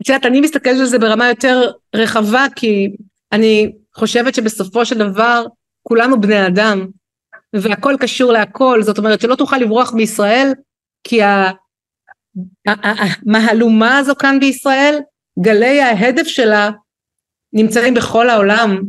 את 0.02 0.10
יודעת 0.10 0.26
אני 0.26 0.42
מסתכלת 0.42 0.80
על 0.80 0.86
זה 0.86 1.00
ברמה 1.00 1.30
יותר 1.30 1.72
רחבה 1.96 2.46
כי 2.56 2.96
אני 3.32 3.72
חושבת 3.96 4.36
שבסופו 4.36 4.86
של 4.86 4.98
דבר 4.98 5.46
כולנו 5.84 6.22
בני 6.22 6.48
אדם 6.48 6.88
והכל 7.62 7.96
קשור 8.00 8.32
להכל, 8.32 8.82
זאת 8.84 8.98
אומרת 8.98 9.22
שלא 9.22 9.36
תוכל 9.36 9.58
לברוח 9.58 9.94
מישראל 9.94 10.54
כי 11.04 11.20
המהלומה 12.66 13.98
הזו 13.98 14.16
כאן 14.16 14.40
בישראל, 14.40 15.00
גלי 15.40 15.82
ההדף 15.82 16.28
שלה 16.28 16.70
נמצאים 17.54 17.94
בכל 17.94 18.30
העולם 18.30 18.82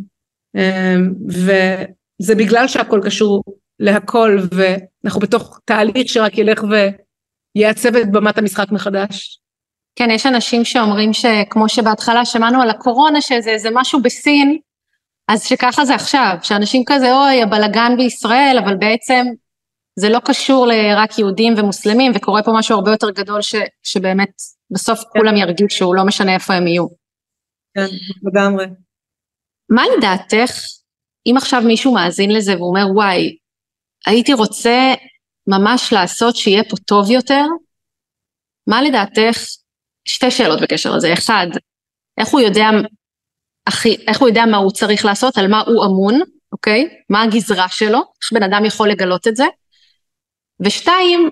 אמ, 0.57 1.13
וזה 1.29 2.35
בגלל 2.35 2.69
שהכל 2.69 3.01
קשור 3.05 3.43
להכל 3.81 4.39
ואנחנו 4.51 5.21
בתוך 5.21 5.61
תהליך 5.65 6.09
שרק 6.09 6.39
ילך 6.39 6.65
ויעצב 6.65 7.97
את 7.97 8.13
במת 8.13 8.39
המשחק 8.39 8.73
מחדש. 8.73 9.41
כן, 9.99 10.11
יש 10.11 10.27
אנשים 10.27 10.65
שאומרים 10.65 11.13
שכמו 11.13 11.69
שבהתחלה 11.69 12.25
שמענו 12.25 12.63
על 12.63 12.71
הקורונה 12.71 13.21
שזה 13.21 13.51
איזה 13.51 13.69
משהו 13.73 14.03
בסין, 14.03 14.59
אז 15.29 15.45
שככה 15.45 15.85
זה 15.85 15.95
עכשיו, 15.95 16.37
שאנשים 16.43 16.83
כזה, 16.87 17.13
אוי, 17.13 17.43
הבלגן 17.43 17.93
בישראל, 17.97 18.57
אבל 18.65 18.77
בעצם 18.77 19.27
זה 19.99 20.09
לא 20.09 20.19
קשור 20.25 20.67
לרק 20.67 21.19
יהודים 21.19 21.55
ומוסלמים, 21.57 22.13
וקורה 22.15 22.43
פה 22.43 22.53
משהו 22.55 22.75
הרבה 22.75 22.91
יותר 22.91 23.11
גדול 23.11 23.43
ש, 23.43 23.55
שבאמת 23.83 24.31
בסוף 24.71 24.99
כן. 25.01 25.09
כולם 25.09 25.37
ירגישו, 25.37 25.95
לא 25.95 26.05
משנה 26.05 26.35
איפה 26.35 26.55
הם 26.55 26.67
יהיו. 26.67 26.87
כן, 27.75 27.87
לגמרי. 28.23 28.67
מה 29.71 29.83
לדעתך, 29.97 30.53
אם 31.27 31.35
עכשיו 31.37 31.63
מישהו 31.67 31.95
מאזין 31.95 32.31
לזה 32.31 32.57
ואומר, 32.57 32.85
וואי, 32.95 33.37
הייתי 34.07 34.33
רוצה 34.35 34.95
ממש 35.47 35.93
לעשות 35.93 36.37
שיהיה 36.37 36.65
פה 36.65 36.77
טוב 36.77 37.11
יותר, 37.11 37.45
מה 38.67 38.83
לדעתך, 38.83 39.39
שתי 40.09 40.31
שאלות 40.31 40.61
בקשר 40.61 40.97
לזה, 40.97 41.13
אחד, 41.13 41.47
איך 42.19 42.29
הוא 42.29 42.41
יודע 42.41 42.67
הכי, 43.67 43.97
איך 44.09 44.21
הוא 44.21 44.29
יודע 44.29 44.45
מה 44.47 44.57
הוא 44.57 44.71
צריך 44.71 45.05
לעשות, 45.05 45.39
על 45.39 45.49
מה 45.49 45.61
הוא 45.61 45.85
אמון, 45.85 46.21
אוקיי? 46.53 46.89
מה 47.11 47.23
הגזרה 47.23 47.69
שלו, 47.69 47.99
איך 47.99 48.33
בן 48.33 48.43
אדם 48.43 48.65
יכול 48.65 48.91
לגלות 48.91 49.29
את 49.29 49.37
זה. 49.37 49.45
ושתיים, 50.61 51.31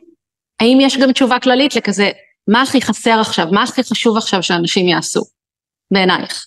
האם 0.61 0.79
יש 0.81 0.99
גם 0.99 1.13
תשובה 1.13 1.41
כללית 1.41 1.77
לכזה, 1.77 2.11
מה 2.49 2.63
הכי 2.63 2.83
חסר 2.83 3.21
עכשיו, 3.21 3.47
מה 3.53 3.63
הכי 3.63 3.83
חשוב 3.83 4.17
עכשיו 4.17 4.43
שאנשים 4.43 4.89
יעשו, 4.89 5.21
בעינייך? 5.91 6.47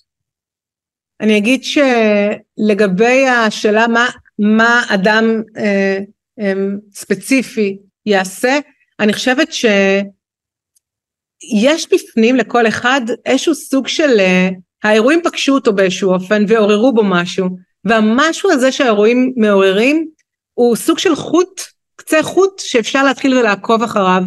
אני 1.22 1.38
אגיד 1.38 1.64
שלגבי 1.64 3.28
השאלה 3.28 3.88
מה, 3.88 4.08
מה 4.40 4.82
אדם 4.90 5.42
אה, 5.58 5.98
אה, 6.40 6.54
ספציפי 6.94 7.78
יעשה, 8.06 8.60
אני 9.00 9.14
חושבת 9.14 9.54
שיש 9.54 9.74
בפנים 11.94 12.36
לכל 12.36 12.68
אחד 12.68 13.02
איזשהו 13.26 13.56
סוג 13.56 13.88
של 13.88 14.20
אה, 14.20 14.50
האירועים 14.84 15.22
פגשו 15.24 15.54
אותו 15.54 15.74
באיזשהו 15.74 16.14
אופן 16.14 16.46
ועוררו 16.48 16.94
בו 16.94 17.04
משהו 17.04 17.48
והמשהו 17.86 18.52
הזה 18.52 18.72
שהאירועים 18.72 19.34
מעוררים 19.38 20.08
הוא 20.54 20.76
סוג 20.76 21.00
של 21.00 21.16
חוט 21.16 21.62
קצה 21.96 22.24
חוט 22.24 22.60
שאפשר 22.60 23.04
להתחיל 23.04 23.38
ולעקוב 23.38 23.84
אחריו 23.84 24.22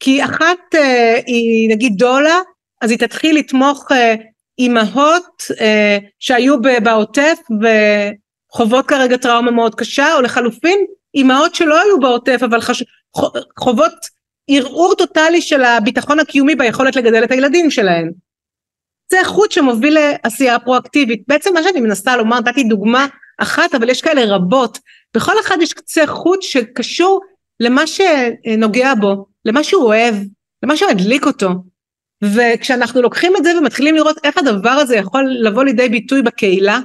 כי 0.00 0.24
אחת 0.24 0.58
אה, 0.74 1.20
היא 1.26 1.70
נגיד 1.70 1.92
דולה 1.96 2.38
אז 2.80 2.90
היא 2.90 2.98
תתחיל 2.98 3.38
לתמוך 3.38 3.92
אה, 3.92 4.14
אימהות 4.58 5.42
אה, 5.60 5.98
שהיו 6.18 6.56
בעוטף 6.82 7.38
וחוות 8.52 8.86
כרגע 8.86 9.16
טראומה 9.16 9.50
מאוד 9.50 9.74
קשה 9.74 10.14
או 10.14 10.22
לחלופין 10.22 10.78
אימהות 11.14 11.54
שלא 11.54 11.80
היו 11.80 12.00
בעוטף 12.00 12.40
אבל 12.44 12.60
חש... 12.60 12.84
חוות 13.58 13.94
ערעור 14.50 14.94
טוטאלי 14.94 15.40
של 15.40 15.64
הביטחון 15.64 16.20
הקיומי 16.20 16.54
ביכולת 16.54 16.96
לגדל 16.96 17.24
את 17.24 17.30
הילדים 17.30 17.70
שלהן 17.70 18.10
זה 19.10 19.18
חוט 19.24 19.50
שמוביל 19.52 19.98
לעשייה 20.24 20.58
פרואקטיבית. 20.58 21.22
בעצם 21.28 21.54
מה 21.54 21.62
שאני 21.62 21.80
מנסה 21.80 22.16
לומר, 22.16 22.40
נתתי 22.40 22.64
דוגמה 22.64 23.06
אחת, 23.38 23.74
אבל 23.74 23.90
יש 23.90 24.02
כאלה 24.02 24.36
רבות. 24.36 24.78
בכל 25.16 25.40
אחד 25.40 25.56
יש 25.60 25.72
קצה 25.72 26.06
חוט 26.06 26.42
שקשור 26.42 27.20
למה 27.60 27.82
שנוגע 27.86 28.94
בו, 29.00 29.26
למה 29.44 29.64
שהוא 29.64 29.84
אוהב, 29.84 30.14
למה 30.62 30.76
שמדליק 30.76 31.26
אותו. 31.26 31.48
וכשאנחנו 32.24 33.02
לוקחים 33.02 33.36
את 33.36 33.44
זה 33.44 33.58
ומתחילים 33.58 33.94
לראות 33.94 34.16
איך 34.24 34.38
הדבר 34.38 34.70
הזה 34.70 34.96
יכול 34.96 35.24
לבוא 35.40 35.64
לידי 35.64 35.88
ביטוי 35.88 36.22
בקהילה, 36.22 36.78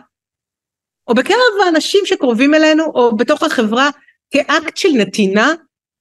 או 1.08 1.14
בקרב 1.14 1.38
האנשים 1.66 2.06
שקרובים 2.06 2.54
אלינו, 2.54 2.84
או 2.84 3.16
בתוך 3.18 3.44
החברה, 3.44 3.90
כאקט 4.32 4.78
של 4.78 4.90
נתינה, 4.90 5.54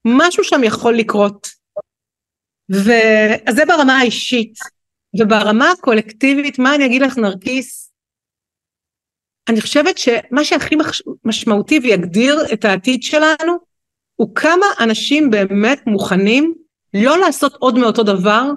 משהו 0.07 0.45
שם 0.45 0.65
יכול 0.65 0.95
לקרות. 0.95 1.49
וזה 2.71 3.65
ברמה 3.69 3.99
האישית. 3.99 4.55
וברמה 5.21 5.71
הקולקטיבית, 5.71 6.59
מה 6.59 6.75
אני 6.75 6.87
אגיד 6.87 7.03
לך 7.03 7.19
נרקיס? 7.19 7.93
אני 9.49 9.61
חושבת 9.61 9.99
שמה 9.99 10.45
שהכי 10.45 10.77
משמעותי 11.25 11.79
ויגדיר 11.83 12.39
את 12.53 12.65
העתיד 12.65 13.03
שלנו, 13.03 13.59
הוא 14.17 14.35
כמה 14.35 14.67
אנשים 14.81 15.31
באמת 15.31 15.87
מוכנים 15.87 16.55
לא 16.95 17.19
לעשות 17.19 17.55
עוד 17.55 17.79
מאותו 17.79 18.03
דבר, 18.03 18.51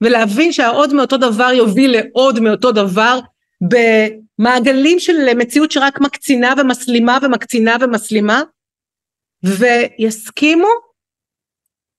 ולהבין 0.00 0.52
שהעוד 0.52 0.94
מאותו 0.94 1.16
דבר 1.16 1.50
יוביל 1.54 1.96
לעוד 2.00 2.40
מאותו 2.40 2.72
דבר, 2.72 3.18
במעגלים 3.60 4.98
של 4.98 5.34
מציאות 5.34 5.70
שרק 5.70 6.00
מקצינה 6.00 6.54
ומסלימה 6.58 7.18
ומקצינה 7.22 7.76
ומסלימה, 7.80 8.42
ויסכימו 9.42 10.68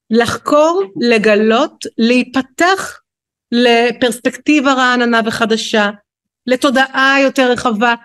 לחקור, 0.09 0.83
לגלות, 0.95 1.85
להיפתח 1.97 2.99
לפרספקטיבה 3.51 4.73
רעננה 4.73 5.21
וחדשה, 5.25 5.89
לתודעה 6.47 7.17
יותר 7.23 7.51
רחבה, 7.51 7.95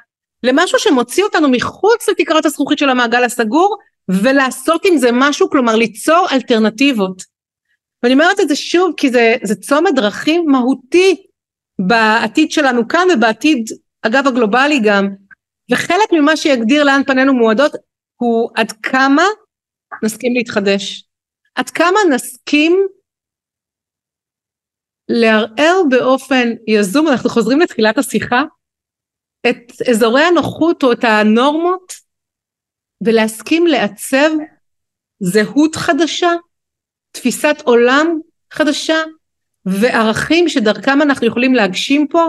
למשהו 0.42 0.78
שמוציא 0.78 1.24
אותנו 1.24 1.48
מחוץ 1.48 2.08
לתקרת 2.08 2.46
הזכוכית 2.46 2.78
של 2.78 2.90
המעגל 2.90 3.24
הסגור 3.24 3.76
ולעשות 4.08 4.84
עם 4.84 4.96
זה 4.96 5.08
משהו, 5.12 5.50
כלומר 5.50 5.76
ליצור 5.76 6.26
אלטרנטיבות. 6.32 7.22
ואני 8.02 8.14
אומרת 8.14 8.40
את 8.40 8.48
זה 8.48 8.56
שוב 8.56 8.92
כי 8.96 9.10
זה, 9.10 9.34
זה 9.42 9.54
צומת 9.54 9.94
דרכים 9.94 10.44
מהותי 10.46 11.26
בעתיד 11.78 12.50
שלנו 12.50 12.88
כאן 12.88 13.08
ובעתיד 13.14 13.66
אגב 14.02 14.26
הגלובלי 14.26 14.80
גם 14.84 15.08
וחלק 15.70 16.12
ממה 16.12 16.36
שיגדיר 16.36 16.84
לאן 16.84 17.02
פנינו 17.06 17.34
מועדות 17.34 17.72
הוא 18.16 18.50
עד 18.54 18.72
כמה 18.72 19.22
נסכים 20.02 20.34
להתחדש 20.34 21.04
עד 21.54 21.70
כמה 21.70 21.98
נסכים 22.10 22.86
לערער 25.08 25.82
באופן 25.90 26.48
יזום, 26.66 27.08
אנחנו 27.08 27.30
חוזרים 27.30 27.60
לתחילת 27.60 27.98
השיחה, 27.98 28.42
את 29.50 29.88
אזורי 29.90 30.22
הנוחות 30.22 30.82
או 30.82 30.92
את 30.92 31.04
הנורמות 31.04 31.92
ולהסכים 33.04 33.66
לעצב 33.66 34.30
זהות 35.20 35.76
חדשה, 35.76 36.30
תפיסת 37.10 37.56
עולם 37.64 38.18
חדשה 38.52 38.98
וערכים 39.66 40.48
שדרכם 40.48 41.02
אנחנו 41.02 41.26
יכולים 41.26 41.54
להגשים 41.54 42.06
פה 42.08 42.28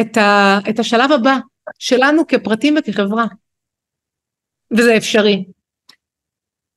את, 0.00 0.16
ה, 0.16 0.58
את 0.70 0.78
השלב 0.78 1.12
הבא 1.12 1.36
שלנו 1.78 2.26
כפרטים 2.26 2.74
וכחברה. 2.78 3.24
וזה 4.70 4.96
אפשרי. 4.96 5.44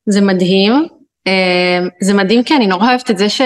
זה 0.09 0.21
מדהים. 0.21 0.71
אה, 1.27 1.79
זה 2.01 2.13
מדהים 2.13 2.43
כי 2.43 2.55
אני 2.55 2.67
נורא 2.67 2.89
אוהבת 2.89 3.11
את 3.11 3.17
זה 3.17 3.29
ש... 3.29 3.41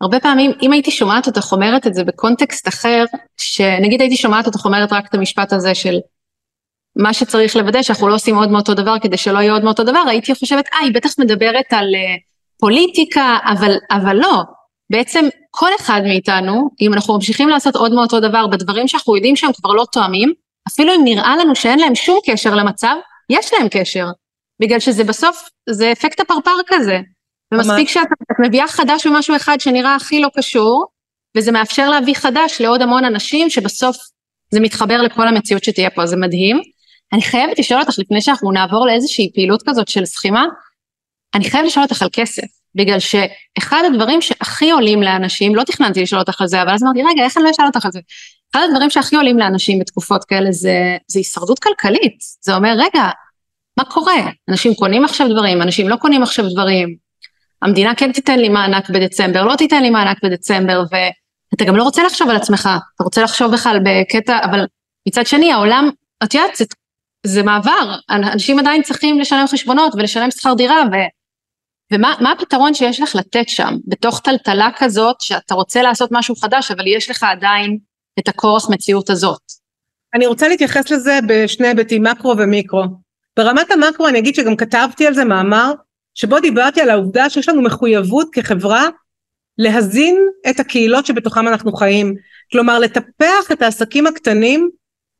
הרבה 0.00 0.20
פעמים, 0.20 0.52
אם 0.62 0.72
הייתי 0.72 0.90
שומעת 0.90 1.26
אותך 1.26 1.52
אומרת 1.52 1.86
את 1.86 1.94
זה 1.94 2.04
בקונטקסט 2.04 2.68
אחר, 2.68 3.04
שנגיד 3.36 4.00
הייתי 4.00 4.16
שומעת 4.16 4.46
אותך 4.46 4.64
אומרת 4.64 4.92
רק 4.92 5.06
את 5.06 5.14
המשפט 5.14 5.52
הזה 5.52 5.74
של 5.74 5.98
מה 6.96 7.12
שצריך 7.12 7.56
לוודא 7.56 7.82
שאנחנו 7.82 8.08
לא 8.08 8.14
עושים 8.14 8.36
עוד 8.36 8.50
מאותו 8.50 8.74
דבר 8.74 8.98
כדי 8.98 9.16
שלא 9.16 9.38
יהיה 9.38 9.52
עוד 9.52 9.64
מאותו 9.64 9.84
דבר, 9.84 10.02
הייתי 10.08 10.34
חושבת, 10.34 10.64
אה, 10.74 10.78
היא 10.78 10.94
בטח 10.94 11.18
מדברת 11.18 11.72
על 11.72 11.84
uh, 11.84 12.20
פוליטיקה, 12.60 13.38
אבל, 13.44 13.74
אבל 13.90 14.16
לא. 14.16 14.42
בעצם 14.90 15.28
כל 15.50 15.70
אחד 15.80 16.00
מאיתנו, 16.04 16.70
אם 16.80 16.94
אנחנו 16.94 17.14
ממשיכים 17.14 17.48
לעשות 17.48 17.76
עוד 17.76 17.92
מאותו 17.92 18.20
דבר 18.20 18.46
בדברים 18.46 18.88
שאנחנו 18.88 19.16
יודעים 19.16 19.36
שהם 19.36 19.52
כבר 19.52 19.72
לא 19.72 19.84
תואמים, 19.92 20.32
אפילו 20.68 20.94
אם 20.94 21.00
נראה 21.04 21.36
לנו 21.36 21.56
שאין 21.56 21.78
להם 21.78 21.94
שום 21.94 22.18
קשר 22.26 22.54
למצב, 22.54 22.94
יש 23.30 23.52
להם 23.52 23.68
קשר. 23.70 24.06
בגלל 24.60 24.80
שזה 24.80 25.04
בסוף, 25.04 25.48
זה 25.70 25.92
אפקט 25.92 26.20
הפרפר 26.20 26.56
כזה. 26.66 26.98
ומספיק 27.54 27.88
שאת 27.88 28.06
מביאה 28.46 28.68
חדש 28.68 29.06
במשהו 29.06 29.36
אחד 29.36 29.60
שנראה 29.60 29.94
הכי 29.94 30.20
לא 30.20 30.28
קשור, 30.36 30.86
וזה 31.36 31.52
מאפשר 31.52 31.90
להביא 31.90 32.14
חדש 32.14 32.60
לעוד 32.60 32.82
המון 32.82 33.04
אנשים 33.04 33.50
שבסוף 33.50 33.96
זה 34.50 34.60
מתחבר 34.60 35.02
לכל 35.02 35.28
המציאות 35.28 35.64
שתהיה 35.64 35.90
פה, 35.90 36.06
זה 36.06 36.16
מדהים. 36.16 36.60
אני 37.12 37.22
חייבת 37.22 37.58
לשאול 37.58 37.80
אותך 37.80 37.98
לפני 37.98 38.22
שאנחנו 38.22 38.52
נעבור 38.52 38.86
לאיזושהי 38.86 39.30
פעילות 39.34 39.62
כזאת 39.66 39.88
של 39.88 40.04
סכימה, 40.04 40.44
אני 41.34 41.50
חייבת 41.50 41.66
לשאול 41.66 41.84
אותך 41.84 42.02
על 42.02 42.08
כסף, 42.12 42.46
בגלל 42.74 42.98
שאחד 42.98 43.82
הדברים 43.86 44.22
שהכי 44.22 44.70
עולים 44.70 45.02
לאנשים, 45.02 45.54
לא 45.54 45.64
תכננתי 45.64 46.02
לשאול 46.02 46.20
אותך 46.20 46.40
על 46.40 46.46
זה, 46.46 46.62
אבל 46.62 46.74
אז 46.74 46.82
אמרתי, 46.82 47.02
רגע, 47.02 47.24
איך 47.24 47.36
אני 47.36 47.44
לא 47.44 47.50
אשאל 47.50 47.66
אותך 47.66 47.84
על 47.84 47.92
זה? 47.92 48.00
אחד 48.54 48.60
הדברים 48.68 48.90
שהכי 48.90 49.16
עולים 49.16 49.38
לאנשים 49.38 49.78
בתקופות 49.78 50.24
כאלה 50.24 50.52
זה, 50.52 50.96
זה 51.06 51.18
הישרדות 51.18 51.58
כלכלית. 51.58 52.18
זה 52.40 52.54
אומר, 52.54 52.72
רגע, 52.78 53.08
מה 53.78 53.84
קורה? 53.84 54.30
אנשים 54.50 54.74
קונים 54.74 55.04
עכשיו 55.04 55.28
דברים, 55.28 55.62
אנשים 55.62 55.88
לא 55.88 55.96
קונים 55.96 56.22
עכשיו 56.22 56.44
דברים. 56.48 57.05
המדינה 57.62 57.94
כן 57.94 58.12
תיתן 58.12 58.38
לי 58.38 58.48
מענק 58.48 58.90
בדצמבר, 58.90 59.44
לא 59.44 59.56
תיתן 59.56 59.82
לי 59.82 59.90
מענק 59.90 60.24
בדצמבר, 60.24 60.82
ואתה 60.90 61.64
גם 61.64 61.76
לא 61.76 61.82
רוצה 61.82 62.02
לחשוב 62.02 62.30
על 62.30 62.36
עצמך, 62.36 62.68
אתה 62.94 63.04
רוצה 63.04 63.22
לחשוב 63.22 63.52
בכלל 63.52 63.78
בקטע, 63.84 64.38
אבל 64.44 64.66
מצד 65.08 65.26
שני 65.26 65.52
העולם, 65.52 65.90
את 66.24 66.34
יודעת, 66.34 66.56
זה, 66.56 66.64
זה 67.26 67.42
מעבר, 67.42 67.94
אנשים 68.10 68.58
עדיין 68.58 68.82
צריכים 68.82 69.18
לשלם 69.18 69.46
חשבונות 69.46 69.94
ולשלם 69.94 70.30
שכר 70.30 70.54
דירה, 70.54 70.82
ו, 70.92 70.96
ומה 71.92 72.32
הפתרון 72.32 72.74
שיש 72.74 73.00
לך 73.00 73.14
לתת 73.14 73.48
שם, 73.48 73.74
בתוך 73.86 74.20
טלטלה 74.20 74.68
כזאת, 74.78 75.20
שאתה 75.20 75.54
רוצה 75.54 75.82
לעשות 75.82 76.08
משהו 76.12 76.36
חדש, 76.36 76.70
אבל 76.70 76.86
יש 76.86 77.10
לך 77.10 77.22
עדיין 77.22 77.78
את 78.18 78.28
הכורח 78.28 78.70
מציאות 78.70 79.10
הזאת. 79.10 79.40
אני 80.14 80.26
רוצה 80.26 80.48
להתייחס 80.48 80.90
לזה 80.90 81.18
בשני 81.28 81.68
היבטים, 81.68 82.02
מקרו 82.02 82.34
ומיקרו. 82.38 82.82
ברמת 83.36 83.70
המקרו 83.70 84.08
אני 84.08 84.18
אגיד 84.18 84.34
שגם 84.34 84.56
כתבתי 84.56 85.06
על 85.06 85.14
זה 85.14 85.24
מאמר, 85.24 85.72
שבו 86.16 86.40
דיברתי 86.40 86.80
על 86.80 86.90
העובדה 86.90 87.30
שיש 87.30 87.48
לנו 87.48 87.62
מחויבות 87.62 88.28
כחברה 88.32 88.88
להזין 89.58 90.16
את 90.50 90.60
הקהילות 90.60 91.06
שבתוכם 91.06 91.48
אנחנו 91.48 91.72
חיים. 91.72 92.14
כלומר 92.52 92.78
לטפח 92.78 93.52
את 93.52 93.62
העסקים 93.62 94.06
הקטנים 94.06 94.70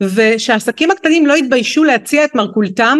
ושהעסקים 0.02 0.90
הקטנים 0.90 1.26
לא 1.26 1.36
יתביישו 1.36 1.84
להציע 1.84 2.24
את 2.24 2.34
מרכולתם 2.34 2.98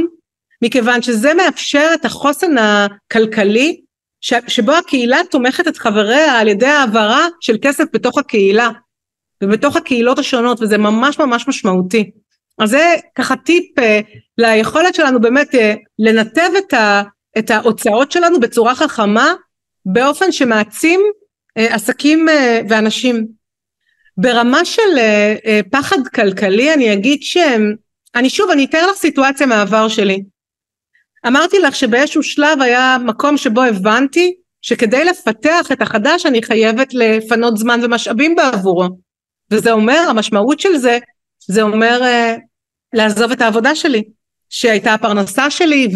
מכיוון 0.62 1.03
שזה 1.03 1.34
מאפשר 1.34 1.90
את 1.94 2.05
החוסן 2.05 2.59
הכלכלי 2.59 3.80
שבו 4.49 4.72
הקהילה 4.72 5.18
תומכת 5.30 5.68
את 5.68 5.76
חבריה 5.76 6.40
על 6.40 6.49
ידי 6.49 6.66
העברה 6.66 7.26
של 7.40 7.57
כסף 7.62 7.84
בתוך 7.92 8.18
הקהילה 8.18 8.70
ובתוך 9.42 9.76
הקהילות 9.76 10.18
השונות 10.18 10.61
וזה 10.61 10.78
ממש 10.78 11.18
ממש 11.18 11.49
משמעותי. 11.49 12.11
אז 12.59 12.70
זה 12.70 12.94
ככה 13.14 13.36
טיפ 13.36 13.78
אה, 13.78 14.01
ליכולת 14.38 14.94
שלנו 14.94 15.20
באמת 15.20 15.55
אה, 15.55 15.74
לנתב 15.99 16.51
את, 16.59 16.74
ה, 16.74 17.03
את 17.39 17.51
ההוצאות 17.51 18.12
שלנו 18.12 18.41
בצורה 18.41 18.74
חכמה 18.74 19.34
באופן 19.87 20.32
שמעצים 20.32 21.01
אה, 21.59 21.74
עסקים 21.74 22.28
אה, 22.28 22.61
ואנשים. 22.68 23.26
ברמה 24.16 24.64
של 24.64 24.99
אה, 24.99 25.34
אה, 25.47 25.61
פחד 25.70 26.09
כלכלי 26.14 26.74
אני 26.74 26.93
אגיד 26.93 27.22
שאני 27.22 28.30
שוב 28.30 28.51
אני 28.51 28.64
אתאר 28.64 28.91
לך 28.91 28.97
סיטואציה 28.97 29.47
מהעבר 29.47 29.89
שלי. 29.89 30.22
אמרתי 31.26 31.59
לך 31.59 31.76
שבאיזשהו 31.76 32.22
שלב 32.22 32.62
היה 32.62 32.97
מקום 33.05 33.37
שבו 33.37 33.62
הבנתי 33.62 34.34
שכדי 34.62 35.05
לפתח 35.05 35.72
את 35.72 35.82
החדש 35.82 36.26
אני 36.26 36.43
חייבת 36.43 36.95
לפנות 36.95 37.57
זמן 37.57 37.80
ומשאבים 37.82 38.34
בעבורו. 38.34 38.89
וזה 39.51 39.72
אומר, 39.72 40.07
המשמעות 40.09 40.61
של 40.61 40.76
זה, 40.76 40.99
זה 41.49 41.62
אומר 41.62 42.01
uh, 42.03 42.41
לעזוב 42.93 43.32
את 43.32 43.41
העבודה 43.41 43.74
שלי, 43.74 44.03
שהייתה 44.49 44.95
הפרנסה 44.95 45.51
שלי, 45.51 45.89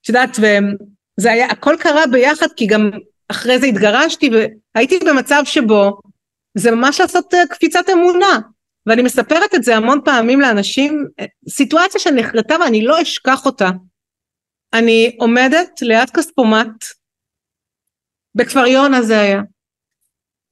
ואת 0.00 0.08
יודעת, 0.08 0.36
וזה 0.36 1.32
היה, 1.32 1.46
הכל 1.46 1.76
קרה 1.80 2.06
ביחד, 2.06 2.46
כי 2.56 2.66
גם 2.66 2.90
אחרי 3.28 3.58
זה 3.58 3.66
התגרשתי, 3.66 4.30
והייתי 4.74 4.98
במצב 4.98 5.42
שבו 5.44 6.00
זה 6.54 6.70
ממש 6.70 7.00
לעשות 7.00 7.34
uh, 7.34 7.36
קפיצת 7.50 7.90
אמונה. 7.92 8.38
ואני 8.86 9.02
מספרת 9.02 9.54
את 9.54 9.64
זה 9.64 9.76
המון 9.76 10.00
פעמים 10.04 10.40
לאנשים, 10.40 11.06
אה, 11.20 11.24
סיטואציה 11.48 12.00
שנחרטה 12.00 12.56
ואני 12.60 12.84
לא 12.84 13.02
אשכח 13.02 13.46
אותה. 13.46 13.70
אני 14.72 15.16
עומדת 15.18 15.82
ליד 15.82 16.10
כספומט, 16.10 16.84
בכפר 18.34 18.66
יונה 18.66 19.02
זה 19.02 19.20
היה, 19.20 19.40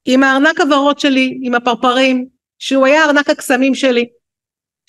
עם 0.05 0.23
הארנק 0.23 0.59
הוורוד 0.59 0.99
שלי, 0.99 1.39
עם 1.43 1.55
הפרפרים, 1.55 2.27
שהוא 2.59 2.85
היה 2.85 3.05
ארנק 3.05 3.29
הקסמים 3.29 3.75
שלי, 3.75 4.09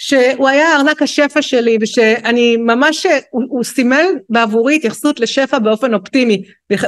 שהוא 0.03 0.49
היה 0.49 0.77
ארנק 0.77 1.03
השפע 1.03 1.43
שלי, 1.43 1.79
ושאני 1.81 2.57
ממש, 2.57 3.07
הוא, 3.31 3.43
הוא 3.49 3.65
סימל 3.65 4.07
בעבורי 4.29 4.77
התייחסות 4.77 5.21
לשפע 5.21 5.59
באופן 5.59 5.95
אופטימי, 5.95 6.43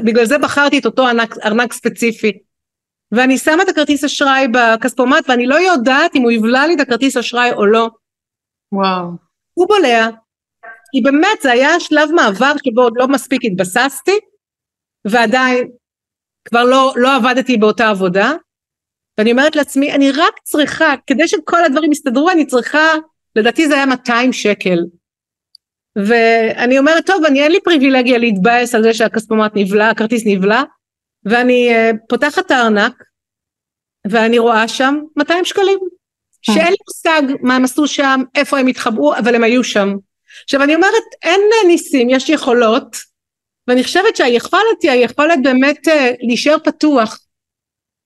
בגלל 0.04 0.24
זה 0.24 0.38
בחרתי 0.38 0.78
את 0.78 0.86
אותו 0.86 1.08
ארנק, 1.08 1.34
ארנק 1.44 1.72
ספציפי. 1.72 2.32
ואני 3.12 3.38
שמה 3.38 3.62
את 3.62 3.68
הכרטיס 3.68 4.04
אשראי 4.04 4.46
בכספומט, 4.48 5.28
ואני 5.28 5.46
לא 5.46 5.54
יודעת 5.54 6.16
אם 6.16 6.22
הוא 6.22 6.30
יבלע 6.30 6.66
לי 6.66 6.74
את 6.74 6.80
הכרטיס 6.80 7.16
אשראי 7.16 7.52
או 7.52 7.66
לא. 7.66 7.88
וואו. 8.72 9.10
הוא 9.54 9.68
בולע, 9.68 10.08
כי 10.92 11.00
באמת 11.02 11.42
זה 11.42 11.52
היה 11.52 11.80
שלב 11.80 12.10
מעבר 12.12 12.52
שבו 12.66 12.82
עוד 12.82 12.94
לא 12.96 13.08
מספיק 13.08 13.44
התבססתי, 13.44 14.18
ועדיין 15.04 15.68
כבר 16.44 16.64
לא, 16.64 16.92
לא 16.96 17.16
עבדתי 17.16 17.56
באותה 17.56 17.88
עבודה, 17.90 18.32
ואני 19.18 19.32
אומרת 19.32 19.56
לעצמי, 19.56 19.92
אני 19.92 20.10
רק 20.10 20.34
צריכה, 20.44 20.94
כדי 21.06 21.28
שכל 21.28 21.64
הדברים 21.64 21.92
יסתדרו, 21.92 22.30
אני 22.30 22.46
צריכה, 22.46 22.88
לדעתי 23.36 23.68
זה 23.68 23.74
היה 23.74 23.86
200 23.86 24.32
שקל. 24.32 24.78
ואני 25.96 26.78
אומרת, 26.78 27.06
טוב, 27.06 27.24
אני 27.24 27.42
אין 27.42 27.52
לי 27.52 27.60
פריבילגיה 27.60 28.18
להתבאס 28.18 28.74
על 28.74 28.82
זה 28.82 28.94
שהכספומט 28.94 29.52
נבלע, 29.54 29.88
הכרטיס 29.88 30.22
נבלע, 30.26 30.62
ואני 31.24 31.70
uh, 31.70 31.96
פותחת 32.08 32.46
את 32.46 32.50
הארנק, 32.50 33.04
ואני 34.10 34.38
רואה 34.38 34.68
שם 34.68 34.94
200 35.16 35.44
שקלים, 35.44 35.78
שאין 36.42 36.68
לי 36.68 36.76
מושג 36.88 37.22
מה 37.40 37.56
הם 37.56 37.64
עשו 37.64 37.86
שם, 37.86 38.20
איפה 38.34 38.58
הם 38.58 38.66
התחבאו, 38.66 39.16
אבל 39.16 39.34
הם 39.34 39.44
היו 39.44 39.64
שם. 39.64 39.94
עכשיו 40.44 40.62
אני 40.62 40.74
אומרת, 40.74 41.02
אין 41.22 41.40
ניסים, 41.66 42.10
יש 42.10 42.28
יכולות, 42.28 42.96
ואני 43.68 43.84
חושבת 43.84 44.16
שהיכולת 44.16 44.82
היא 44.82 44.90
היכולת 44.90 45.38
באמת 45.42 45.88
uh, 45.88 45.90
להישאר 46.20 46.56
פתוח. 46.64 47.18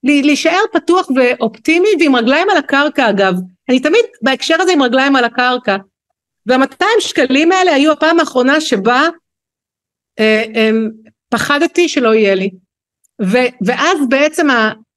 להישאר 0.05 0.61
פתוח 0.73 1.09
ואופטימי 1.17 1.89
ועם 2.01 2.17
רגליים 2.17 2.51
על 2.51 2.57
הקרקע 2.57 3.11
אגב. 3.11 3.35
אני 3.69 3.81
תמיד 3.81 4.05
בהקשר 4.23 4.57
הזה 4.61 4.73
עם 4.73 4.83
רגליים 4.83 5.17
על 5.17 5.25
הקרקע. 5.25 5.77
והמאתיים 6.47 7.01
שקלים 7.01 7.53
האלה 7.53 7.75
היו 7.75 7.93
הפעם 7.93 8.21
האחרונה 8.21 8.61
שבה 8.61 9.03
אה, 10.19 10.45
אה, 10.57 10.71
פחדתי 11.29 11.89
שלא 11.89 12.15
יהיה 12.15 12.35
לי. 12.35 12.51
ו, 13.23 13.37
ואז 13.67 13.99
בעצם 14.09 14.47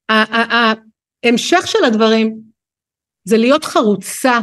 ההמשך 0.08 1.66
של 1.66 1.84
הדברים 1.84 2.36
זה 3.24 3.36
להיות 3.36 3.64
חרוצה. 3.64 4.38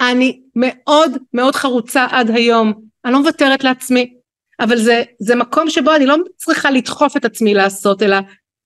אני 0.00 0.40
מאוד 0.56 1.16
מאוד 1.34 1.54
חרוצה 1.54 2.06
עד 2.10 2.30
היום. 2.30 2.72
אני 3.04 3.12
לא 3.12 3.18
מוותרת 3.18 3.64
לעצמי. 3.64 4.14
אבל 4.60 4.78
זה, 4.78 5.02
זה 5.18 5.34
מקום 5.34 5.70
שבו 5.70 5.94
אני 5.94 6.06
לא 6.06 6.16
צריכה 6.36 6.70
לדחוף 6.70 7.16
את 7.16 7.24
עצמי 7.24 7.54
לעשות, 7.54 8.02
אלא 8.02 8.16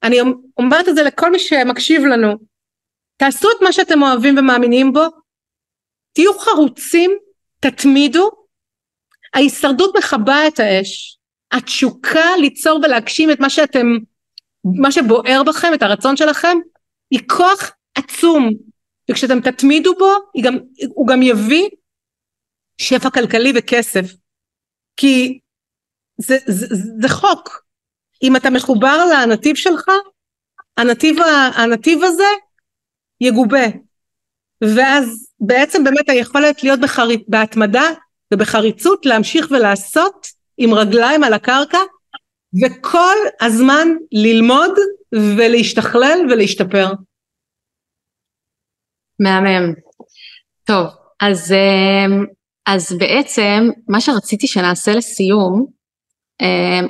אני 0.05 0.17
אומרת 0.57 0.89
את 0.89 0.95
זה 0.95 1.03
לכל 1.03 1.31
מי 1.31 1.39
שמקשיב 1.39 2.03
לנו, 2.05 2.35
תעשו 3.17 3.49
את 3.51 3.63
מה 3.63 3.73
שאתם 3.73 4.03
אוהבים 4.03 4.39
ומאמינים 4.39 4.93
בו, 4.93 5.05
תהיו 6.13 6.39
חרוצים, 6.39 7.11
תתמידו, 7.61 8.31
ההישרדות 9.35 9.97
מכבה 9.97 10.49
את 10.49 10.61
האש, 10.61 11.19
התשוקה 11.53 12.37
ליצור 12.41 12.81
ולהגשים 12.83 13.31
את 13.31 13.41
מה 13.41 13.51
שאתם, 13.51 13.87
מה 14.81 14.93
שבוער 14.93 15.43
בכם, 15.47 15.75
את 15.75 15.83
הרצון 15.83 16.17
שלכם, 16.17 16.57
היא 17.11 17.21
כוח 17.29 17.71
עצום, 17.95 18.51
וכשאתם 19.11 19.41
תתמידו 19.41 19.95
בו, 19.95 20.11
גם, 20.45 20.55
הוא 20.95 21.07
גם 21.09 21.23
יביא 21.23 21.69
שפע 22.79 23.11
כלכלי 23.11 23.53
וכסף, 23.57 24.05
כי 24.97 25.39
זה, 26.19 26.37
זה, 26.47 26.67
זה 27.01 27.09
חוק, 27.09 27.64
אם 28.25 28.37
אתה 28.37 28.51
מחובר 28.51 28.99
לנתיב 29.13 29.57
שלך, 29.57 29.91
הנתיב, 30.77 31.17
הנתיב 31.57 32.03
הזה 32.03 32.25
יגובה. 33.21 33.67
ואז 34.77 35.29
בעצם 35.41 35.85
באמת 35.85 36.09
היכולת 36.09 36.63
להיות 36.63 36.81
בחר... 36.81 37.07
בהתמדה 37.29 37.85
ובחריצות 38.35 39.07
להמשיך 39.07 39.51
ולעשות 39.51 40.27
עם 40.59 40.75
רגליים 40.75 41.25
על 41.25 41.33
הקרקע 41.33 41.79
וכל 42.63 43.17
הזמן 43.41 43.89
ללמוד 44.13 44.71
ולהשתכלל 45.39 46.19
ולהשתפר. 46.31 46.87
מהמם. 49.21 49.75
טוב, 50.65 50.87
אז, 51.21 51.53
אה, 51.53 52.17
אז 52.67 52.97
בעצם 52.99 53.71
מה 53.89 54.01
שרציתי 54.01 54.47
שנעשה 54.47 54.93
לסיום 54.93 55.67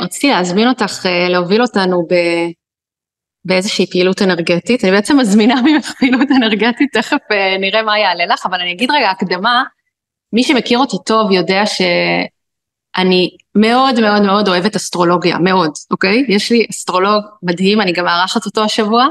רציתי 0.01 0.29
להזמין 0.29 0.69
אותך 0.69 1.07
אה, 1.07 1.29
להוביל 1.29 1.63
אותנו 1.63 2.07
באיזושהי 3.45 3.87
פעילות 3.87 4.23
אנרגטית, 4.23 4.85
אני 4.85 4.93
בעצם 4.93 5.17
מזמינה 5.17 5.63
ממך 5.63 5.93
פעילות 5.99 6.29
אנרגטית, 6.37 6.93
תכף 6.93 7.19
אה, 7.33 7.59
נראה 7.59 7.83
מה 7.83 7.99
יעלה 7.99 8.27
לך, 8.27 8.47
אבל 8.47 8.61
אני 8.61 8.73
אגיד 8.73 8.91
רגע 8.91 9.11
הקדמה, 9.11 9.65
מי 10.33 10.43
שמכיר 10.43 10.79
אותי 10.79 10.97
טוב 11.07 11.33
יודע 11.33 11.63
שאני 11.67 13.31
מאוד 13.55 14.01
מאוד 14.01 14.23
מאוד 14.23 14.49
אוהבת 14.49 14.77
אסטרולוגיה, 14.77 15.39
מאוד, 15.39 15.71
אוקיי? 15.91 16.25
יש 16.29 16.53
לי 16.53 16.67
אסטרולוג 16.71 17.23
מדהים, 17.43 17.81
אני 17.81 17.93
גם 17.93 18.05
מארחת 18.05 18.47
אותו 18.47 18.65
השבוע, 18.65 19.07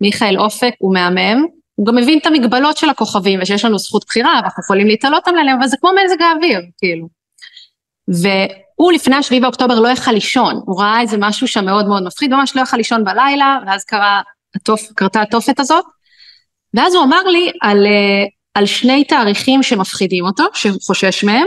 מיכאל 0.00 0.38
אופק, 0.38 0.72
הוא 0.78 0.94
מהמם, 0.94 1.44
הוא 1.74 1.86
גם 1.86 1.96
מבין 1.96 2.18
את 2.18 2.26
המגבלות 2.26 2.76
של 2.76 2.90
הכוכבים 2.90 3.40
ושיש 3.42 3.64
לנו 3.64 3.78
זכות 3.78 4.04
בחירה 4.06 4.40
ואנחנו 4.42 4.62
יכולים 4.62 4.86
להתעלות 4.86 5.28
עליהם, 5.28 5.58
אבל 5.58 5.66
זה 5.66 5.76
כמו 5.80 5.90
מזג 6.04 6.22
האוויר, 6.22 6.60
כאילו. 6.78 7.08
והוא 8.78 8.92
לפני 8.92 9.16
השביעי 9.16 9.40
באוקטובר 9.40 9.80
לא 9.80 9.88
יכל 9.88 10.12
לישון, 10.12 10.60
הוא 10.66 10.80
ראה 10.80 11.00
איזה 11.00 11.16
משהו 11.20 11.48
שם 11.48 11.64
מאוד 11.64 11.88
מאוד 11.88 12.02
מפחיד, 12.02 12.34
ממש 12.34 12.56
לא 12.56 12.62
יכל 12.62 12.76
לישון 12.76 13.04
בלילה, 13.04 13.58
ואז 13.66 13.84
קרה, 13.84 14.20
התופ, 14.56 14.80
קרתה 14.94 15.22
התופת 15.22 15.60
הזאת, 15.60 15.84
ואז 16.74 16.94
הוא 16.94 17.04
אמר 17.04 17.22
לי 17.22 17.50
על, 17.62 17.86
אה, 17.86 18.24
על 18.54 18.66
שני 18.66 19.04
תאריכים 19.04 19.62
שמפחידים 19.62 20.24
אותו, 20.24 20.44
שהוא 20.54 20.78
חושש 20.86 21.24
מהם, 21.24 21.46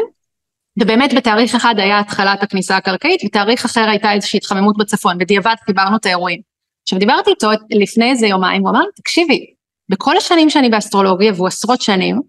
ובאמת 0.79 1.13
בתאריך 1.13 1.55
אחד 1.55 1.75
היה 1.77 1.99
התחלת 1.99 2.43
הכניסה 2.43 2.77
הקרקעית, 2.77 3.21
ותאריך 3.25 3.65
אחר 3.65 3.89
הייתה 3.89 4.13
איזושהי 4.13 4.37
התחממות 4.37 4.77
בצפון, 4.77 5.17
בדיעבד 5.17 5.55
חיברנו 5.65 5.97
את 5.97 6.05
האירועים. 6.05 6.41
עכשיו 6.83 6.99
דיברתי 6.99 7.29
איתו 7.29 7.49
לפני 7.69 8.11
איזה 8.11 8.27
יומיים, 8.27 8.61
הוא 8.61 8.69
אמר 8.69 8.79
לי, 8.79 8.91
תקשיבי, 8.95 9.45
בכל 9.89 10.17
השנים 10.17 10.49
שאני 10.49 10.69
באסטרולוגיה, 10.69 11.33
והוא 11.35 11.47
עשרות 11.47 11.81
שנים, 11.81 12.21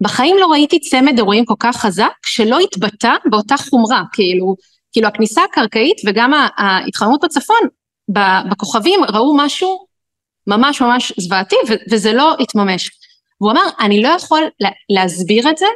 בחיים 0.00 0.36
לא 0.40 0.46
ראיתי 0.46 0.80
צמד 0.80 1.18
אירועים 1.18 1.44
כל 1.44 1.54
כך 1.58 1.76
חזק 1.76 2.12
שלא 2.26 2.58
התבטא 2.58 3.12
באותה 3.30 3.54
חומרה, 3.56 4.02
כאילו, 4.12 4.54
כאילו 4.92 5.08
הכניסה 5.08 5.44
הקרקעית 5.44 5.96
וגם 6.06 6.32
ההתחממות 6.56 7.24
בצפון, 7.24 7.60
בכוכבים 8.50 9.00
ראו 9.08 9.36
משהו 9.36 9.86
ממש 10.46 10.82
ממש 10.82 11.12
זוועתי 11.16 11.56
וזה 11.90 12.12
לא 12.12 12.36
התממש. 12.40 12.90
והוא 13.40 13.52
אמר, 13.52 13.62
אני 13.80 14.02
לא 14.02 14.08
יכול 14.08 14.42
להסביר 14.90 15.50
את 15.50 15.58
זה, 15.58 15.66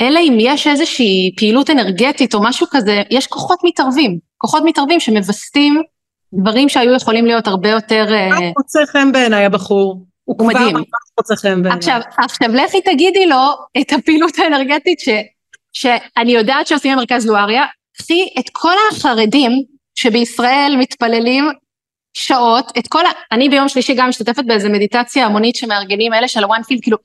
אלא 0.00 0.18
אם 0.18 0.36
יש 0.40 0.66
איזושהי 0.66 1.34
פעילות 1.36 1.70
אנרגטית 1.70 2.34
או 2.34 2.42
משהו 2.42 2.66
כזה, 2.70 3.02
יש 3.10 3.26
כוחות 3.26 3.58
מתערבים, 3.64 4.18
כוחות 4.38 4.62
מתערבים 4.66 5.00
שמווסתים 5.00 5.82
דברים 6.32 6.68
שהיו 6.68 6.94
יכולים 6.94 7.26
להיות 7.26 7.46
הרבה 7.46 7.70
יותר... 7.70 8.06
אה, 8.12 8.50
מוצא 8.58 8.78
חן 8.92 9.12
בעיניי 9.12 9.44
הבחור? 9.44 10.04
הוא, 10.24 10.36
הוא 10.38 10.52
מדהים. 11.58 11.76
עכשיו, 11.76 12.00
עכשיו 12.18 12.48
לכי 12.48 12.80
תגידי 12.80 13.26
לו 13.26 13.42
את 13.80 13.92
הפעילות 13.92 14.38
האנרגטית 14.38 15.00
ש, 15.00 15.08
שאני 15.72 16.32
יודעת 16.32 16.66
שעושים 16.66 16.92
במרכז 16.92 17.26
לואריה, 17.26 17.64
קחי 17.96 18.28
את 18.38 18.50
כל 18.52 18.74
החרדים 18.90 19.50
שבישראל 19.94 20.74
מתפללים 20.78 21.44
שעות, 22.14 22.72
את 22.78 22.88
כל 22.88 23.06
ה... 23.06 23.10
אני 23.32 23.48
ביום 23.48 23.68
שלישי 23.68 23.94
גם 23.94 24.08
משתתפת 24.08 24.44
באיזה 24.46 24.68
מדיטציה 24.68 25.26
המונית 25.26 25.56
שמארגנים 25.56 26.14
אלה 26.14 26.28
של 26.28 26.44
הוואן 26.44 26.62
פילד, 26.62 26.82
כאילו, 26.82 26.96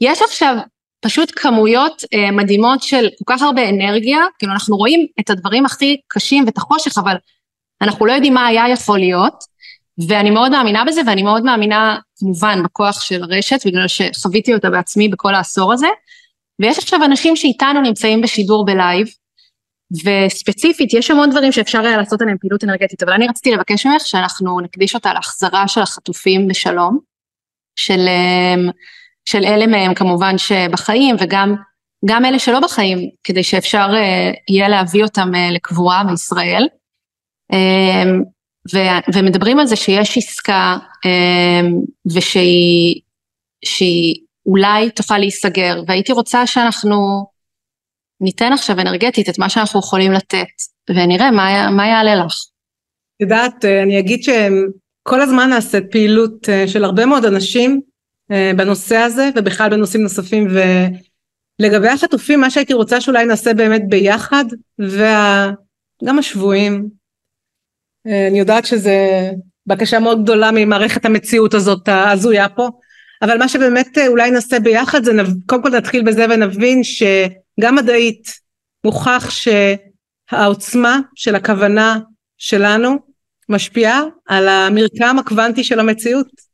יש 0.00 0.22
עכשיו 0.22 0.56
פשוט 1.00 1.32
כמויות 1.36 2.02
אה, 2.14 2.30
מדהימות 2.30 2.82
של 2.82 3.08
כל 3.24 3.34
כך 3.34 3.42
הרבה 3.42 3.68
אנרגיה, 3.68 4.18
כאילו 4.38 4.52
אנחנו 4.52 4.76
רואים 4.76 5.06
את 5.20 5.30
הדברים 5.30 5.66
הכי 5.66 5.96
קשים 6.08 6.44
ואת 6.46 6.56
החושך, 6.56 6.98
אבל 6.98 7.16
אנחנו 7.82 8.06
לא 8.06 8.12
יודעים 8.12 8.34
מה 8.34 8.46
היה 8.46 8.68
יכול 8.68 8.98
להיות, 8.98 9.44
ואני 10.08 10.30
מאוד 10.30 10.50
מאמינה 10.50 10.84
בזה, 10.84 11.00
ואני 11.06 11.22
מאוד 11.22 11.44
מאמינה 11.44 11.98
כמובן 12.18 12.62
בכוח 12.64 13.00
של 13.00 13.22
הרשת, 13.22 13.66
בגלל 13.66 13.88
שחוויתי 13.88 14.54
אותה 14.54 14.70
בעצמי 14.70 15.08
בכל 15.08 15.34
העשור 15.34 15.72
הזה. 15.72 15.86
ויש 16.60 16.78
עכשיו 16.78 17.04
אנשים 17.04 17.36
שאיתנו 17.36 17.80
נמצאים 17.80 18.20
בשידור 18.20 18.64
בלייב, 18.64 19.06
וספציפית 20.04 20.94
יש 20.94 21.10
המון 21.10 21.30
דברים 21.30 21.52
שאפשר 21.52 21.80
היה 21.80 21.96
לעשות 21.96 22.22
עליהם 22.22 22.38
פעילות 22.40 22.64
אנרגטית, 22.64 23.02
אבל 23.02 23.12
אני 23.12 23.28
רציתי 23.28 23.50
לבקש 23.50 23.86
ממך 23.86 24.06
שאנחנו 24.06 24.60
נקדיש 24.60 24.94
אותה 24.94 25.12
להחזרה 25.12 25.68
של 25.68 25.80
החטופים 25.80 26.48
בשלום, 26.48 26.98
של, 27.76 28.00
אמ, 28.08 28.70
של 29.24 29.44
אלה 29.44 29.66
מהם 29.66 29.94
כמובן 29.94 30.38
שבחיים 30.38 31.16
וגם 31.20 31.54
גם 32.06 32.24
אלה 32.24 32.38
שלא 32.38 32.60
בחיים, 32.60 32.98
כדי 33.24 33.42
שאפשר 33.42 33.88
אה, 33.94 34.30
יהיה 34.48 34.68
להביא 34.68 35.04
אותם 35.04 35.34
אה, 35.34 35.50
לקבורה 35.50 36.02
בישראל. 36.10 36.66
ו- 38.74 39.14
ומדברים 39.14 39.58
על 39.58 39.66
זה 39.66 39.76
שיש 39.76 40.18
עסקה 40.18 40.78
אמ, 41.04 41.80
ושהיא 42.14 43.00
שהיא 43.64 44.14
אולי 44.46 44.90
תוכל 44.90 45.18
להיסגר, 45.18 45.82
והייתי 45.86 46.12
רוצה 46.12 46.46
שאנחנו 46.46 47.26
ניתן 48.20 48.52
עכשיו 48.52 48.80
אנרגטית 48.80 49.28
את 49.28 49.38
מה 49.38 49.48
שאנחנו 49.48 49.80
יכולים 49.80 50.12
לתת, 50.12 50.46
ונראה 50.90 51.30
מה, 51.30 51.70
מה 51.70 51.86
יעלה 51.86 52.24
לך. 52.24 52.34
יודעת, 53.20 53.64
אה, 53.64 53.82
אני 53.82 53.98
אגיד 53.98 54.22
שכל 54.22 55.20
הזמן 55.20 55.50
נעשית 55.50 55.84
פעילות 55.90 56.48
אה, 56.48 56.68
של 56.68 56.84
הרבה 56.84 57.06
מאוד 57.06 57.24
אנשים 57.24 57.80
אה, 58.30 58.52
בנושא 58.56 58.96
הזה, 58.96 59.30
ובכלל 59.36 59.70
בנושאים 59.70 60.02
נוספים, 60.02 60.48
ולגבי 61.60 61.88
החטופים, 61.88 62.40
מה 62.40 62.50
שהייתי 62.50 62.74
רוצה 62.74 63.00
שאולי 63.00 63.24
נעשה 63.24 63.54
באמת 63.54 63.82
ביחד, 63.88 64.44
וגם 64.78 66.18
השבויים, 66.18 66.74
אה, 66.74 66.99
אני 68.06 68.38
יודעת 68.38 68.66
שזה 68.66 69.30
בקשה 69.66 69.98
מאוד 69.98 70.22
גדולה 70.22 70.50
ממערכת 70.52 71.04
המציאות 71.04 71.54
הזאת 71.54 71.88
ההזויה 71.88 72.48
פה, 72.48 72.68
אבל 73.22 73.38
מה 73.38 73.48
שבאמת 73.48 73.98
אה, 73.98 74.06
אולי 74.06 74.30
נעשה 74.30 74.60
ביחד 74.60 75.04
זה 75.04 75.12
קודם 75.46 75.62
כל 75.62 75.70
נתחיל 75.70 76.02
בזה 76.02 76.26
ונבין 76.30 76.84
שגם 76.84 77.74
מדעית 77.76 78.30
מוכח 78.84 79.30
שהעוצמה 79.30 81.00
של 81.14 81.34
הכוונה 81.34 81.98
שלנו 82.38 82.96
משפיעה 83.48 84.02
על 84.26 84.48
המרקם 84.48 85.16
הקוונטי 85.18 85.64
של 85.64 85.80
המציאות. 85.80 86.50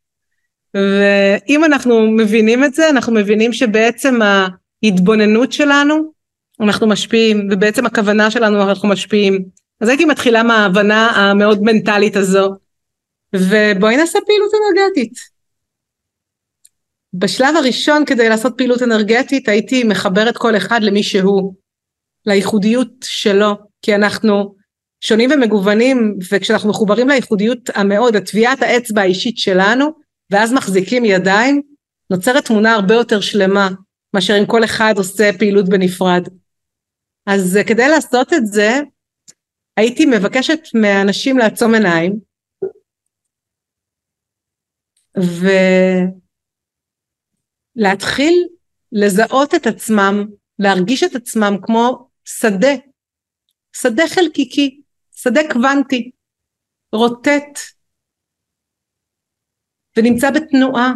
ואם 0.75 1.65
אנחנו 1.65 2.11
מבינים 2.11 2.65
את 2.65 2.75
זה, 2.75 2.91
אנחנו 2.91 3.13
מבינים 3.13 3.53
שבעצם 3.53 4.19
ההתבוננות 4.23 5.53
שלנו, 5.53 6.13
אנחנו 6.61 6.87
משפיעים, 6.87 7.49
ובעצם 7.51 7.87
הכוונה 7.87 8.31
שלנו 8.31 8.63
אנחנו 8.63 8.89
משפיעים. 8.89 9.45
אז 9.81 9.89
הייתי 9.89 10.05
מתחילה 10.05 10.43
מההבנה 10.43 11.11
המאוד 11.11 11.59
מנטלית 11.63 12.17
הזו, 12.17 12.55
ובואי 13.35 13.97
נעשה 13.97 14.19
פעילות 14.27 14.53
אנרגטית. 14.55 15.37
בשלב 17.15 17.57
הראשון 17.57 18.05
כדי 18.05 18.29
לעשות 18.29 18.53
פעילות 18.57 18.83
אנרגטית 18.83 19.49
הייתי 19.49 19.85
מחברת 19.85 20.37
כל 20.37 20.57
אחד 20.57 20.83
למי 20.83 21.03
שהוא, 21.03 21.55
לייחודיות 22.27 22.89
שלו, 23.05 23.55
כי 23.83 23.95
אנחנו 23.95 24.55
שונים 25.01 25.31
ומגוונים, 25.33 26.19
וכשאנחנו 26.33 26.71
מחוברים 26.71 27.09
לייחודיות 27.09 27.71
המאוד, 27.75 28.17
לטביעת 28.17 28.63
האצבע 28.63 29.01
האישית 29.01 29.39
שלנו, 29.39 29.91
ואז 30.31 30.53
מחזיקים 30.53 31.05
ידיים, 31.05 31.63
נוצרת 32.11 32.45
תמונה 32.45 32.75
הרבה 32.75 32.95
יותר 32.95 33.21
שלמה, 33.21 33.69
מאשר 34.15 34.39
אם 34.39 34.47
כל 34.47 34.65
אחד 34.65 34.95
עושה 34.97 35.31
פעילות 35.39 35.69
בנפרד. 35.69 36.29
אז 37.27 37.59
כדי 37.67 37.89
לעשות 37.89 38.33
את 38.33 38.47
זה, 38.47 38.81
הייתי 39.77 40.07
מבקשת 40.07 40.61
מאנשים 40.75 41.39
לעצום 41.39 41.75
עיניים 41.75 42.21
ולהתחיל 47.77 48.49
לזהות 48.93 49.55
את 49.55 49.67
עצמם, 49.67 50.25
להרגיש 50.59 51.03
את 51.03 51.15
עצמם 51.15 51.57
כמו 51.63 52.09
שדה, 52.25 52.75
שדה 53.73 54.03
חלקיקי, 54.15 54.81
שדה 55.13 55.41
קוונטי, 55.53 56.11
רוטט 56.93 57.59
ונמצא 59.97 60.31
בתנועה. 60.31 60.93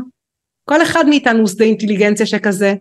כל 0.64 0.83
אחד 0.83 1.05
מאיתנו 1.09 1.39
הוא 1.39 1.49
שדה 1.49 1.64
אינטליגנציה 1.64 2.26
שכזה, 2.26 2.74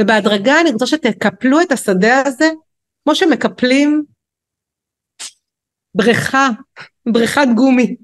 ובהדרגה 0.00 0.60
אני 0.60 0.70
רוצה 0.70 0.86
שתקפלו 0.86 1.60
את 1.62 1.72
השדה 1.72 2.22
הזה 2.26 2.50
כמו 3.04 3.14
שמקפלים 3.14 4.04
בריכה, 5.96 6.48
בריכת 7.08 7.46
גומי, 7.56 7.96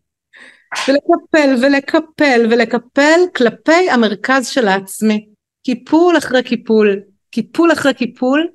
ולקפל 0.88 1.54
ולקפל 1.62 2.46
ולקפל 2.50 3.20
כלפי 3.36 3.90
המרכז 3.90 4.46
של 4.48 4.68
העצמי, 4.68 5.28
קיפול 5.64 6.18
אחרי 6.18 6.42
קיפול, 6.42 7.02
קיפול 7.30 7.72
אחרי 7.72 7.94
קיפול, 7.94 8.48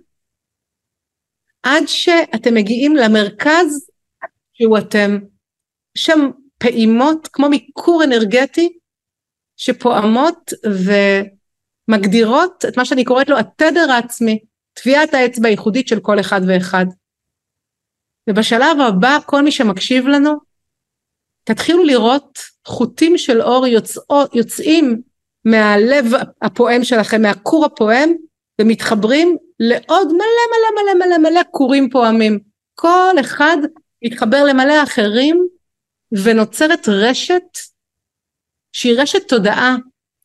עד 1.63 1.83
שאתם 1.87 2.53
מגיעים 2.53 2.95
למרכז 2.95 3.89
שהוא 4.53 4.77
אתם. 4.77 5.17
שם 5.97 6.19
פעימות 6.57 7.27
כמו 7.33 7.49
מיקור 7.49 8.03
אנרגטי 8.03 8.77
שפועמות 9.57 10.51
ומגדירות 11.89 12.65
את 12.67 12.77
מה 12.77 12.85
שאני 12.85 13.03
קוראת 13.03 13.29
לו 13.29 13.37
התדר 13.37 13.91
העצמי, 13.91 14.39
טביעת 14.73 15.13
האצבע 15.13 15.47
הייחודית 15.47 15.87
של 15.87 15.99
כל 15.99 16.19
אחד 16.19 16.41
ואחד. 16.47 16.85
ובשלב 18.29 18.79
הבא 18.87 19.17
כל 19.25 19.41
מי 19.41 19.51
שמקשיב 19.51 20.07
לנו 20.07 20.31
תתחילו 21.43 21.83
לראות 21.83 22.39
חוטים 22.65 23.17
של 23.17 23.41
אור 23.41 23.67
יוצאו, 23.67 24.23
יוצאים 24.33 25.01
מהלב 25.45 26.05
הפועם 26.41 26.83
שלכם, 26.83 27.21
מהכור 27.21 27.65
הפועם 27.65 28.13
ומתחברים 28.61 29.37
לעוד 29.59 30.07
מלא 30.07 30.43
מלא 30.51 30.83
מלא 30.83 31.05
מלא 31.05 31.29
מלא 31.29 31.41
כורים 31.51 31.89
פועמים. 31.89 32.39
כל 32.75 33.15
אחד 33.21 33.57
מתחבר 34.05 34.43
למלא 34.43 34.83
אחרים 34.83 35.47
ונוצרת 36.23 36.87
רשת 36.87 37.57
שהיא 38.71 39.01
רשת 39.01 39.27
תודעה, 39.27 39.75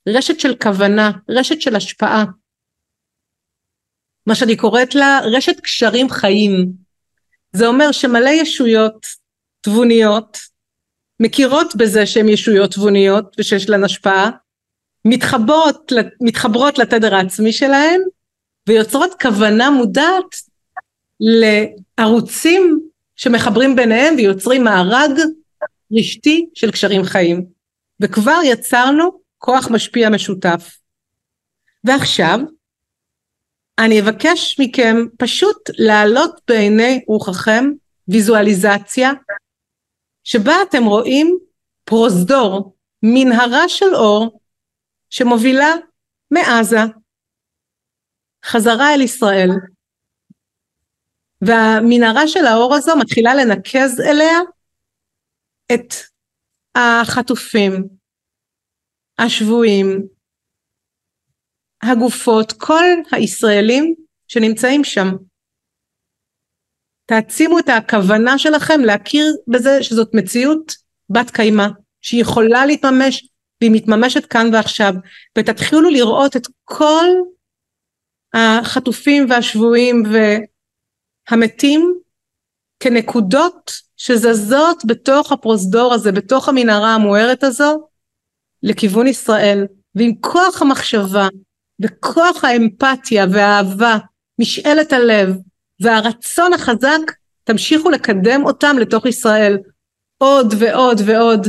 רשת 0.08 0.40
של 0.40 0.54
כוונה, 0.62 1.10
רשת 1.28 1.60
של 1.60 1.76
השפעה. 1.76 2.24
מה 4.26 4.34
שאני 4.34 4.56
קוראת 4.56 4.94
לה 4.94 5.20
רשת 5.36 5.60
קשרים 5.60 6.10
חיים. 6.10 6.81
זה 7.52 7.66
אומר 7.66 7.92
שמלא 7.92 8.28
ישויות 8.28 9.06
תבוניות 9.60 10.38
מכירות 11.20 11.76
בזה 11.76 12.06
שהן 12.06 12.28
ישויות 12.28 12.70
תבוניות 12.72 13.36
ושיש 13.38 13.68
להן 13.68 13.84
השפעה, 13.84 14.30
מתחברות, 15.04 15.92
מתחברות 16.20 16.78
לתדר 16.78 17.14
העצמי 17.14 17.52
שלהן 17.52 18.00
ויוצרות 18.68 19.10
כוונה 19.22 19.70
מודעת 19.70 20.36
לערוצים 21.20 22.80
שמחברים 23.16 23.76
ביניהם 23.76 24.14
ויוצרים 24.16 24.64
מארג 24.64 25.10
רשתי 25.98 26.46
של 26.54 26.70
קשרים 26.70 27.04
חיים. 27.04 27.46
וכבר 28.00 28.40
יצרנו 28.44 29.20
כוח 29.38 29.68
משפיע 29.70 30.10
משותף. 30.10 30.78
ועכשיו 31.84 32.40
אני 33.78 34.00
אבקש 34.00 34.60
מכם 34.60 34.96
פשוט 35.18 35.56
להעלות 35.78 36.40
בעיני 36.48 37.04
רוחכם 37.06 37.64
ויזואליזציה 38.08 39.10
שבה 40.24 40.54
אתם 40.68 40.84
רואים 40.84 41.38
פרוזדור, 41.84 42.76
מנהרה 43.02 43.68
של 43.68 43.94
אור 43.94 44.40
שמובילה 45.10 45.74
מעזה 46.30 46.78
חזרה 48.44 48.94
אל 48.94 49.00
ישראל. 49.00 49.48
והמנהרה 51.40 52.28
של 52.28 52.46
האור 52.46 52.74
הזו 52.74 52.96
מתחילה 52.96 53.34
לנקז 53.34 54.00
אליה 54.00 54.38
את 55.74 55.94
החטופים, 56.74 57.88
השבויים, 59.18 60.06
הגופות, 61.82 62.52
כל 62.52 62.84
הישראלים 63.12 63.94
שנמצאים 64.28 64.84
שם. 64.84 65.08
תעצימו 67.06 67.58
את 67.58 67.68
הכוונה 67.68 68.38
שלכם 68.38 68.80
להכיר 68.80 69.36
בזה 69.48 69.82
שזאת 69.82 70.10
מציאות 70.14 70.72
בת 71.10 71.30
קיימא, 71.30 71.66
שהיא 72.00 72.20
יכולה 72.20 72.66
להתממש 72.66 73.28
והיא 73.60 73.72
מתממשת 73.74 74.26
כאן 74.26 74.50
ועכשיו, 74.52 74.92
ותתחילו 75.38 75.90
לראות 75.90 76.36
את 76.36 76.46
כל 76.64 77.06
החטופים 78.34 79.30
והשבויים 79.30 80.02
והמתים 81.30 81.94
כנקודות 82.80 83.72
שזזות 83.96 84.82
בתוך 84.86 85.32
הפרוזדור 85.32 85.94
הזה, 85.94 86.12
בתוך 86.12 86.48
המנהרה 86.48 86.94
המוארת 86.94 87.44
הזו, 87.44 87.88
לכיוון 88.62 89.06
ישראל, 89.06 89.66
ועם 89.94 90.12
כוח 90.20 90.62
המחשבה 90.62 91.28
וכוח 91.82 92.44
האמפתיה 92.44 93.26
והאהבה, 93.32 93.96
משאלת 94.38 94.92
הלב 94.92 95.36
והרצון 95.80 96.52
החזק, 96.52 97.12
תמשיכו 97.44 97.90
לקדם 97.90 98.40
אותם 98.44 98.76
לתוך 98.80 99.06
ישראל. 99.06 99.58
עוד 100.18 100.46
ועוד 100.58 101.00
ועוד. 101.06 101.46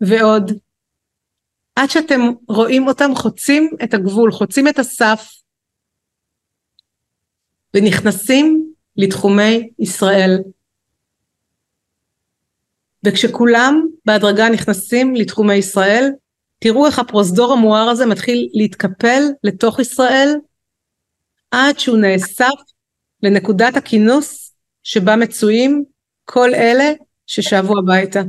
ועוד. 0.00 0.52
עד 1.76 1.90
שאתם 1.90 2.20
רואים 2.48 2.86
אותם 2.86 3.10
חוצים 3.14 3.70
את 3.84 3.94
הגבול, 3.94 4.32
חוצים 4.32 4.68
את 4.68 4.78
הסף 4.78 5.32
ונכנסים 7.74 8.72
לתחומי 8.96 9.70
ישראל. 9.78 10.38
וכשכולם 13.06 13.86
בהדרגה 14.04 14.48
נכנסים 14.48 15.14
לתחומי 15.14 15.54
ישראל, 15.54 16.10
תראו 16.62 16.86
איך 16.86 16.98
הפרוזדור 16.98 17.52
המואר 17.52 17.88
הזה 17.88 18.06
מתחיל 18.06 18.48
להתקפל 18.52 19.22
לתוך 19.44 19.80
ישראל 19.80 20.28
עד 21.50 21.78
שהוא 21.78 21.98
נאסף 21.98 22.54
לנקודת 23.22 23.76
הכינוס 23.76 24.54
שבה 24.82 25.16
מצויים 25.16 25.84
כל 26.24 26.54
אלה 26.54 26.92
ששבו 27.26 27.78
הביתה. 27.78 28.20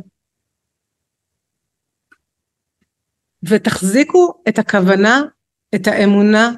ותחזיקו 3.44 4.34
את 4.50 4.60
הכוונה, 4.60 5.22
את 5.76 5.88
האמונה, 5.88 6.52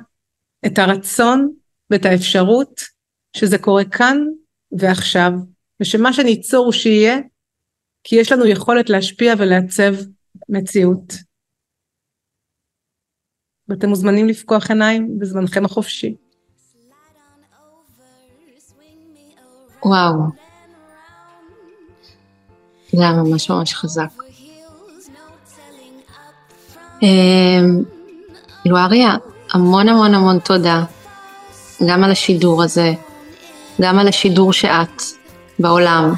את 0.65 0.79
הרצון 0.79 1.53
ואת 1.89 2.05
האפשרות 2.05 2.81
שזה 3.37 3.57
קורה 3.57 3.83
כאן 3.85 4.17
ועכשיו, 4.71 5.31
ושמה 5.81 6.13
שניצור 6.13 6.65
הוא 6.65 6.73
שיהיה, 6.73 7.17
כי 8.03 8.15
יש 8.15 8.31
לנו 8.31 8.45
יכולת 8.45 8.89
להשפיע 8.89 9.33
ולעצב 9.37 9.93
מציאות. 10.49 11.24
ואתם 13.69 13.89
מוזמנים 13.89 14.27
לפקוח 14.27 14.69
עיניים 14.71 15.19
בזמנכם 15.19 15.65
החופשי. 15.65 16.15
וואו. 19.85 20.13
זה 22.91 23.01
היה 23.01 23.11
ממש 23.11 23.49
ממש 23.49 23.73
חזק. 23.73 24.09
לואריה, 28.65 29.15
המון 29.51 29.89
המון 29.89 30.13
המון 30.13 30.39
תודה, 30.39 30.83
גם 31.89 32.03
על 32.03 32.11
השידור 32.11 32.63
הזה, 32.63 32.93
גם 33.81 33.99
על 33.99 34.07
השידור 34.07 34.53
שאת 34.53 35.01
בעולם, 35.59 36.13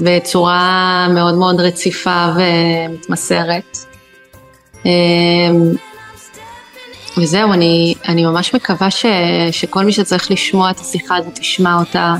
בצורה 0.00 1.06
מאוד 1.14 1.34
מאוד 1.34 1.60
רציפה 1.60 2.26
ומתמסרת. 2.36 3.78
וזהו, 7.16 7.52
אני, 7.52 7.94
אני 8.08 8.24
ממש 8.24 8.54
מקווה 8.54 8.90
ש, 8.90 9.06
שכל 9.50 9.84
מי 9.84 9.92
שצריך 9.92 10.30
לשמוע 10.30 10.70
את 10.70 10.80
השיחה 10.80 11.16
הזאת 11.16 11.38
תשמע 11.38 11.80
אותה, 11.80 12.14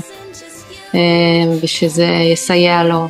ושזה 1.61 2.07
יסייע 2.33 2.83
לו. 2.83 3.07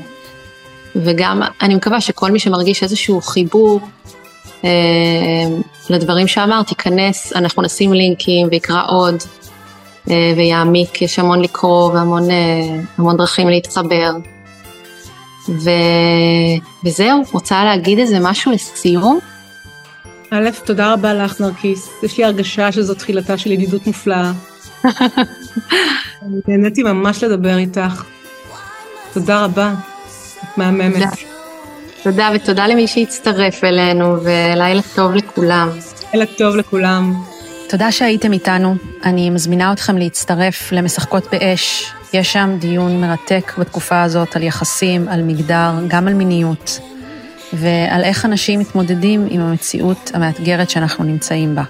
וגם 0.96 1.42
אני 1.62 1.76
מקווה 1.76 2.02
שכל 2.02 2.32
מי 2.32 2.40
שמרגיש 2.40 2.84
איזשהו 2.84 3.22
חיבור 3.22 3.80
לדברים 5.90 6.28
שאמרת, 6.28 6.70
ייכנס, 6.70 7.34
אנחנו 7.36 7.64
נשים 7.64 7.94
לינקים 7.94 8.48
ויקרא 8.52 8.82
עוד 8.88 9.16
ויעמיק, 10.08 11.02
יש 11.02 11.20
המון 11.20 11.42
לקרוא 11.42 11.92
והמון 11.94 13.18
דרכים 13.18 13.50
להתחבר. 13.50 14.12
ו... 15.50 15.70
וזהו, 16.86 17.24
רוצה 17.34 17.64
להגיד 17.64 18.00
איזה 18.00 18.18
משהו 18.22 18.52
לסיום? 18.52 19.20
א', 20.34 20.50
תודה 20.66 20.94
רבה 20.94 21.14
לך 21.14 21.42
נרקיס, 21.42 21.90
יש 22.04 22.18
לי 22.18 22.24
הרגשה 22.24 22.72
שזו 22.72 22.94
תחילתה 22.94 23.38
של 23.38 23.52
ידידות 23.52 23.88
מופלאה. 23.88 24.32
נהניתי 26.48 26.84
ממש 26.84 27.24
לדבר 27.24 27.58
איתך. 27.58 28.04
תודה 29.14 29.44
רבה, 29.44 29.74
את 30.38 30.58
מהממת. 30.58 30.94
תודה. 30.94 31.10
תודה 32.04 32.30
ותודה 32.36 32.68
למי 32.68 32.88
שהצטרף 32.88 33.64
אלינו 33.64 34.24
ולילה 34.24 34.82
טוב 34.96 35.16
לכולם. 35.16 35.70
לילה 36.14 36.26
טוב 36.38 36.56
לכולם. 36.56 37.14
תודה 37.70 37.92
שהייתם 37.92 38.34
איתנו. 38.34 38.76
אני 39.04 39.30
מזמינה 39.30 39.74
אתכם 39.74 39.98
להצטרף 39.98 40.72
למשחקות 40.72 41.28
באש. 41.32 41.92
יש 42.14 42.34
שם 42.34 42.56
דיון 42.60 43.02
מרתק 43.02 43.54
בתקופה 43.58 44.02
הזאת 44.02 44.36
על 44.36 44.44
יחסים, 44.44 45.08
על 45.08 45.24
מגדר, 45.24 45.72
גם 45.88 46.08
על 46.08 46.14
מיניות, 46.14 46.80
ועל 47.54 48.04
איך 48.04 48.26
אנשים 48.26 48.60
מתמודדים 48.60 49.28
עם 49.30 49.42
המציאות 49.42 50.12
המאתגרת 50.14 50.70
שאנחנו 50.70 51.04
נמצאים 51.04 51.56
בה. 51.56 51.64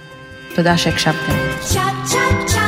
תודה 0.55 0.77
שהקשבתם. 0.77 1.33
צ'ה 1.61 1.81
צ'ה 2.05 2.60